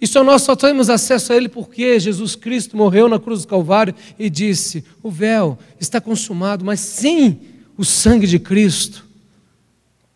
E 0.00 0.06
só 0.06 0.22
nós 0.22 0.42
só 0.42 0.54
temos 0.54 0.90
acesso 0.90 1.32
a 1.32 1.36
Ele 1.36 1.48
porque 1.48 1.98
Jesus 1.98 2.36
Cristo 2.36 2.76
morreu 2.76 3.08
na 3.08 3.18
cruz 3.18 3.42
do 3.42 3.48
Calvário 3.48 3.94
e 4.18 4.28
disse: 4.28 4.84
O 5.02 5.10
véu 5.10 5.58
está 5.80 6.00
consumado, 6.00 6.64
mas 6.64 6.80
sem 6.80 7.40
o 7.76 7.84
sangue 7.84 8.26
de 8.26 8.38
Cristo, 8.38 9.04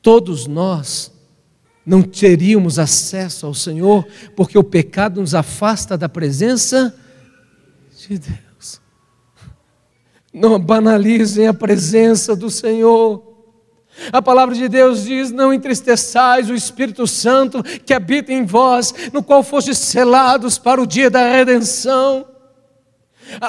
todos 0.03 0.47
nós 0.47 1.11
não 1.89 2.03
teríamos 2.03 2.78
acesso 2.78 3.47
ao 3.47 3.55
Senhor, 3.55 4.07
porque 4.36 4.59
o 4.59 4.62
pecado 4.62 5.22
nos 5.22 5.34
afasta 5.34 5.97
da 5.97 6.07
presença 6.07 6.95
de 7.97 8.18
Deus. 8.18 8.82
Não 10.30 10.61
banalizem 10.61 11.47
a 11.47 11.55
presença 11.55 12.36
do 12.36 12.51
Senhor. 12.51 13.26
A 14.12 14.20
palavra 14.20 14.55
de 14.55 14.68
Deus 14.68 15.05
diz: 15.05 15.32
Não 15.32 15.51
entristeçais 15.51 16.51
o 16.51 16.55
Espírito 16.55 17.07
Santo 17.07 17.62
que 17.62 17.95
habita 17.95 18.34
em 18.34 18.45
vós, 18.45 18.93
no 19.11 19.22
qual 19.22 19.43
fostes 19.43 19.78
selados 19.78 20.59
para 20.59 20.82
o 20.82 20.86
dia 20.86 21.09
da 21.09 21.26
redenção. 21.26 22.26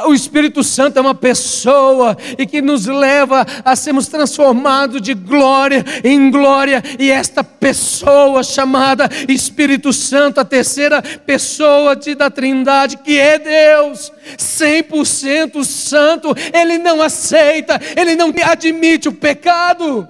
O 0.07 0.13
Espírito 0.13 0.63
Santo 0.63 0.97
é 0.97 1.01
uma 1.01 1.15
pessoa 1.15 2.17
e 2.37 2.45
que 2.45 2.61
nos 2.61 2.85
leva 2.85 3.45
a 3.63 3.75
sermos 3.75 4.07
transformados 4.07 5.01
de 5.01 5.13
glória 5.13 5.85
em 6.03 6.29
glória, 6.31 6.83
e 6.97 7.11
esta 7.11 7.43
pessoa 7.43 8.43
chamada 8.43 9.09
Espírito 9.27 9.91
Santo, 9.93 10.39
a 10.39 10.45
terceira 10.45 11.01
pessoa 11.01 11.95
da 12.17 12.29
Trindade, 12.29 12.97
que 12.97 13.17
é 13.17 13.39
Deus, 13.39 14.11
100% 14.37 15.63
santo, 15.63 16.35
ele 16.53 16.77
não 16.77 17.01
aceita, 17.01 17.79
ele 17.95 18.15
não 18.15 18.33
admite 18.43 19.07
o 19.07 19.13
pecado. 19.13 20.07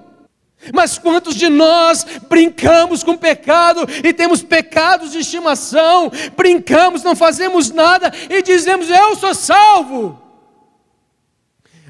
Mas 0.74 0.98
quantos 0.98 1.34
de 1.34 1.48
nós 1.48 2.04
brincamos 2.28 3.02
com 3.02 3.16
pecado 3.16 3.86
e 4.04 4.12
temos 4.12 4.42
pecados 4.42 5.12
de 5.12 5.20
estimação, 5.20 6.12
brincamos, 6.36 7.02
não 7.02 7.16
fazemos 7.16 7.70
nada 7.70 8.12
e 8.28 8.42
dizemos: 8.42 8.90
Eu 8.90 9.16
sou 9.16 9.34
salvo. 9.34 10.20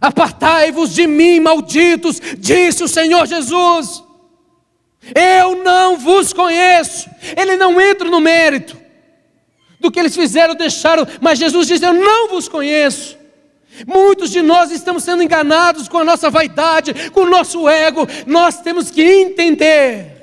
Apartai-vos 0.01 0.95
de 0.95 1.07
mim, 1.07 1.41
malditos, 1.41 2.21
disse 2.39 2.83
o 2.85 2.89
Senhor 2.89 3.27
Jesus. 3.27 4.03
Eu 5.14 5.62
não 5.62 5.99
vos 5.99 6.33
conheço. 6.33 7.11
Ele 7.37 7.57
não 7.57 7.81
entra 7.81 8.09
no 8.09 8.21
mérito 8.21 8.79
do 9.81 9.91
que 9.91 9.99
eles 9.99 10.14
fizeram, 10.14 10.55
deixaram, 10.55 11.07
mas 11.21 11.39
Jesus 11.39 11.66
diz: 11.66 11.83
Eu 11.83 11.93
não 11.93 12.29
vos 12.29 12.49
conheço. 12.49 13.20
Muitos 13.87 14.31
de 14.31 14.43
nós 14.43 14.70
estamos 14.70 15.05
sendo 15.05 15.22
enganados 15.22 15.89
com 15.89 15.99
a 15.99 16.05
nossa 16.05 16.31
vaidade, 16.31 17.11
com 17.11 17.22
o 17.22 17.31
nosso 17.31 17.68
ego. 17.68 18.07
Nós 18.26 18.61
temos 18.61 18.91
que 18.91 19.03
entender 19.03 20.20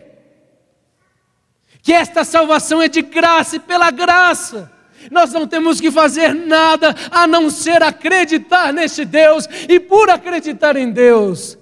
que 1.82 1.93
esta 1.93 2.24
salvação 2.24 2.82
é 2.82 2.88
de 2.88 3.01
graça 3.01 3.55
e 3.55 3.60
pela 3.60 3.89
graça. 3.91 4.72
Nós 5.12 5.32
não 5.32 5.47
temos 5.47 5.80
que 5.80 5.89
fazer 5.89 6.34
nada 6.34 6.93
a 7.12 7.26
não 7.26 7.49
ser 7.49 7.82
acreditar 7.82 8.74
neste 8.74 9.05
Deus, 9.05 9.47
e 9.70 9.80
por 9.80 10.10
acreditar 10.10 10.76
em 10.76 10.91
Deus, 10.91 11.58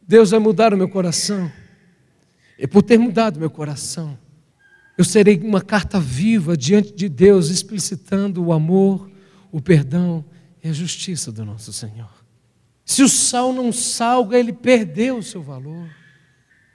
Deus 0.00 0.30
vai 0.30 0.38
mudar 0.38 0.72
o 0.72 0.76
meu 0.76 0.88
coração. 0.88 1.50
E 2.58 2.66
por 2.66 2.82
ter 2.82 2.98
mudado 2.98 3.40
meu 3.40 3.50
coração, 3.50 4.18
eu 4.98 5.04
serei 5.04 5.40
uma 5.42 5.62
carta 5.62 5.98
viva 5.98 6.56
diante 6.56 6.92
de 6.92 7.08
Deus, 7.08 7.48
explicitando 7.48 8.44
o 8.44 8.52
amor, 8.52 9.10
o 9.50 9.60
perdão 9.60 10.24
é 10.62 10.70
a 10.70 10.72
justiça 10.72 11.32
do 11.32 11.44
nosso 11.44 11.72
Senhor. 11.72 12.10
Se 12.84 13.02
o 13.02 13.08
sal 13.08 13.52
não 13.52 13.72
salga, 13.72 14.38
ele 14.38 14.52
perdeu 14.52 15.18
o 15.18 15.22
seu 15.22 15.42
valor. 15.42 15.88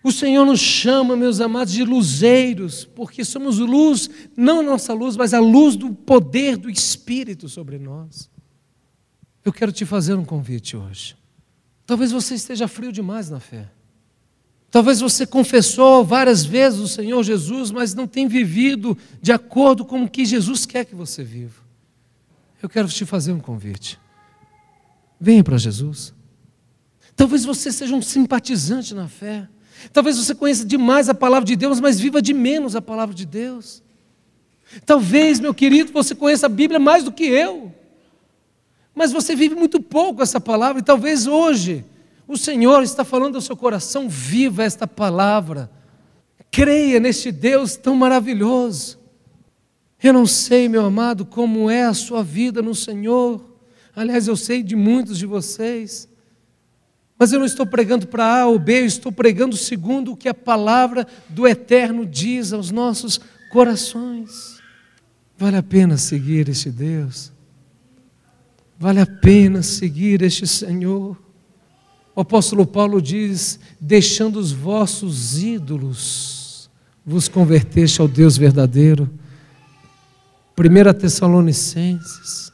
O 0.02 0.12
Senhor 0.12 0.46
nos 0.46 0.60
chama, 0.60 1.16
meus 1.18 1.42
amados, 1.42 1.74
de 1.74 1.84
luzeiros, 1.84 2.86
porque 2.86 3.26
somos 3.26 3.58
luz, 3.58 4.10
não 4.38 4.62
nossa 4.62 4.94
luz, 4.94 5.18
mas 5.18 5.34
a 5.34 5.40
luz 5.40 5.76
do 5.76 5.94
poder 5.94 6.58
do 6.58 6.70
Espírito 6.70 7.50
sobre 7.50 7.80
nós. 7.80 8.30
Eu 9.44 9.52
quero 9.52 9.72
te 9.72 9.84
fazer 9.84 10.14
um 10.14 10.24
convite 10.24 10.78
hoje. 10.78 11.18
Talvez 11.86 12.12
você 12.12 12.36
esteja 12.36 12.68
frio 12.68 12.92
demais 12.92 13.30
na 13.30 13.40
fé. 13.40 13.68
Talvez 14.70 15.00
você 15.00 15.26
confessou 15.26 16.06
várias 16.06 16.46
vezes 16.46 16.80
o 16.80 16.88
Senhor 16.88 17.24
Jesus, 17.24 17.72
mas 17.72 17.94
não 17.94 18.06
tem 18.06 18.28
vivido 18.28 18.98
de 19.22 19.32
acordo 19.32 19.84
com 19.84 20.04
o 20.04 20.10
que 20.10 20.24
Jesus 20.24 20.66
quer 20.66 20.86
que 20.86 20.94
você 20.94 21.24
viva. 21.24 21.64
Eu 22.66 22.70
quero 22.70 22.88
te 22.88 23.05
fazer 23.05 23.32
um 23.32 23.39
convite. 23.39 23.99
Venha 25.22 25.43
para 25.43 25.55
Jesus. 25.55 26.16
Talvez 27.16 27.45
você 27.45 27.72
seja 27.72 27.93
um 27.93 28.01
simpatizante 28.01 28.95
na 28.95 29.07
fé. 29.07 29.47
Talvez 29.93 30.18
você 30.18 30.34
conheça 30.34 30.66
demais 30.66 31.07
a 31.07 31.13
palavra 31.13 31.45
de 31.45 31.55
Deus, 31.55 31.80
mas 31.80 31.99
viva 31.99 32.20
de 32.24 32.34
menos 32.34 32.76
a 32.76 32.82
palavra 32.82 33.13
de 33.13 33.24
Deus. 33.24 33.84
Talvez, 34.84 35.39
meu 35.39 35.53
querido, 35.53 35.93
você 35.93 36.16
conheça 36.16 36.47
a 36.47 36.49
Bíblia 36.49 36.80
mais 36.80 37.03
do 37.03 37.11
que 37.11 37.26
eu. 37.26 37.72
Mas 38.95 39.11
você 39.11 39.36
vive 39.36 39.53
muito 39.53 39.80
pouco 39.80 40.24
essa 40.24 40.41
palavra, 40.41 40.82
e 40.82 40.84
talvez 40.84 41.28
hoje 41.28 41.86
o 42.28 42.36
Senhor 42.36 42.82
está 42.82 43.05
falando 43.05 43.36
ao 43.36 43.41
seu 43.41 43.55
coração: 43.55 44.09
viva 44.09 44.63
esta 44.63 44.88
palavra. 44.88 45.70
Creia 46.49 46.99
neste 46.99 47.32
Deus 47.32 47.76
tão 47.76 47.95
maravilhoso. 47.95 49.05
Eu 50.02 50.14
não 50.14 50.26
sei, 50.26 50.70
meu 50.70 50.86
amado, 50.86 51.26
como 51.26 51.70
é 51.70 51.84
a 51.84 51.93
sua 51.93 52.24
vida 52.24 52.62
no 52.62 52.76
Senhor. 52.76 53.43
Aliás, 53.96 54.28
eu 54.28 54.36
sei 54.36 54.62
de 54.62 54.76
muitos 54.76 55.18
de 55.18 55.26
vocês. 55.26 56.08
Mas 57.18 57.32
eu 57.32 57.39
não 57.39 57.46
estou 57.46 57.66
pregando 57.66 58.08
para 58.08 58.41
A 58.41 58.48
ou 58.48 58.60
B, 58.60 58.82
eu 58.82 58.86
estou 58.86 59.12
pregando 59.12 59.56
segundo 59.56 60.12
o 60.12 60.18
que 60.18 60.28
a 60.28 60.34
palavra 60.34 61.08
do 61.30 61.48
Eterno 61.48 62.06
diz 62.06 62.52
aos 62.52 62.72
nossos 62.72 63.20
corações. 63.50 64.60
Vale 65.38 65.58
a 65.58 65.64
pena 65.64 65.98
seguir 65.98 66.50
este 66.50 66.70
Deus. 66.70 67.32
Vale 68.78 69.00
a 69.00 69.06
pena 69.06 69.64
seguir 69.64 70.22
este 70.22 70.46
Senhor. 70.46 71.18
O 72.14 72.20
apóstolo 72.20 72.66
Paulo 72.66 73.02
diz: 73.02 73.60
deixando 73.80 74.38
os 74.38 74.52
vossos 74.52 75.41
ídolos, 75.41 76.70
vos 77.06 77.30
converteste 77.30 78.02
ao 78.02 78.10
Deus 78.10 78.38
verdadeiro 78.38 79.10
1 80.58 80.93
Tessalonicenses, 80.97 82.49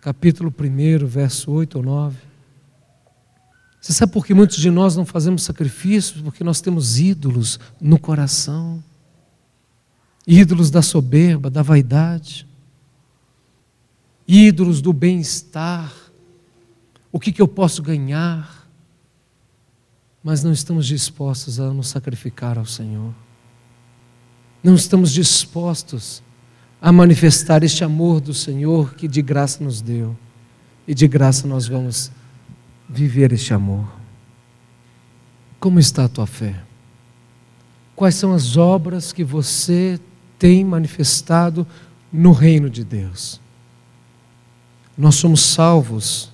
capítulo 0.00 0.52
1, 0.52 1.06
verso 1.06 1.52
8 1.52 1.76
ou 1.76 1.84
9. 1.84 2.16
Você 3.80 3.92
sabe 3.92 4.12
por 4.12 4.26
que 4.26 4.34
muitos 4.34 4.56
de 4.56 4.68
nós 4.68 4.96
não 4.96 5.06
fazemos 5.06 5.44
sacrifícios? 5.44 6.20
Porque 6.20 6.42
nós 6.42 6.60
temos 6.60 6.98
ídolos 6.98 7.60
no 7.80 8.00
coração. 8.00 8.82
Ídolos 10.26 10.72
da 10.72 10.82
soberba, 10.82 11.48
da 11.48 11.62
vaidade, 11.62 12.46
ídolos 14.26 14.82
do 14.82 14.92
bem-estar, 14.92 15.94
o 17.12 17.20
que, 17.20 17.32
que 17.32 17.40
eu 17.40 17.48
posso 17.48 17.80
ganhar, 17.80 18.68
mas 20.22 20.42
não 20.42 20.52
estamos 20.52 20.84
dispostos 20.86 21.58
a 21.60 21.72
nos 21.72 21.88
sacrificar 21.88 22.58
ao 22.58 22.66
Senhor 22.66 23.14
não 24.62 24.74
estamos 24.74 25.12
dispostos 25.12 26.22
a 26.80 26.92
manifestar 26.92 27.62
este 27.62 27.82
amor 27.82 28.20
do 28.20 28.32
Senhor 28.32 28.94
que 28.94 29.08
de 29.08 29.20
graça 29.22 29.62
nos 29.62 29.80
deu. 29.80 30.16
E 30.86 30.94
de 30.94 31.06
graça 31.06 31.46
nós 31.46 31.66
vamos 31.66 32.10
viver 32.88 33.32
este 33.32 33.52
amor. 33.52 33.86
Como 35.60 35.78
está 35.78 36.04
a 36.04 36.08
tua 36.08 36.26
fé? 36.26 36.62
Quais 37.94 38.14
são 38.14 38.32
as 38.32 38.56
obras 38.56 39.12
que 39.12 39.24
você 39.24 40.00
tem 40.38 40.64
manifestado 40.64 41.66
no 42.12 42.32
reino 42.32 42.70
de 42.70 42.84
Deus? 42.84 43.40
Nós 44.96 45.16
somos 45.16 45.42
salvos 45.42 46.30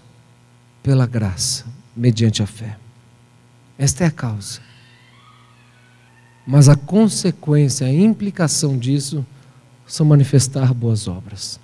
pela 0.83 1.07
graça, 1.07 1.65
mediante 1.97 2.43
a 2.43 2.47
fé. 2.47 2.79
Esta 3.79 4.05
é 4.05 4.07
a 4.07 4.11
causa. 4.11 4.61
Mas 6.47 6.69
a 6.69 6.77
consequência, 6.77 7.87
a 7.87 7.93
implicação 7.93 8.77
disso 8.79 9.25
são 9.87 10.05
manifestar 10.05 10.73
boas 10.75 11.09
obras. 11.09 11.59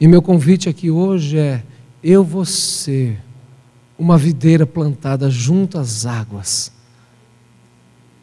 E 0.00 0.06
meu 0.06 0.22
convite 0.22 0.68
aqui 0.68 0.90
hoje 0.90 1.38
é: 1.38 1.62
eu 2.02 2.24
vou 2.24 2.44
ser 2.44 3.20
uma 3.98 4.16
videira 4.16 4.66
plantada 4.66 5.28
junto 5.28 5.78
às 5.78 6.06
águas 6.06 6.72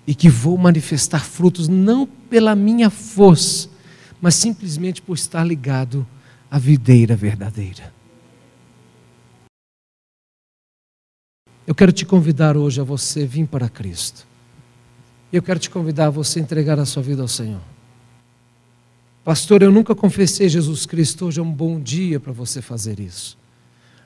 e 0.08 0.16
que 0.16 0.30
vou 0.30 0.58
manifestar 0.58 1.24
frutos 1.26 1.68
não 1.68 2.08
pela 2.08 2.56
minha 2.56 2.90
força, 2.90 3.70
mas 4.22 4.36
simplesmente 4.36 5.02
por 5.02 5.16
estar 5.16 5.44
ligado 5.44 6.08
à 6.50 6.58
videira 6.58 7.16
verdadeira. 7.16 7.94
Eu 11.68 11.76
quero 11.76 11.92
te 11.92 12.06
convidar 12.06 12.56
hoje 12.56 12.80
a 12.80 12.84
você 12.86 13.26
vir 13.26 13.46
para 13.46 13.68
Cristo. 13.68 14.26
Eu 15.32 15.42
quero 15.42 15.60
te 15.60 15.70
convidar 15.70 16.08
a 16.08 16.10
você 16.10 16.40
entregar 16.40 16.80
a 16.80 16.86
sua 16.86 17.04
vida 17.04 17.22
ao 17.22 17.28
Senhor. 17.28 17.60
Pastor, 19.26 19.62
eu 19.62 19.70
nunca 19.70 19.94
confessei 19.94 20.48
Jesus 20.48 20.86
Cristo, 20.86 21.26
hoje 21.26 21.42
é 21.42 21.44
um 21.44 21.52
bom 21.52 21.82
dia 21.82 22.18
para 22.18 22.32
você 22.32 22.62
fazer 22.62 22.98
isso. 22.98 23.38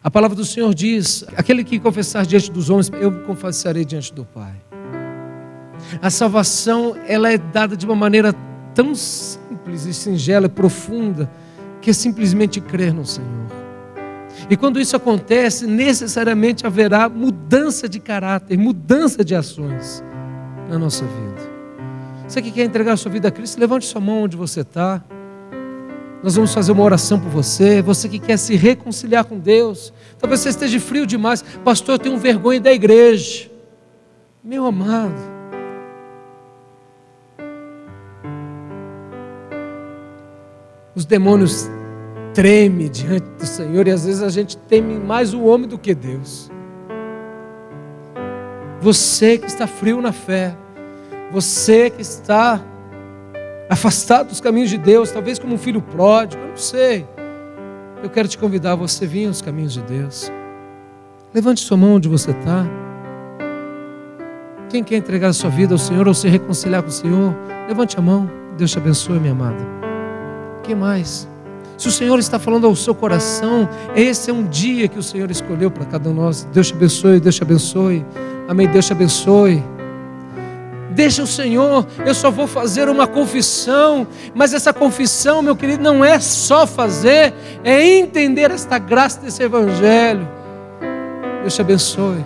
A 0.03 0.09
palavra 0.09 0.35
do 0.35 0.43
Senhor 0.43 0.73
diz: 0.73 1.23
aquele 1.37 1.63
que 1.63 1.79
confessar 1.79 2.25
diante 2.25 2.51
dos 2.51 2.71
homens, 2.71 2.89
eu 2.99 3.11
confessarei 3.21 3.85
diante 3.85 4.11
do 4.11 4.25
Pai. 4.25 4.55
A 6.01 6.09
salvação, 6.09 6.97
ela 7.07 7.31
é 7.31 7.37
dada 7.37 7.77
de 7.77 7.85
uma 7.85 7.95
maneira 7.95 8.33
tão 8.73 8.95
simples 8.95 9.85
e 9.85 9.93
singela 9.93 10.47
e 10.47 10.49
profunda, 10.49 11.29
que 11.81 11.91
é 11.91 11.93
simplesmente 11.93 12.59
crer 12.59 12.95
no 12.95 13.05
Senhor. 13.05 13.29
E 14.49 14.57
quando 14.57 14.79
isso 14.79 14.95
acontece, 14.95 15.67
necessariamente 15.67 16.65
haverá 16.65 17.07
mudança 17.07 17.87
de 17.87 17.99
caráter, 17.99 18.57
mudança 18.57 19.23
de 19.23 19.35
ações 19.35 20.03
na 20.71 20.79
nossa 20.79 21.03
vida. 21.03 21.51
Você 22.25 22.41
que 22.41 22.49
quer 22.49 22.63
entregar 22.63 22.93
a 22.93 22.97
sua 22.97 23.11
vida 23.11 23.27
a 23.27 23.31
Cristo, 23.31 23.59
levante 23.59 23.85
sua 23.85 23.99
mão 23.99 24.23
onde 24.23 24.37
você 24.37 24.61
está. 24.61 25.03
Nós 26.23 26.35
vamos 26.35 26.53
fazer 26.53 26.71
uma 26.71 26.83
oração 26.83 27.19
por 27.19 27.29
você. 27.29 27.81
Você 27.81 28.07
que 28.07 28.17
quer 28.17 28.37
se 28.37 28.55
reconciliar 28.55 29.25
com 29.25 29.37
Deus. 29.37 29.93
Talvez 30.17 30.39
você 30.39 30.49
esteja 30.49 30.79
frio 30.79 31.05
demais. 31.05 31.41
Pastor, 31.41 31.95
eu 31.95 31.99
tenho 31.99 32.17
vergonha 32.17 32.61
da 32.61 32.71
igreja. 32.71 33.51
Meu 34.41 34.65
amado. 34.65 35.13
Os 40.95 41.05
demônios 41.05 41.69
tremem 42.33 42.89
diante 42.89 43.27
do 43.37 43.45
Senhor 43.45 43.87
e 43.89 43.91
às 43.91 44.05
vezes 44.05 44.23
a 44.23 44.29
gente 44.29 44.55
teme 44.55 44.97
mais 44.99 45.33
o 45.33 45.43
homem 45.43 45.67
do 45.67 45.77
que 45.77 45.93
Deus. 45.93 46.49
Você 48.79 49.37
que 49.37 49.47
está 49.47 49.67
frio 49.67 50.01
na 50.01 50.11
fé, 50.11 50.55
você 51.31 51.89
que 51.89 52.01
está 52.01 52.61
afastado 53.69 54.27
dos 54.27 54.41
caminhos 54.41 54.69
de 54.69 54.77
Deus, 54.77 55.11
talvez 55.11 55.39
como 55.39 55.55
um 55.55 55.57
filho 55.57 55.81
pródigo, 55.81 56.41
eu 56.43 56.49
não 56.49 56.57
sei. 56.57 57.07
Eu 58.03 58.09
quero 58.09 58.27
te 58.27 58.37
convidar 58.37 58.73
a 58.73 58.75
você 58.75 59.05
vir 59.05 59.27
aos 59.27 59.41
caminhos 59.41 59.73
de 59.73 59.81
Deus. 59.81 60.31
Levante 61.33 61.61
sua 61.61 61.77
mão 61.77 61.95
onde 61.95 62.09
você 62.09 62.31
está. 62.31 62.65
Quem 64.69 64.83
quer 64.83 64.97
entregar 64.97 65.29
a 65.29 65.33
sua 65.33 65.49
vida 65.49 65.73
ao 65.73 65.77
Senhor 65.77 66.07
ou 66.07 66.13
se 66.13 66.27
reconciliar 66.27 66.81
com 66.81 66.89
o 66.89 66.91
Senhor, 66.91 67.35
levante 67.67 67.97
a 67.97 68.01
mão. 68.01 68.29
Deus 68.57 68.71
te 68.71 68.77
abençoe, 68.77 69.19
minha 69.19 69.33
amada. 69.33 69.65
Quem 70.63 70.75
mais? 70.75 71.27
Se 71.77 71.87
o 71.87 71.91
Senhor 71.91 72.19
está 72.19 72.37
falando 72.37 72.67
ao 72.67 72.75
seu 72.75 72.93
coração, 72.93 73.67
esse 73.95 74.29
é 74.29 74.33
um 74.33 74.45
dia 74.45 74.87
que 74.87 74.99
o 74.99 75.03
Senhor 75.03 75.31
escolheu 75.31 75.71
para 75.71 75.85
cada 75.85 76.09
um 76.09 76.13
de 76.13 76.19
nós. 76.19 76.47
Deus 76.53 76.67
te 76.67 76.73
abençoe, 76.73 77.19
Deus 77.19 77.35
te 77.35 77.43
abençoe. 77.43 78.05
Amém. 78.47 78.67
Deus 78.67 78.85
te 78.85 78.91
abençoe. 78.93 79.63
Deixa 80.93 81.23
o 81.23 81.27
Senhor, 81.27 81.87
eu 82.05 82.13
só 82.13 82.29
vou 82.29 82.45
fazer 82.45 82.89
uma 82.89 83.07
confissão, 83.07 84.05
mas 84.35 84.53
essa 84.53 84.73
confissão, 84.73 85.41
meu 85.41 85.55
querido, 85.55 85.81
não 85.81 86.03
é 86.03 86.19
só 86.19 86.67
fazer, 86.67 87.33
é 87.63 87.97
entender 87.97 88.51
esta 88.51 88.77
graça 88.77 89.21
desse 89.21 89.41
Evangelho. 89.41 90.27
Deus 91.41 91.55
te 91.55 91.61
abençoe, 91.61 92.25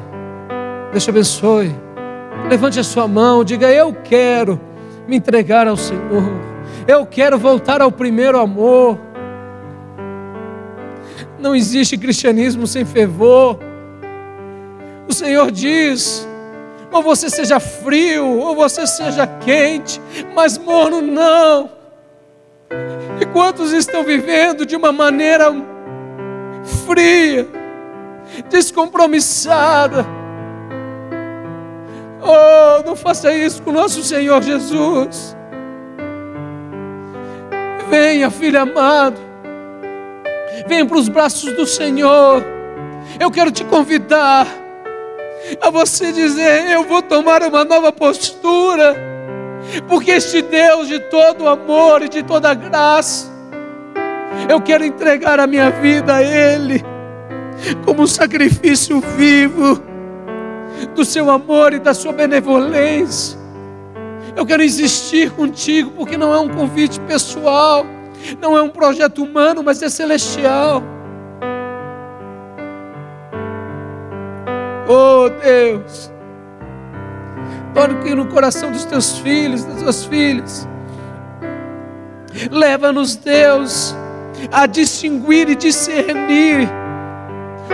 Deus 0.92 1.04
te 1.04 1.10
abençoe. 1.12 1.76
Levante 2.50 2.80
a 2.80 2.84
sua 2.84 3.08
mão, 3.08 3.44
diga: 3.44 3.72
Eu 3.72 3.94
quero 3.94 4.60
me 5.08 5.16
entregar 5.16 5.68
ao 5.68 5.78
Senhor, 5.78 6.24
eu 6.88 7.06
quero 7.06 7.38
voltar 7.38 7.82
ao 7.82 7.92
primeiro 7.92 8.40
amor. 8.40 9.00
Não 11.40 11.56
existe 11.56 12.00
cristianismo 12.00 12.66
sem 12.66 12.84
fervor. 12.84 13.60
O 15.08 15.14
Senhor 15.14 15.52
diz: 15.52 16.28
ou 16.96 17.04
você 17.04 17.30
seja 17.30 17.60
frio, 17.60 18.26
ou 18.26 18.56
você 18.56 18.88
seja 18.88 19.28
quente, 19.28 20.02
mas 20.34 20.58
morno 20.58 21.02
não. 21.02 21.70
E 23.20 23.26
quantos 23.34 23.74
estão 23.74 24.02
vivendo 24.02 24.66
de 24.66 24.78
uma 24.78 24.94
maneira 24.94 25.54
fria, 26.86 27.46
descompromissada? 28.50 30.06
Oh, 32.22 32.82
não 32.86 32.96
faça 32.96 33.34
isso 33.36 33.62
com 33.62 33.74
nosso 33.74 34.02
Senhor 34.02 34.42
Jesus. 34.42 35.36
Venha, 37.90 38.32
filho 38.32 38.62
amado, 38.62 39.20
venha 40.66 40.86
para 40.86 40.98
os 40.98 41.10
braços 41.10 41.52
do 41.58 41.66
Senhor. 41.66 42.42
Eu 43.20 43.30
quero 43.30 43.52
te 43.52 43.66
convidar 43.66 44.65
a 45.62 45.70
você 45.70 46.12
dizer: 46.12 46.70
Eu 46.72 46.84
vou 46.84 47.02
tomar 47.02 47.44
uma 47.44 47.64
nova 47.64 47.92
postura, 47.92 48.96
porque 49.88 50.12
este 50.12 50.42
Deus 50.42 50.88
de 50.88 51.00
todo 51.00 51.48
amor 51.48 52.02
e 52.02 52.10
de 52.10 52.24
toda 52.24 52.54
graça, 52.54 53.28
eu 54.50 54.62
quero 54.62 54.84
entregar 54.84 55.40
a 55.40 55.48
minha 55.48 55.70
vida 55.70 56.16
a 56.16 56.24
Ele, 56.24 56.84
como 57.86 58.04
um 58.04 58.08
sacrifício 58.08 59.00
vivo 59.18 59.82
do 60.94 61.06
seu 61.06 61.30
amor 61.30 61.74
e 61.74 61.80
da 61.80 61.94
sua 61.94 62.12
benevolência. 62.12 63.38
Eu 64.36 64.46
quero 64.46 64.62
existir 64.62 65.32
contigo, 65.32 65.92
porque 65.92 66.18
não 66.18 66.34
é 66.34 66.40
um 66.40 66.50
convite 66.50 67.00
pessoal, 67.02 67.86
não 68.42 68.58
é 68.58 68.62
um 68.62 68.70
projeto 68.70 69.24
humano, 69.24 69.64
mas 69.64 69.82
é 69.82 69.90
celestial. 69.90 70.84
Oh 74.88 75.30
Deus, 75.30 76.12
toque 77.74 78.14
no 78.14 78.28
coração 78.28 78.72
dos 78.72 78.86
teus 78.86 79.18
filhos, 79.20 79.64
das 79.64 79.82
tuas 79.82 80.06
filhas. 80.06 80.68
Leva-nos, 82.52 83.16
Deus, 83.16 83.96
a 84.52 84.66
distinguir 84.68 85.50
e 85.50 85.56
discernir 85.56 86.70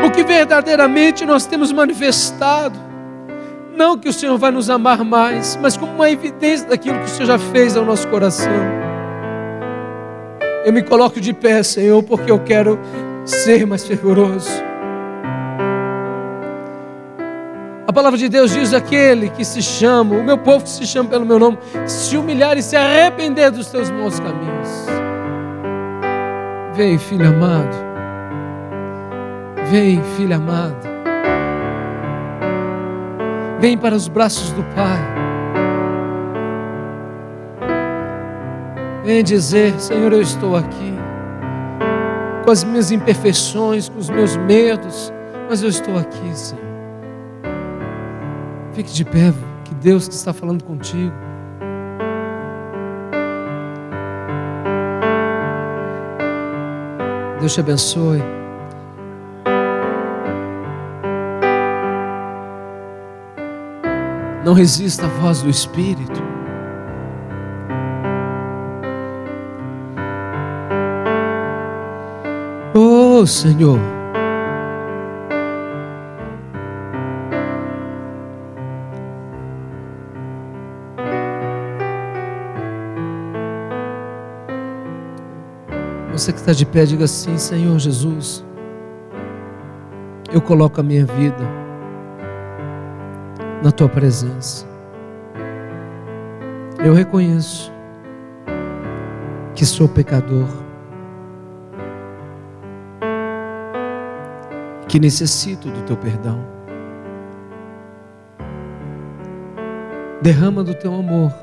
o 0.06 0.10
que 0.12 0.24
verdadeiramente 0.24 1.26
nós 1.26 1.46
temos 1.46 1.72
manifestado. 1.72 2.80
Não 3.76 3.98
que 3.98 4.08
o 4.08 4.14
Senhor 4.14 4.38
vai 4.38 4.52
nos 4.52 4.70
amar 4.70 5.04
mais, 5.04 5.58
mas 5.62 5.76
como 5.76 5.94
uma 5.94 6.10
evidência 6.10 6.68
daquilo 6.68 7.00
que 7.00 7.06
o 7.06 7.10
Senhor 7.10 7.26
já 7.26 7.40
fez 7.40 7.76
ao 7.76 7.84
nosso 7.84 8.08
coração. 8.08 8.52
Eu 10.64 10.72
me 10.72 10.84
coloco 10.84 11.20
de 11.20 11.34
pé, 11.34 11.64
Senhor, 11.64 12.04
porque 12.04 12.32
eu 12.32 12.40
quero 12.40 12.80
ser 13.26 13.66
mais 13.66 13.86
fervoroso. 13.86 14.71
A 17.88 17.94
palavra 17.94 18.18
de 18.18 18.30
Deus 18.30 18.52
diz: 18.52 18.74
aquele 18.74 19.30
que 19.30 19.44
se 19.44 19.62
chama, 19.62 20.16
o 20.16 20.24
meu 20.24 20.38
povo 20.38 20.64
que 20.64 20.70
se 20.70 20.86
chama 20.86 21.10
pelo 21.10 21.26
meu 21.26 21.40
nome, 21.40 21.58
se 21.86 22.16
humilhar 22.16 22.58
e 22.58 22.62
se 22.62 22.76
arrepender 22.76 23.52
dos 23.52 23.68
teus 23.68 23.90
maus 23.90 24.20
caminhos. 24.20 24.70
Vem, 26.74 26.98
filho 26.98 27.28
amado. 27.28 27.76
Vem, 29.70 30.02
filho 30.16 30.36
amado. 30.36 30.88
Vem 33.60 33.78
para 33.78 33.96
os 33.96 34.08
braços 34.08 34.52
do 34.52 34.64
Pai. 34.76 35.00
Vem 39.04 39.24
dizer: 39.24 39.78
Senhor, 39.80 40.14
eu 40.14 40.22
estou 40.22 40.56
aqui, 40.56 40.94
com 42.46 42.52
as 42.52 42.64
minhas 42.64 42.92
imperfeições, 42.92 43.90
com 43.90 44.00
os 44.00 44.10
meus 44.10 44.38
medos, 44.38 45.12
mas 45.50 45.62
eu 45.62 45.70
estou 45.70 45.98
aqui, 45.98 46.32
Senhor. 46.34 46.71
Fique 48.82 48.94
de 48.94 49.06
pé, 49.06 49.32
que 49.64 49.76
Deus 49.76 50.08
que 50.08 50.16
está 50.16 50.34
falando 50.34 50.64
contigo. 50.64 51.14
Deus 57.40 57.54
te 57.54 57.60
abençoe. 57.60 58.24
Não 64.44 64.54
resista 64.56 65.06
à 65.06 65.10
voz 65.10 65.44
do 65.44 65.50
Espírito. 65.52 66.20
Oh 72.74 73.28
Senhor. 73.28 74.01
Você 86.22 86.32
que 86.32 86.38
está 86.38 86.54
de 86.54 86.68
pé, 86.68 86.86
diga 86.86 87.06
assim: 87.06 87.36
Senhor 87.36 87.80
Jesus, 87.80 88.46
eu 90.32 90.40
coloco 90.40 90.80
a 90.80 90.84
minha 90.84 91.04
vida 91.04 91.44
na 93.64 93.72
tua 93.72 93.90
presença. 93.90 94.68
Eu 96.78 96.94
reconheço 96.94 97.74
que 99.56 99.66
sou 99.66 99.90
pecador, 99.90 100.48
que 104.88 105.00
necessito 105.00 105.72
do 105.72 105.82
teu 105.86 105.98
perdão. 105.98 106.40
Derrama 110.22 110.64
do 110.64 110.76
teu 110.76 110.94
amor 110.94 111.34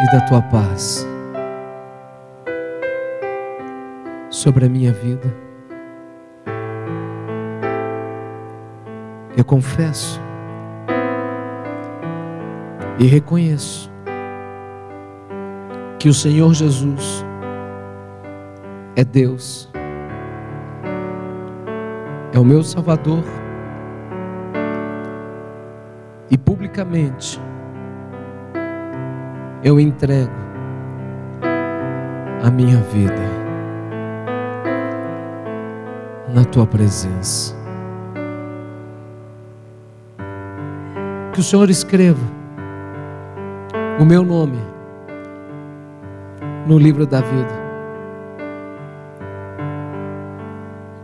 e 0.00 0.12
da 0.16 0.22
tua 0.22 0.40
paz 0.40 1.06
sobre 4.38 4.66
a 4.66 4.68
minha 4.68 4.92
vida. 4.92 5.34
Eu 9.36 9.44
confesso 9.44 10.20
e 13.00 13.06
reconheço 13.06 13.90
que 15.98 16.08
o 16.08 16.14
Senhor 16.14 16.54
Jesus 16.54 17.26
é 18.94 19.04
Deus, 19.04 19.68
é 22.32 22.38
o 22.38 22.44
meu 22.44 22.62
Salvador, 22.62 23.24
e 26.30 26.38
publicamente 26.38 27.40
eu 29.64 29.80
entrego 29.80 30.32
a 32.44 32.50
minha 32.52 32.80
vida 32.82 33.37
na 36.34 36.44
tua 36.44 36.66
presença. 36.66 37.56
Que 41.32 41.40
o 41.40 41.42
Senhor 41.42 41.70
escreva 41.70 42.26
o 44.00 44.04
meu 44.04 44.22
nome 44.22 44.58
no 46.66 46.78
livro 46.78 47.06
da 47.06 47.20
vida. 47.20 47.68